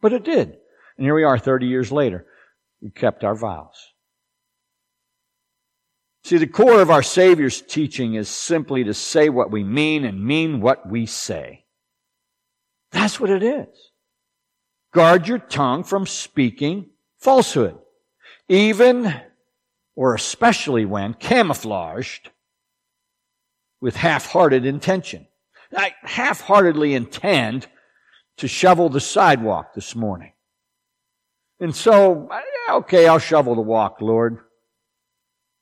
But 0.00 0.12
it 0.12 0.22
did. 0.22 0.59
And 1.00 1.06
here 1.06 1.14
we 1.14 1.24
are 1.24 1.38
30 1.38 1.66
years 1.66 1.90
later. 1.90 2.26
We 2.82 2.90
kept 2.90 3.24
our 3.24 3.34
vows. 3.34 3.94
See, 6.24 6.36
the 6.36 6.46
core 6.46 6.82
of 6.82 6.90
our 6.90 7.02
Savior's 7.02 7.62
teaching 7.62 8.16
is 8.16 8.28
simply 8.28 8.84
to 8.84 8.92
say 8.92 9.30
what 9.30 9.50
we 9.50 9.64
mean 9.64 10.04
and 10.04 10.22
mean 10.22 10.60
what 10.60 10.86
we 10.86 11.06
say. 11.06 11.64
That's 12.92 13.18
what 13.18 13.30
it 13.30 13.42
is. 13.42 13.68
Guard 14.92 15.26
your 15.26 15.38
tongue 15.38 15.84
from 15.84 16.04
speaking 16.04 16.90
falsehood, 17.18 17.78
even 18.50 19.14
or 19.96 20.14
especially 20.14 20.84
when 20.84 21.14
camouflaged 21.14 22.28
with 23.80 23.96
half-hearted 23.96 24.66
intention. 24.66 25.26
I 25.74 25.94
half-heartedly 26.02 26.92
intend 26.92 27.68
to 28.36 28.46
shovel 28.46 28.90
the 28.90 29.00
sidewalk 29.00 29.72
this 29.72 29.96
morning. 29.96 30.32
And 31.60 31.76
so, 31.76 32.28
okay, 32.70 33.06
I'll 33.06 33.18
shovel 33.18 33.54
the 33.54 33.60
walk, 33.60 34.00
Lord. 34.00 34.38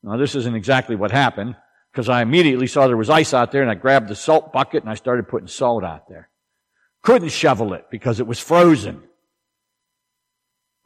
Now, 0.03 0.17
this 0.17 0.37
isn't 0.37 0.55
exactly 0.55 0.95
what 0.95 1.11
happened 1.11 1.57
because 1.93 2.09
I 2.09 2.23
immediately 2.23 2.69
saw 2.69 2.87
there 2.87 2.97
was 2.97 3.11
ice 3.11 3.35
out 3.35 3.51
there 3.51 3.63
and 3.63 3.71
I 3.71 3.75
grabbed 3.75 4.09
the 4.09 4.15
salt 4.15 4.53
bucket 4.53 4.85
and 4.85 4.91
I 4.91 4.95
started 4.95 5.29
putting 5.29 5.49
salt 5.49 5.83
out 5.83 6.09
there. 6.09 6.31
Couldn't 7.03 7.31
shovel 7.31 7.75
it 7.75 7.87
because 7.91 8.21
it 8.21 8.27
was 8.27 8.39
frozen. 8.39 9.03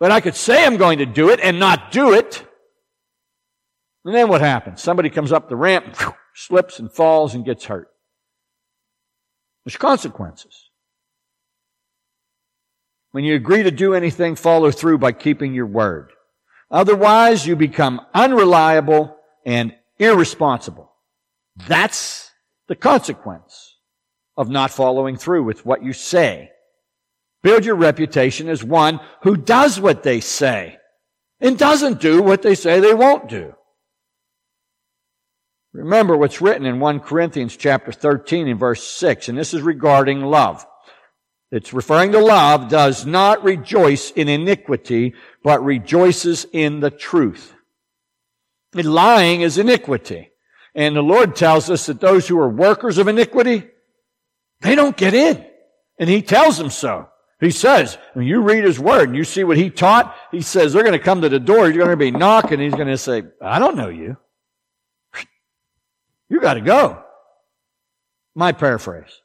But 0.01 0.11
I 0.11 0.21
could 0.21 0.35
say 0.35 0.65
I'm 0.65 0.79
going 0.79 0.99
to 0.99 1.07
do 1.07 1.29
it 1.29 1.41
and 1.41 1.61
not 1.61 1.93
do 1.93 2.15
it. 2.15 2.45
And 4.05 4.15
then 4.15 4.29
what 4.29 4.41
happens? 4.41 4.83
Somebody 4.83 5.11
comes 5.11 5.31
up 5.31 5.49
the 5.49 5.57
ramp, 5.57 5.95
slips 6.35 6.79
and 6.79 6.91
falls 6.91 7.35
and 7.35 7.45
gets 7.45 7.67
hurt. 7.67 7.89
There's 9.65 9.77
consequences. 9.77 10.71
When 13.13 13.25
you 13.25 13.35
agree 13.37 13.63
to 13.63 13.71
do 13.71 13.95
anything, 13.95 14.35
follow 14.35 14.71
through 14.71 14.99
by 14.99 15.13
keeping 15.13 15.55
your 15.55 15.67
word. 15.67 16.13
Otherwise, 16.71 17.47
you 17.47 17.55
become 17.55 18.01
unreliable 18.15 19.17
and 19.45 19.75
irresponsible. 19.99 20.91
That's 21.69 22.31
the 22.69 22.77
consequence 22.77 23.77
of 24.37 24.49
not 24.49 24.71
following 24.71 25.17
through 25.17 25.45
with 25.45 25.67
what 25.67 25.85
you 25.85 25.93
say. 25.93 26.51
Build 27.43 27.67
your 27.67 27.75
reputation 27.75 28.49
as 28.49 28.65
one 28.65 29.01
who 29.23 29.37
does 29.37 29.79
what 29.79 30.03
they 30.03 30.21
say 30.21 30.79
and 31.41 31.59
doesn't 31.59 32.01
do 32.01 32.23
what 32.23 32.41
they 32.41 32.55
say 32.55 32.81
they 32.81 32.95
won't 32.95 33.29
do. 33.29 33.53
Remember 35.75 36.17
what's 36.17 36.41
written 36.41 36.67
in 36.67 36.81
1 36.81 37.01
Corinthians 37.01 37.57
chapter 37.57 37.93
13 37.93 38.49
and 38.49 38.61
verse 38.61 38.87
6, 38.87 39.29
and 39.29 39.37
this 39.37 39.53
is 39.53 39.63
regarding 39.63 40.21
love. 40.23 40.67
It's 41.53 41.75
referring 41.75 42.13
to 42.13 42.19
love 42.19 42.71
does 42.71 43.05
not 43.05 43.45
rejoice 43.45 44.11
in 44.11 44.27
iniquity, 44.27 45.15
but 45.45 45.63
rejoices 45.63 46.47
in 46.51 46.81
the 46.81 46.91
truth. 46.91 47.53
And 48.75 48.87
lying 48.87 49.43
is 49.43 49.59
iniquity. 49.59 50.31
And 50.75 50.97
the 50.97 51.03
Lord 51.03 51.37
tells 51.37 51.69
us 51.69 51.85
that 51.87 52.01
those 52.01 52.27
who 52.27 52.39
are 52.41 52.49
workers 52.49 52.97
of 52.97 53.07
iniquity, 53.07 53.69
they 54.63 54.75
don't 54.75 54.97
get 54.97 55.13
in. 55.13 55.45
And 55.99 56.09
He 56.09 56.23
tells 56.23 56.57
them 56.57 56.71
so. 56.71 57.11
He 57.39 57.51
says, 57.51 57.99
when 58.15 58.25
you 58.25 58.41
read 58.41 58.65
His 58.65 58.81
Word 58.81 59.11
and 59.11 59.17
you 59.17 59.25
see 59.25 59.45
what 59.45 59.59
He 59.59 59.69
taught, 59.69 60.17
He 60.31 60.41
says 60.41 60.73
they're 60.73 60.85
going 60.85 60.93
to 60.93 60.99
come 60.99 61.21
to 61.21 61.29
the 61.29 61.39
door, 61.39 61.69
you're 61.69 61.85
going 61.85 61.91
to 61.91 61.97
be 61.97 62.11
knocking, 62.11 62.61
He's 62.61 62.73
going 62.75 62.89
to 62.89 62.97
say, 62.97 63.25
I 63.43 63.59
don't 63.59 63.77
know 63.77 63.91
you. 63.91 64.17
You 66.31 66.41
got 66.41 66.55
to 66.55 66.63
go. 66.63 67.05
My 68.35 68.53
paraphrase. 68.53 69.22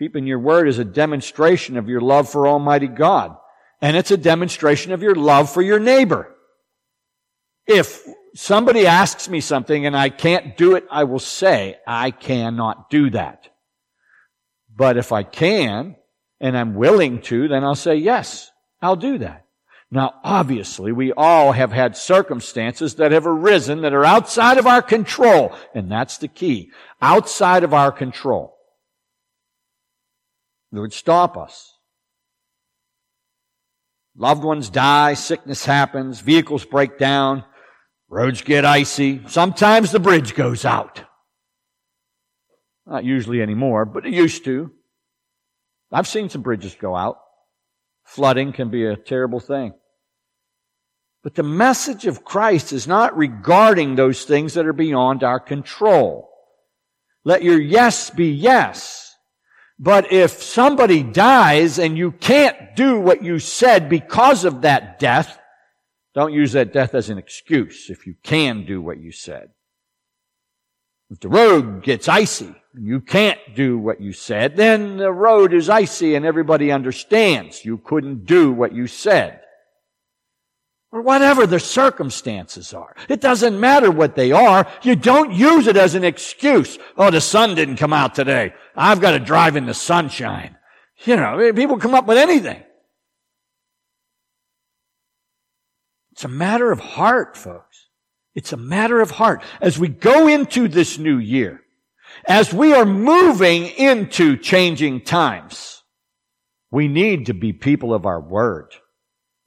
Keeping 0.00 0.26
your 0.26 0.38
word 0.38 0.66
is 0.66 0.78
a 0.78 0.84
demonstration 0.84 1.76
of 1.76 1.90
your 1.90 2.00
love 2.00 2.26
for 2.26 2.48
Almighty 2.48 2.86
God. 2.86 3.36
And 3.82 3.98
it's 3.98 4.10
a 4.10 4.16
demonstration 4.16 4.92
of 4.92 5.02
your 5.02 5.14
love 5.14 5.52
for 5.52 5.60
your 5.60 5.78
neighbor. 5.78 6.34
If 7.66 8.02
somebody 8.34 8.86
asks 8.86 9.28
me 9.28 9.42
something 9.42 9.84
and 9.84 9.94
I 9.94 10.08
can't 10.08 10.56
do 10.56 10.74
it, 10.74 10.86
I 10.90 11.04
will 11.04 11.18
say, 11.18 11.76
I 11.86 12.12
cannot 12.12 12.88
do 12.88 13.10
that. 13.10 13.50
But 14.74 14.96
if 14.96 15.12
I 15.12 15.22
can, 15.22 15.96
and 16.40 16.56
I'm 16.56 16.76
willing 16.76 17.20
to, 17.24 17.48
then 17.48 17.62
I'll 17.62 17.74
say, 17.74 17.96
yes, 17.96 18.50
I'll 18.80 18.96
do 18.96 19.18
that. 19.18 19.44
Now, 19.90 20.14
obviously, 20.24 20.92
we 20.92 21.12
all 21.12 21.52
have 21.52 21.72
had 21.72 21.94
circumstances 21.94 22.94
that 22.94 23.12
have 23.12 23.26
arisen 23.26 23.82
that 23.82 23.92
are 23.92 24.06
outside 24.06 24.56
of 24.56 24.66
our 24.66 24.80
control. 24.80 25.54
And 25.74 25.92
that's 25.92 26.16
the 26.16 26.28
key. 26.28 26.70
Outside 27.02 27.64
of 27.64 27.74
our 27.74 27.92
control. 27.92 28.56
That 30.72 30.80
would 30.80 30.92
stop 30.92 31.36
us. 31.36 31.76
Loved 34.16 34.44
ones 34.44 34.70
die, 34.70 35.14
sickness 35.14 35.64
happens, 35.64 36.20
vehicles 36.20 36.64
break 36.64 36.98
down, 36.98 37.44
roads 38.08 38.42
get 38.42 38.64
icy, 38.64 39.22
sometimes 39.28 39.92
the 39.92 40.00
bridge 40.00 40.34
goes 40.34 40.64
out. 40.64 41.02
Not 42.86 43.04
usually 43.04 43.40
anymore, 43.40 43.84
but 43.84 44.04
it 44.04 44.12
used 44.12 44.44
to. 44.44 44.72
I've 45.92 46.08
seen 46.08 46.28
some 46.28 46.42
bridges 46.42 46.76
go 46.80 46.94
out. 46.94 47.18
Flooding 48.04 48.52
can 48.52 48.70
be 48.70 48.84
a 48.84 48.96
terrible 48.96 49.40
thing. 49.40 49.72
But 51.22 51.34
the 51.34 51.42
message 51.42 52.06
of 52.06 52.24
Christ 52.24 52.72
is 52.72 52.88
not 52.88 53.16
regarding 53.16 53.94
those 53.94 54.24
things 54.24 54.54
that 54.54 54.66
are 54.66 54.72
beyond 54.72 55.22
our 55.22 55.38
control. 55.38 56.28
Let 57.24 57.42
your 57.42 57.60
yes 57.60 58.10
be 58.10 58.30
yes. 58.30 58.99
But 59.82 60.12
if 60.12 60.42
somebody 60.42 61.02
dies 61.02 61.78
and 61.78 61.96
you 61.96 62.12
can't 62.12 62.76
do 62.76 63.00
what 63.00 63.24
you 63.24 63.38
said 63.38 63.88
because 63.88 64.44
of 64.44 64.60
that 64.60 64.98
death, 64.98 65.38
don't 66.14 66.34
use 66.34 66.52
that 66.52 66.74
death 66.74 66.94
as 66.94 67.08
an 67.08 67.16
excuse 67.16 67.88
if 67.88 68.06
you 68.06 68.14
can 68.22 68.66
do 68.66 68.82
what 68.82 68.98
you 68.98 69.10
said. 69.10 69.48
If 71.08 71.20
the 71.20 71.30
road 71.30 71.82
gets 71.82 72.08
icy 72.08 72.54
and 72.74 72.86
you 72.86 73.00
can't 73.00 73.40
do 73.56 73.78
what 73.78 74.02
you 74.02 74.12
said, 74.12 74.54
then 74.54 74.98
the 74.98 75.12
road 75.12 75.54
is 75.54 75.70
icy 75.70 76.14
and 76.14 76.26
everybody 76.26 76.70
understands 76.70 77.64
you 77.64 77.78
couldn't 77.78 78.26
do 78.26 78.52
what 78.52 78.74
you 78.74 78.86
said 78.86 79.40
or 80.92 81.02
whatever 81.02 81.46
the 81.46 81.60
circumstances 81.60 82.74
are. 82.74 82.94
It 83.08 83.20
doesn't 83.20 83.60
matter 83.60 83.90
what 83.90 84.16
they 84.16 84.32
are. 84.32 84.66
You 84.82 84.96
don't 84.96 85.32
use 85.32 85.66
it 85.66 85.76
as 85.76 85.94
an 85.94 86.04
excuse. 86.04 86.78
Oh, 86.96 87.10
the 87.10 87.20
sun 87.20 87.54
didn't 87.54 87.76
come 87.76 87.92
out 87.92 88.14
today. 88.14 88.54
I've 88.74 89.00
got 89.00 89.12
to 89.12 89.20
drive 89.20 89.56
in 89.56 89.66
the 89.66 89.74
sunshine. 89.74 90.56
You 91.04 91.16
know, 91.16 91.52
people 91.54 91.78
come 91.78 91.94
up 91.94 92.06
with 92.06 92.18
anything. 92.18 92.62
It's 96.12 96.24
a 96.24 96.28
matter 96.28 96.70
of 96.70 96.80
heart, 96.80 97.36
folks. 97.36 97.88
It's 98.34 98.52
a 98.52 98.56
matter 98.56 99.00
of 99.00 99.12
heart. 99.12 99.42
As 99.60 99.78
we 99.78 99.88
go 99.88 100.26
into 100.26 100.68
this 100.68 100.98
new 100.98 101.18
year, 101.18 101.62
as 102.26 102.52
we 102.52 102.74
are 102.74 102.84
moving 102.84 103.66
into 103.66 104.36
changing 104.36 105.02
times, 105.02 105.82
we 106.70 106.88
need 106.88 107.26
to 107.26 107.34
be 107.34 107.52
people 107.52 107.94
of 107.94 108.06
our 108.06 108.20
word. 108.20 108.74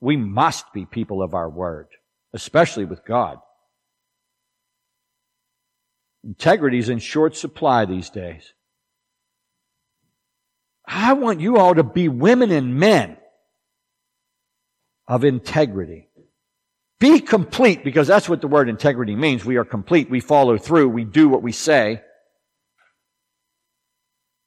We 0.03 0.17
must 0.17 0.73
be 0.73 0.85
people 0.85 1.23
of 1.23 1.33
our 1.33 1.49
word, 1.49 1.87
especially 2.33 2.83
with 2.83 3.05
God. 3.05 3.37
Integrity 6.25 6.77
is 6.77 6.89
in 6.89 6.99
short 6.99 7.37
supply 7.37 7.85
these 7.85 8.09
days. 8.09 8.51
I 10.85 11.13
want 11.13 11.39
you 11.39 11.55
all 11.55 11.73
to 11.73 11.83
be 11.83 12.09
women 12.09 12.51
and 12.51 12.75
men 12.75 13.15
of 15.07 15.23
integrity. 15.23 16.09
Be 16.99 17.21
complete 17.21 17.85
because 17.85 18.05
that's 18.05 18.27
what 18.27 18.41
the 18.41 18.49
word 18.49 18.67
integrity 18.67 19.15
means. 19.15 19.45
We 19.45 19.55
are 19.55 19.63
complete. 19.63 20.09
We 20.09 20.19
follow 20.19 20.57
through. 20.57 20.89
We 20.89 21.05
do 21.05 21.29
what 21.29 21.43
we 21.43 21.53
say. 21.53 22.01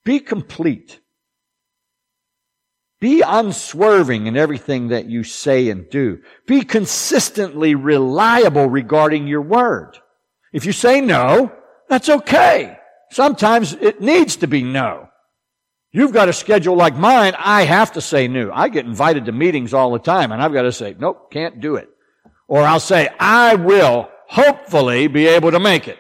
Be 0.05 0.21
complete. 0.21 1.01
Be 3.01 3.21
unswerving 3.21 4.27
in 4.27 4.37
everything 4.37 4.89
that 4.89 5.07
you 5.07 5.23
say 5.23 5.69
and 5.69 5.89
do. 5.91 6.21
Be 6.47 6.63
consistently 6.63 7.75
reliable 7.75 8.69
regarding 8.69 9.27
your 9.27 9.43
word. 9.43 9.99
If 10.53 10.65
you 10.65 10.73
say 10.73 11.03
no, 11.03 11.53
that's 11.89 12.09
okay. 12.09 12.79
Sometimes 13.11 13.75
it 13.75 14.01
needs 14.01 14.37
to 14.37 14.47
be 14.47 14.63
no. 14.63 15.09
You've 15.93 16.13
got 16.13 16.29
a 16.29 16.33
schedule 16.33 16.77
like 16.77 16.97
mine, 16.97 17.35
I 17.39 17.63
have 17.63 17.93
to 17.93 18.01
say 18.01 18.29
no. 18.29 18.51
I 18.53 18.69
get 18.69 18.87
invited 18.87 19.27
to 19.27 19.33
meetings 19.33 19.75
all 19.75 19.93
the 19.93 19.99
time 19.99 20.33
and 20.33 20.43
I've 20.43 20.53
got 20.53 20.63
to 20.63 20.73
say, 20.73 20.97
nope, 20.99 21.31
can't 21.31 21.61
do 21.61 21.77
it. 21.77 21.89
Or 22.49 22.63
I'll 22.63 22.81
say, 22.81 23.09
I 23.19 23.55
will 23.55 24.09
hopefully 24.29 25.07
be 25.07 25.27
able 25.27 25.51
to 25.51 25.61
make 25.61 25.89
it. 25.89 25.99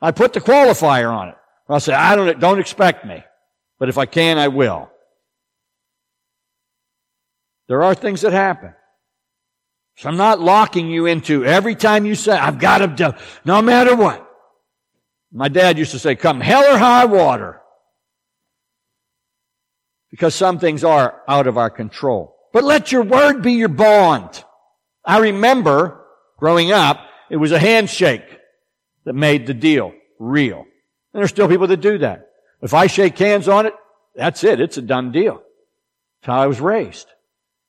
I 0.00 0.10
put 0.10 0.32
the 0.32 0.40
qualifier 0.40 1.12
on 1.12 1.28
it. 1.28 1.36
I'll 1.68 1.80
say, 1.80 1.94
I 1.94 2.16
don't, 2.16 2.40
don't 2.40 2.60
expect 2.60 3.06
me. 3.06 3.22
But 3.78 3.88
if 3.88 3.98
I 3.98 4.06
can, 4.06 4.38
I 4.38 4.48
will. 4.48 4.90
There 7.68 7.82
are 7.82 7.94
things 7.94 8.22
that 8.22 8.32
happen. 8.32 8.74
So 9.96 10.08
I'm 10.08 10.16
not 10.16 10.40
locking 10.40 10.90
you 10.90 11.06
into 11.06 11.44
every 11.44 11.74
time 11.74 12.06
you 12.06 12.14
say, 12.14 12.32
I've 12.32 12.58
got 12.58 12.78
to 12.78 12.86
do, 12.86 13.12
no 13.44 13.60
matter 13.62 13.94
what. 13.94 14.28
My 15.32 15.48
dad 15.48 15.78
used 15.78 15.92
to 15.92 15.98
say, 15.98 16.14
come 16.14 16.40
hell 16.40 16.74
or 16.74 16.78
high 16.78 17.04
water. 17.04 17.60
Because 20.10 20.34
some 20.34 20.58
things 20.58 20.84
are 20.84 21.22
out 21.26 21.46
of 21.46 21.56
our 21.56 21.70
control. 21.70 22.36
But 22.52 22.64
let 22.64 22.92
your 22.92 23.02
word 23.02 23.42
be 23.42 23.54
your 23.54 23.68
bond. 23.68 24.44
I 25.04 25.18
remember 25.18 26.04
growing 26.38 26.70
up, 26.70 26.98
it 27.30 27.36
was 27.36 27.52
a 27.52 27.58
handshake 27.58 28.24
that 29.04 29.14
made 29.14 29.46
the 29.46 29.54
deal 29.54 29.92
real. 30.18 30.58
And 30.58 31.20
there's 31.20 31.30
still 31.30 31.48
people 31.48 31.66
that 31.68 31.80
do 31.80 31.98
that. 31.98 32.28
If 32.60 32.74
I 32.74 32.86
shake 32.86 33.18
hands 33.18 33.48
on 33.48 33.66
it, 33.66 33.74
that's 34.14 34.44
it. 34.44 34.60
It's 34.60 34.76
a 34.76 34.82
done 34.82 35.12
deal. 35.12 35.42
That's 36.20 36.26
how 36.26 36.40
I 36.40 36.46
was 36.46 36.60
raised. 36.60 37.06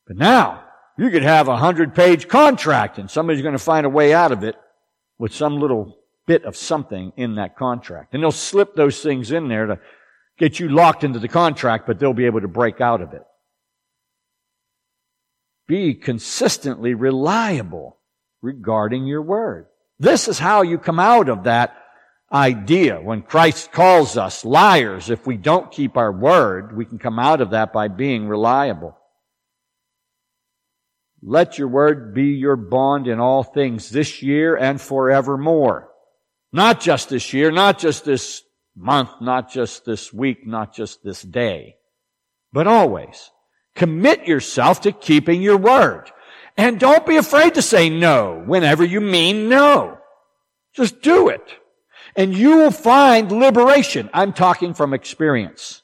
But 0.08 0.18
now, 0.18 0.64
you 0.98 1.10
could 1.10 1.24
have 1.24 1.48
a 1.48 1.58
hundred 1.58 1.96
page 1.96 2.28
contract 2.28 2.98
and 2.98 3.10
somebody's 3.10 3.42
going 3.42 3.54
to 3.54 3.60
find 3.60 3.86
a 3.86 3.90
way 3.90 4.14
out 4.14 4.32
of 4.32 4.44
it 4.44 4.56
with 5.18 5.34
some 5.34 5.60
little 5.60 5.98
bit 6.28 6.44
of 6.46 6.56
something 6.56 7.12
in 7.18 7.36
that 7.36 7.56
contract. 7.58 8.14
And 8.14 8.22
they'll 8.22 8.32
slip 8.32 8.76
those 8.76 9.02
things 9.02 9.32
in 9.32 9.48
there 9.48 9.66
to 9.68 9.80
get 10.38 10.60
you 10.60 10.70
locked 10.70 11.04
into 11.04 11.20
the 11.20 11.28
contract, 11.28 11.88
but 11.88 12.00
they'll 12.00 12.14
be 12.14 12.26
able 12.26 12.42
to 12.42 12.48
break 12.48 12.82
out 12.82 13.02
of 13.02 13.14
it. 13.14 13.24
Be 15.68 15.94
consistently 15.94 16.94
reliable 16.94 17.98
regarding 18.42 19.06
your 19.06 19.22
word. 19.22 19.68
This 20.00 20.28
is 20.28 20.40
how 20.40 20.62
you 20.62 20.78
come 20.78 21.00
out 21.00 21.30
of 21.30 21.46
that 21.46 21.76
idea. 22.32 23.00
When 23.00 23.22
Christ 23.22 23.72
calls 23.72 24.18
us 24.18 24.44
liars, 24.44 25.10
if 25.10 25.26
we 25.26 25.38
don't 25.38 25.72
keep 25.72 25.96
our 25.96 26.12
word, 26.12 26.76
we 26.76 26.86
can 26.86 27.00
come 27.00 27.20
out 27.20 27.42
of 27.42 27.52
that 27.52 27.72
by 27.72 27.88
being 27.88 28.28
reliable. 28.28 28.98
Let 31.26 31.58
your 31.58 31.70
word 31.70 32.14
be 32.14 32.34
your 32.34 32.58
bond 32.58 33.08
in 33.08 33.20
all 33.20 33.44
things 33.44 33.90
this 33.90 34.22
year 34.22 34.58
and 34.58 34.80
forevermore. 34.80 35.90
Not 36.52 36.82
just 36.82 37.10
this 37.10 37.32
year, 37.32 37.50
not 37.50 37.80
just 37.80 38.04
this 38.04 38.44
month, 38.76 39.10
not 39.22 39.50
just 39.50 39.86
this 39.86 40.12
week, 40.12 40.46
not 40.46 40.76
just 40.76 41.02
this 41.04 41.22
day, 41.22 41.78
but 42.52 42.68
always. 42.68 43.32
Commit 43.74 44.28
yourself 44.28 44.82
to 44.82 44.92
keeping 44.92 45.42
your 45.42 45.58
word. 45.58 46.12
And 46.58 46.80
don't 46.80 47.06
be 47.06 47.16
afraid 47.16 47.56
to 47.56 47.62
say 47.62 47.90
no 47.90 48.44
whenever 48.46 48.84
you 48.84 49.00
mean 49.00 49.48
no. 49.48 49.98
Just 50.76 51.02
do 51.02 51.30
it. 51.30 51.58
And 52.16 52.36
you 52.36 52.58
will 52.58 52.72
find 52.72 53.32
liberation. 53.32 54.10
I'm 54.14 54.34
talking 54.34 54.74
from 54.74 54.94
experience. 54.94 55.82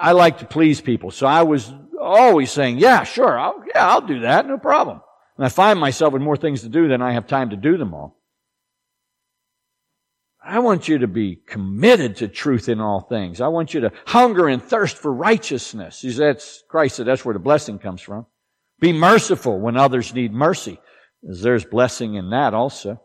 I 0.00 0.12
like 0.12 0.38
to 0.38 0.46
please 0.46 0.80
people, 0.80 1.10
so 1.10 1.26
I 1.26 1.42
was 1.42 1.72
always 2.06 2.50
saying, 2.50 2.78
yeah, 2.78 3.04
sure, 3.04 3.38
I'll, 3.38 3.62
yeah, 3.74 3.88
I'll 3.88 4.00
do 4.00 4.20
that, 4.20 4.46
no 4.46 4.58
problem. 4.58 5.00
And 5.36 5.44
I 5.44 5.48
find 5.48 5.78
myself 5.78 6.12
with 6.12 6.22
more 6.22 6.36
things 6.36 6.62
to 6.62 6.68
do 6.68 6.88
than 6.88 7.02
I 7.02 7.12
have 7.12 7.26
time 7.26 7.50
to 7.50 7.56
do 7.56 7.76
them 7.76 7.92
all. 7.94 8.16
I 10.42 10.60
want 10.60 10.86
you 10.86 10.98
to 10.98 11.08
be 11.08 11.36
committed 11.46 12.16
to 12.16 12.28
truth 12.28 12.68
in 12.68 12.80
all 12.80 13.00
things. 13.00 13.40
I 13.40 13.48
want 13.48 13.74
you 13.74 13.80
to 13.80 13.92
hunger 14.06 14.46
and 14.46 14.62
thirst 14.62 14.96
for 14.96 15.12
righteousness. 15.12 16.04
That's, 16.16 16.62
Christ 16.68 16.96
said 16.96 17.06
that's 17.06 17.24
where 17.24 17.32
the 17.32 17.40
blessing 17.40 17.80
comes 17.80 18.00
from. 18.00 18.26
Be 18.78 18.92
merciful 18.92 19.58
when 19.58 19.76
others 19.76 20.14
need 20.14 20.32
mercy, 20.32 20.78
there's 21.22 21.64
blessing 21.64 22.14
in 22.14 22.30
that 22.30 22.54
also. 22.54 23.00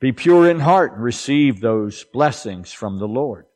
Be 0.00 0.12
pure 0.12 0.50
in 0.50 0.58
heart 0.58 0.94
and 0.94 1.02
receive 1.02 1.60
those 1.60 2.04
blessings 2.12 2.72
from 2.72 2.98
the 2.98 3.06
Lord. 3.06 3.46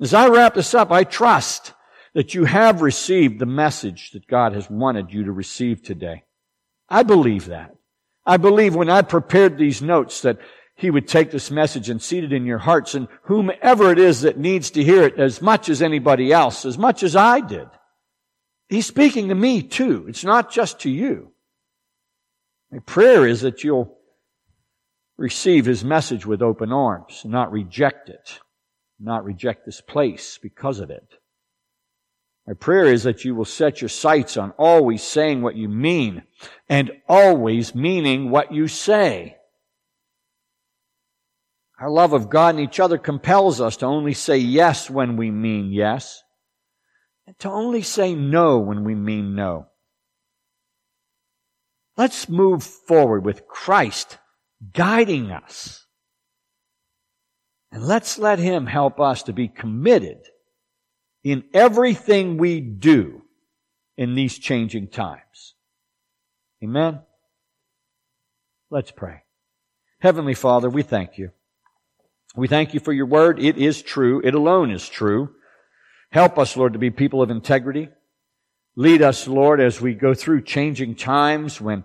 As 0.00 0.14
I 0.14 0.28
wrap 0.28 0.54
this 0.54 0.74
up, 0.74 0.90
I 0.90 1.04
trust 1.04 1.74
that 2.14 2.34
you 2.34 2.44
have 2.44 2.82
received 2.82 3.38
the 3.38 3.46
message 3.46 4.12
that 4.12 4.26
God 4.26 4.52
has 4.52 4.70
wanted 4.70 5.12
you 5.12 5.24
to 5.24 5.32
receive 5.32 5.82
today. 5.82 6.24
I 6.88 7.02
believe 7.02 7.46
that. 7.46 7.74
I 8.24 8.36
believe 8.36 8.74
when 8.74 8.90
I 8.90 9.02
prepared 9.02 9.56
these 9.56 9.82
notes 9.82 10.22
that 10.22 10.38
He 10.74 10.90
would 10.90 11.08
take 11.08 11.30
this 11.30 11.50
message 11.50 11.88
and 11.88 12.02
seat 12.02 12.24
it 12.24 12.32
in 12.32 12.46
your 12.46 12.58
hearts 12.58 12.94
and 12.94 13.08
whomever 13.24 13.90
it 13.90 13.98
is 13.98 14.22
that 14.22 14.38
needs 14.38 14.70
to 14.72 14.84
hear 14.84 15.02
it 15.04 15.18
as 15.18 15.42
much 15.42 15.68
as 15.68 15.82
anybody 15.82 16.32
else, 16.32 16.64
as 16.64 16.78
much 16.78 17.02
as 17.02 17.16
I 17.16 17.40
did. 17.40 17.68
He's 18.68 18.86
speaking 18.86 19.28
to 19.28 19.34
me 19.34 19.62
too. 19.62 20.06
It's 20.08 20.24
not 20.24 20.52
just 20.52 20.80
to 20.80 20.90
you. 20.90 21.32
My 22.70 22.80
prayer 22.80 23.26
is 23.26 23.40
that 23.40 23.64
you'll 23.64 23.96
receive 25.16 25.64
his 25.64 25.84
message 25.84 26.26
with 26.26 26.42
open 26.42 26.72
arms, 26.72 27.22
not 27.24 27.50
reject 27.50 28.08
it, 28.08 28.40
not 29.00 29.24
reject 29.24 29.64
this 29.64 29.80
place 29.80 30.38
because 30.40 30.80
of 30.80 30.90
it. 30.90 31.17
My 32.48 32.54
prayer 32.54 32.86
is 32.86 33.02
that 33.02 33.26
you 33.26 33.34
will 33.34 33.44
set 33.44 33.82
your 33.82 33.90
sights 33.90 34.38
on 34.38 34.52
always 34.52 35.02
saying 35.02 35.42
what 35.42 35.54
you 35.54 35.68
mean 35.68 36.22
and 36.66 36.90
always 37.06 37.74
meaning 37.74 38.30
what 38.30 38.54
you 38.54 38.68
say. 38.68 39.36
Our 41.78 41.90
love 41.90 42.14
of 42.14 42.30
God 42.30 42.54
and 42.54 42.64
each 42.64 42.80
other 42.80 42.96
compels 42.96 43.60
us 43.60 43.76
to 43.76 43.86
only 43.86 44.14
say 44.14 44.38
yes 44.38 44.88
when 44.88 45.18
we 45.18 45.30
mean 45.30 45.72
yes 45.72 46.22
and 47.26 47.38
to 47.40 47.50
only 47.50 47.82
say 47.82 48.14
no 48.14 48.60
when 48.60 48.82
we 48.82 48.94
mean 48.94 49.34
no. 49.34 49.66
Let's 51.98 52.30
move 52.30 52.64
forward 52.64 53.26
with 53.26 53.46
Christ 53.46 54.16
guiding 54.72 55.30
us. 55.32 55.84
And 57.70 57.84
let's 57.84 58.18
let 58.18 58.38
Him 58.38 58.64
help 58.64 59.00
us 59.00 59.24
to 59.24 59.34
be 59.34 59.48
committed 59.48 60.20
in 61.24 61.44
everything 61.52 62.38
we 62.38 62.60
do 62.60 63.22
in 63.96 64.14
these 64.14 64.38
changing 64.38 64.88
times. 64.88 65.54
Amen? 66.62 67.00
Let's 68.70 68.90
pray. 68.90 69.22
Heavenly 70.00 70.34
Father, 70.34 70.70
we 70.70 70.82
thank 70.82 71.18
you. 71.18 71.30
We 72.36 72.46
thank 72.46 72.74
you 72.74 72.80
for 72.80 72.92
your 72.92 73.06
word. 73.06 73.40
It 73.40 73.56
is 73.56 73.82
true. 73.82 74.20
It 74.22 74.34
alone 74.34 74.70
is 74.70 74.88
true. 74.88 75.30
Help 76.10 76.38
us, 76.38 76.56
Lord, 76.56 76.74
to 76.74 76.78
be 76.78 76.90
people 76.90 77.22
of 77.22 77.30
integrity. 77.30 77.88
Lead 78.76 79.02
us, 79.02 79.26
Lord, 79.26 79.60
as 79.60 79.80
we 79.80 79.94
go 79.94 80.14
through 80.14 80.42
changing 80.42 80.94
times 80.94 81.60
when 81.60 81.84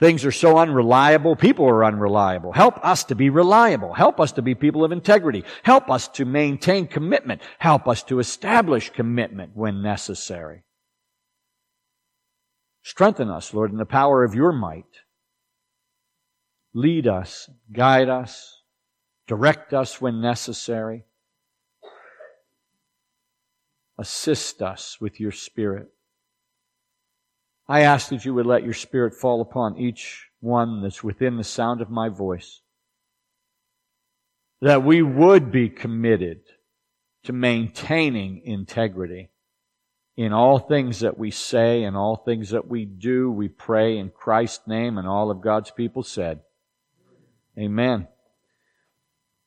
things 0.00 0.24
are 0.24 0.32
so 0.32 0.58
unreliable. 0.58 1.36
People 1.36 1.66
are 1.66 1.84
unreliable. 1.84 2.52
Help 2.52 2.84
us 2.84 3.04
to 3.04 3.14
be 3.14 3.30
reliable. 3.30 3.92
Help 3.94 4.18
us 4.18 4.32
to 4.32 4.42
be 4.42 4.54
people 4.54 4.84
of 4.84 4.90
integrity. 4.90 5.44
Help 5.62 5.90
us 5.90 6.08
to 6.08 6.24
maintain 6.24 6.88
commitment. 6.88 7.40
Help 7.58 7.86
us 7.86 8.02
to 8.04 8.18
establish 8.18 8.90
commitment 8.90 9.52
when 9.54 9.82
necessary. 9.82 10.64
Strengthen 12.82 13.28
us, 13.28 13.54
Lord, 13.54 13.70
in 13.70 13.76
the 13.76 13.84
power 13.84 14.24
of 14.24 14.34
your 14.34 14.52
might. 14.52 14.84
Lead 16.72 17.06
us, 17.06 17.50
guide 17.70 18.08
us, 18.08 18.62
direct 19.26 19.74
us 19.74 20.00
when 20.00 20.20
necessary. 20.20 21.04
Assist 23.98 24.62
us 24.62 24.98
with 24.98 25.20
your 25.20 25.32
Spirit. 25.32 25.90
I 27.70 27.82
ask 27.82 28.08
that 28.08 28.24
you 28.24 28.34
would 28.34 28.46
let 28.46 28.64
your 28.64 28.74
Spirit 28.74 29.14
fall 29.14 29.40
upon 29.40 29.78
each 29.78 30.26
one 30.40 30.82
that's 30.82 31.04
within 31.04 31.36
the 31.36 31.44
sound 31.44 31.80
of 31.80 31.88
my 31.88 32.08
voice. 32.08 32.62
That 34.60 34.82
we 34.82 35.02
would 35.02 35.52
be 35.52 35.68
committed 35.68 36.40
to 37.22 37.32
maintaining 37.32 38.42
integrity 38.44 39.30
in 40.16 40.32
all 40.32 40.58
things 40.58 40.98
that 40.98 41.16
we 41.16 41.30
say 41.30 41.84
and 41.84 41.96
all 41.96 42.16
things 42.16 42.50
that 42.50 42.66
we 42.66 42.86
do. 42.86 43.30
We 43.30 43.46
pray 43.46 43.98
in 43.98 44.10
Christ's 44.10 44.66
name 44.66 44.98
and 44.98 45.06
all 45.06 45.30
of 45.30 45.40
God's 45.40 45.70
people 45.70 46.02
said. 46.02 46.40
Amen. 47.56 48.08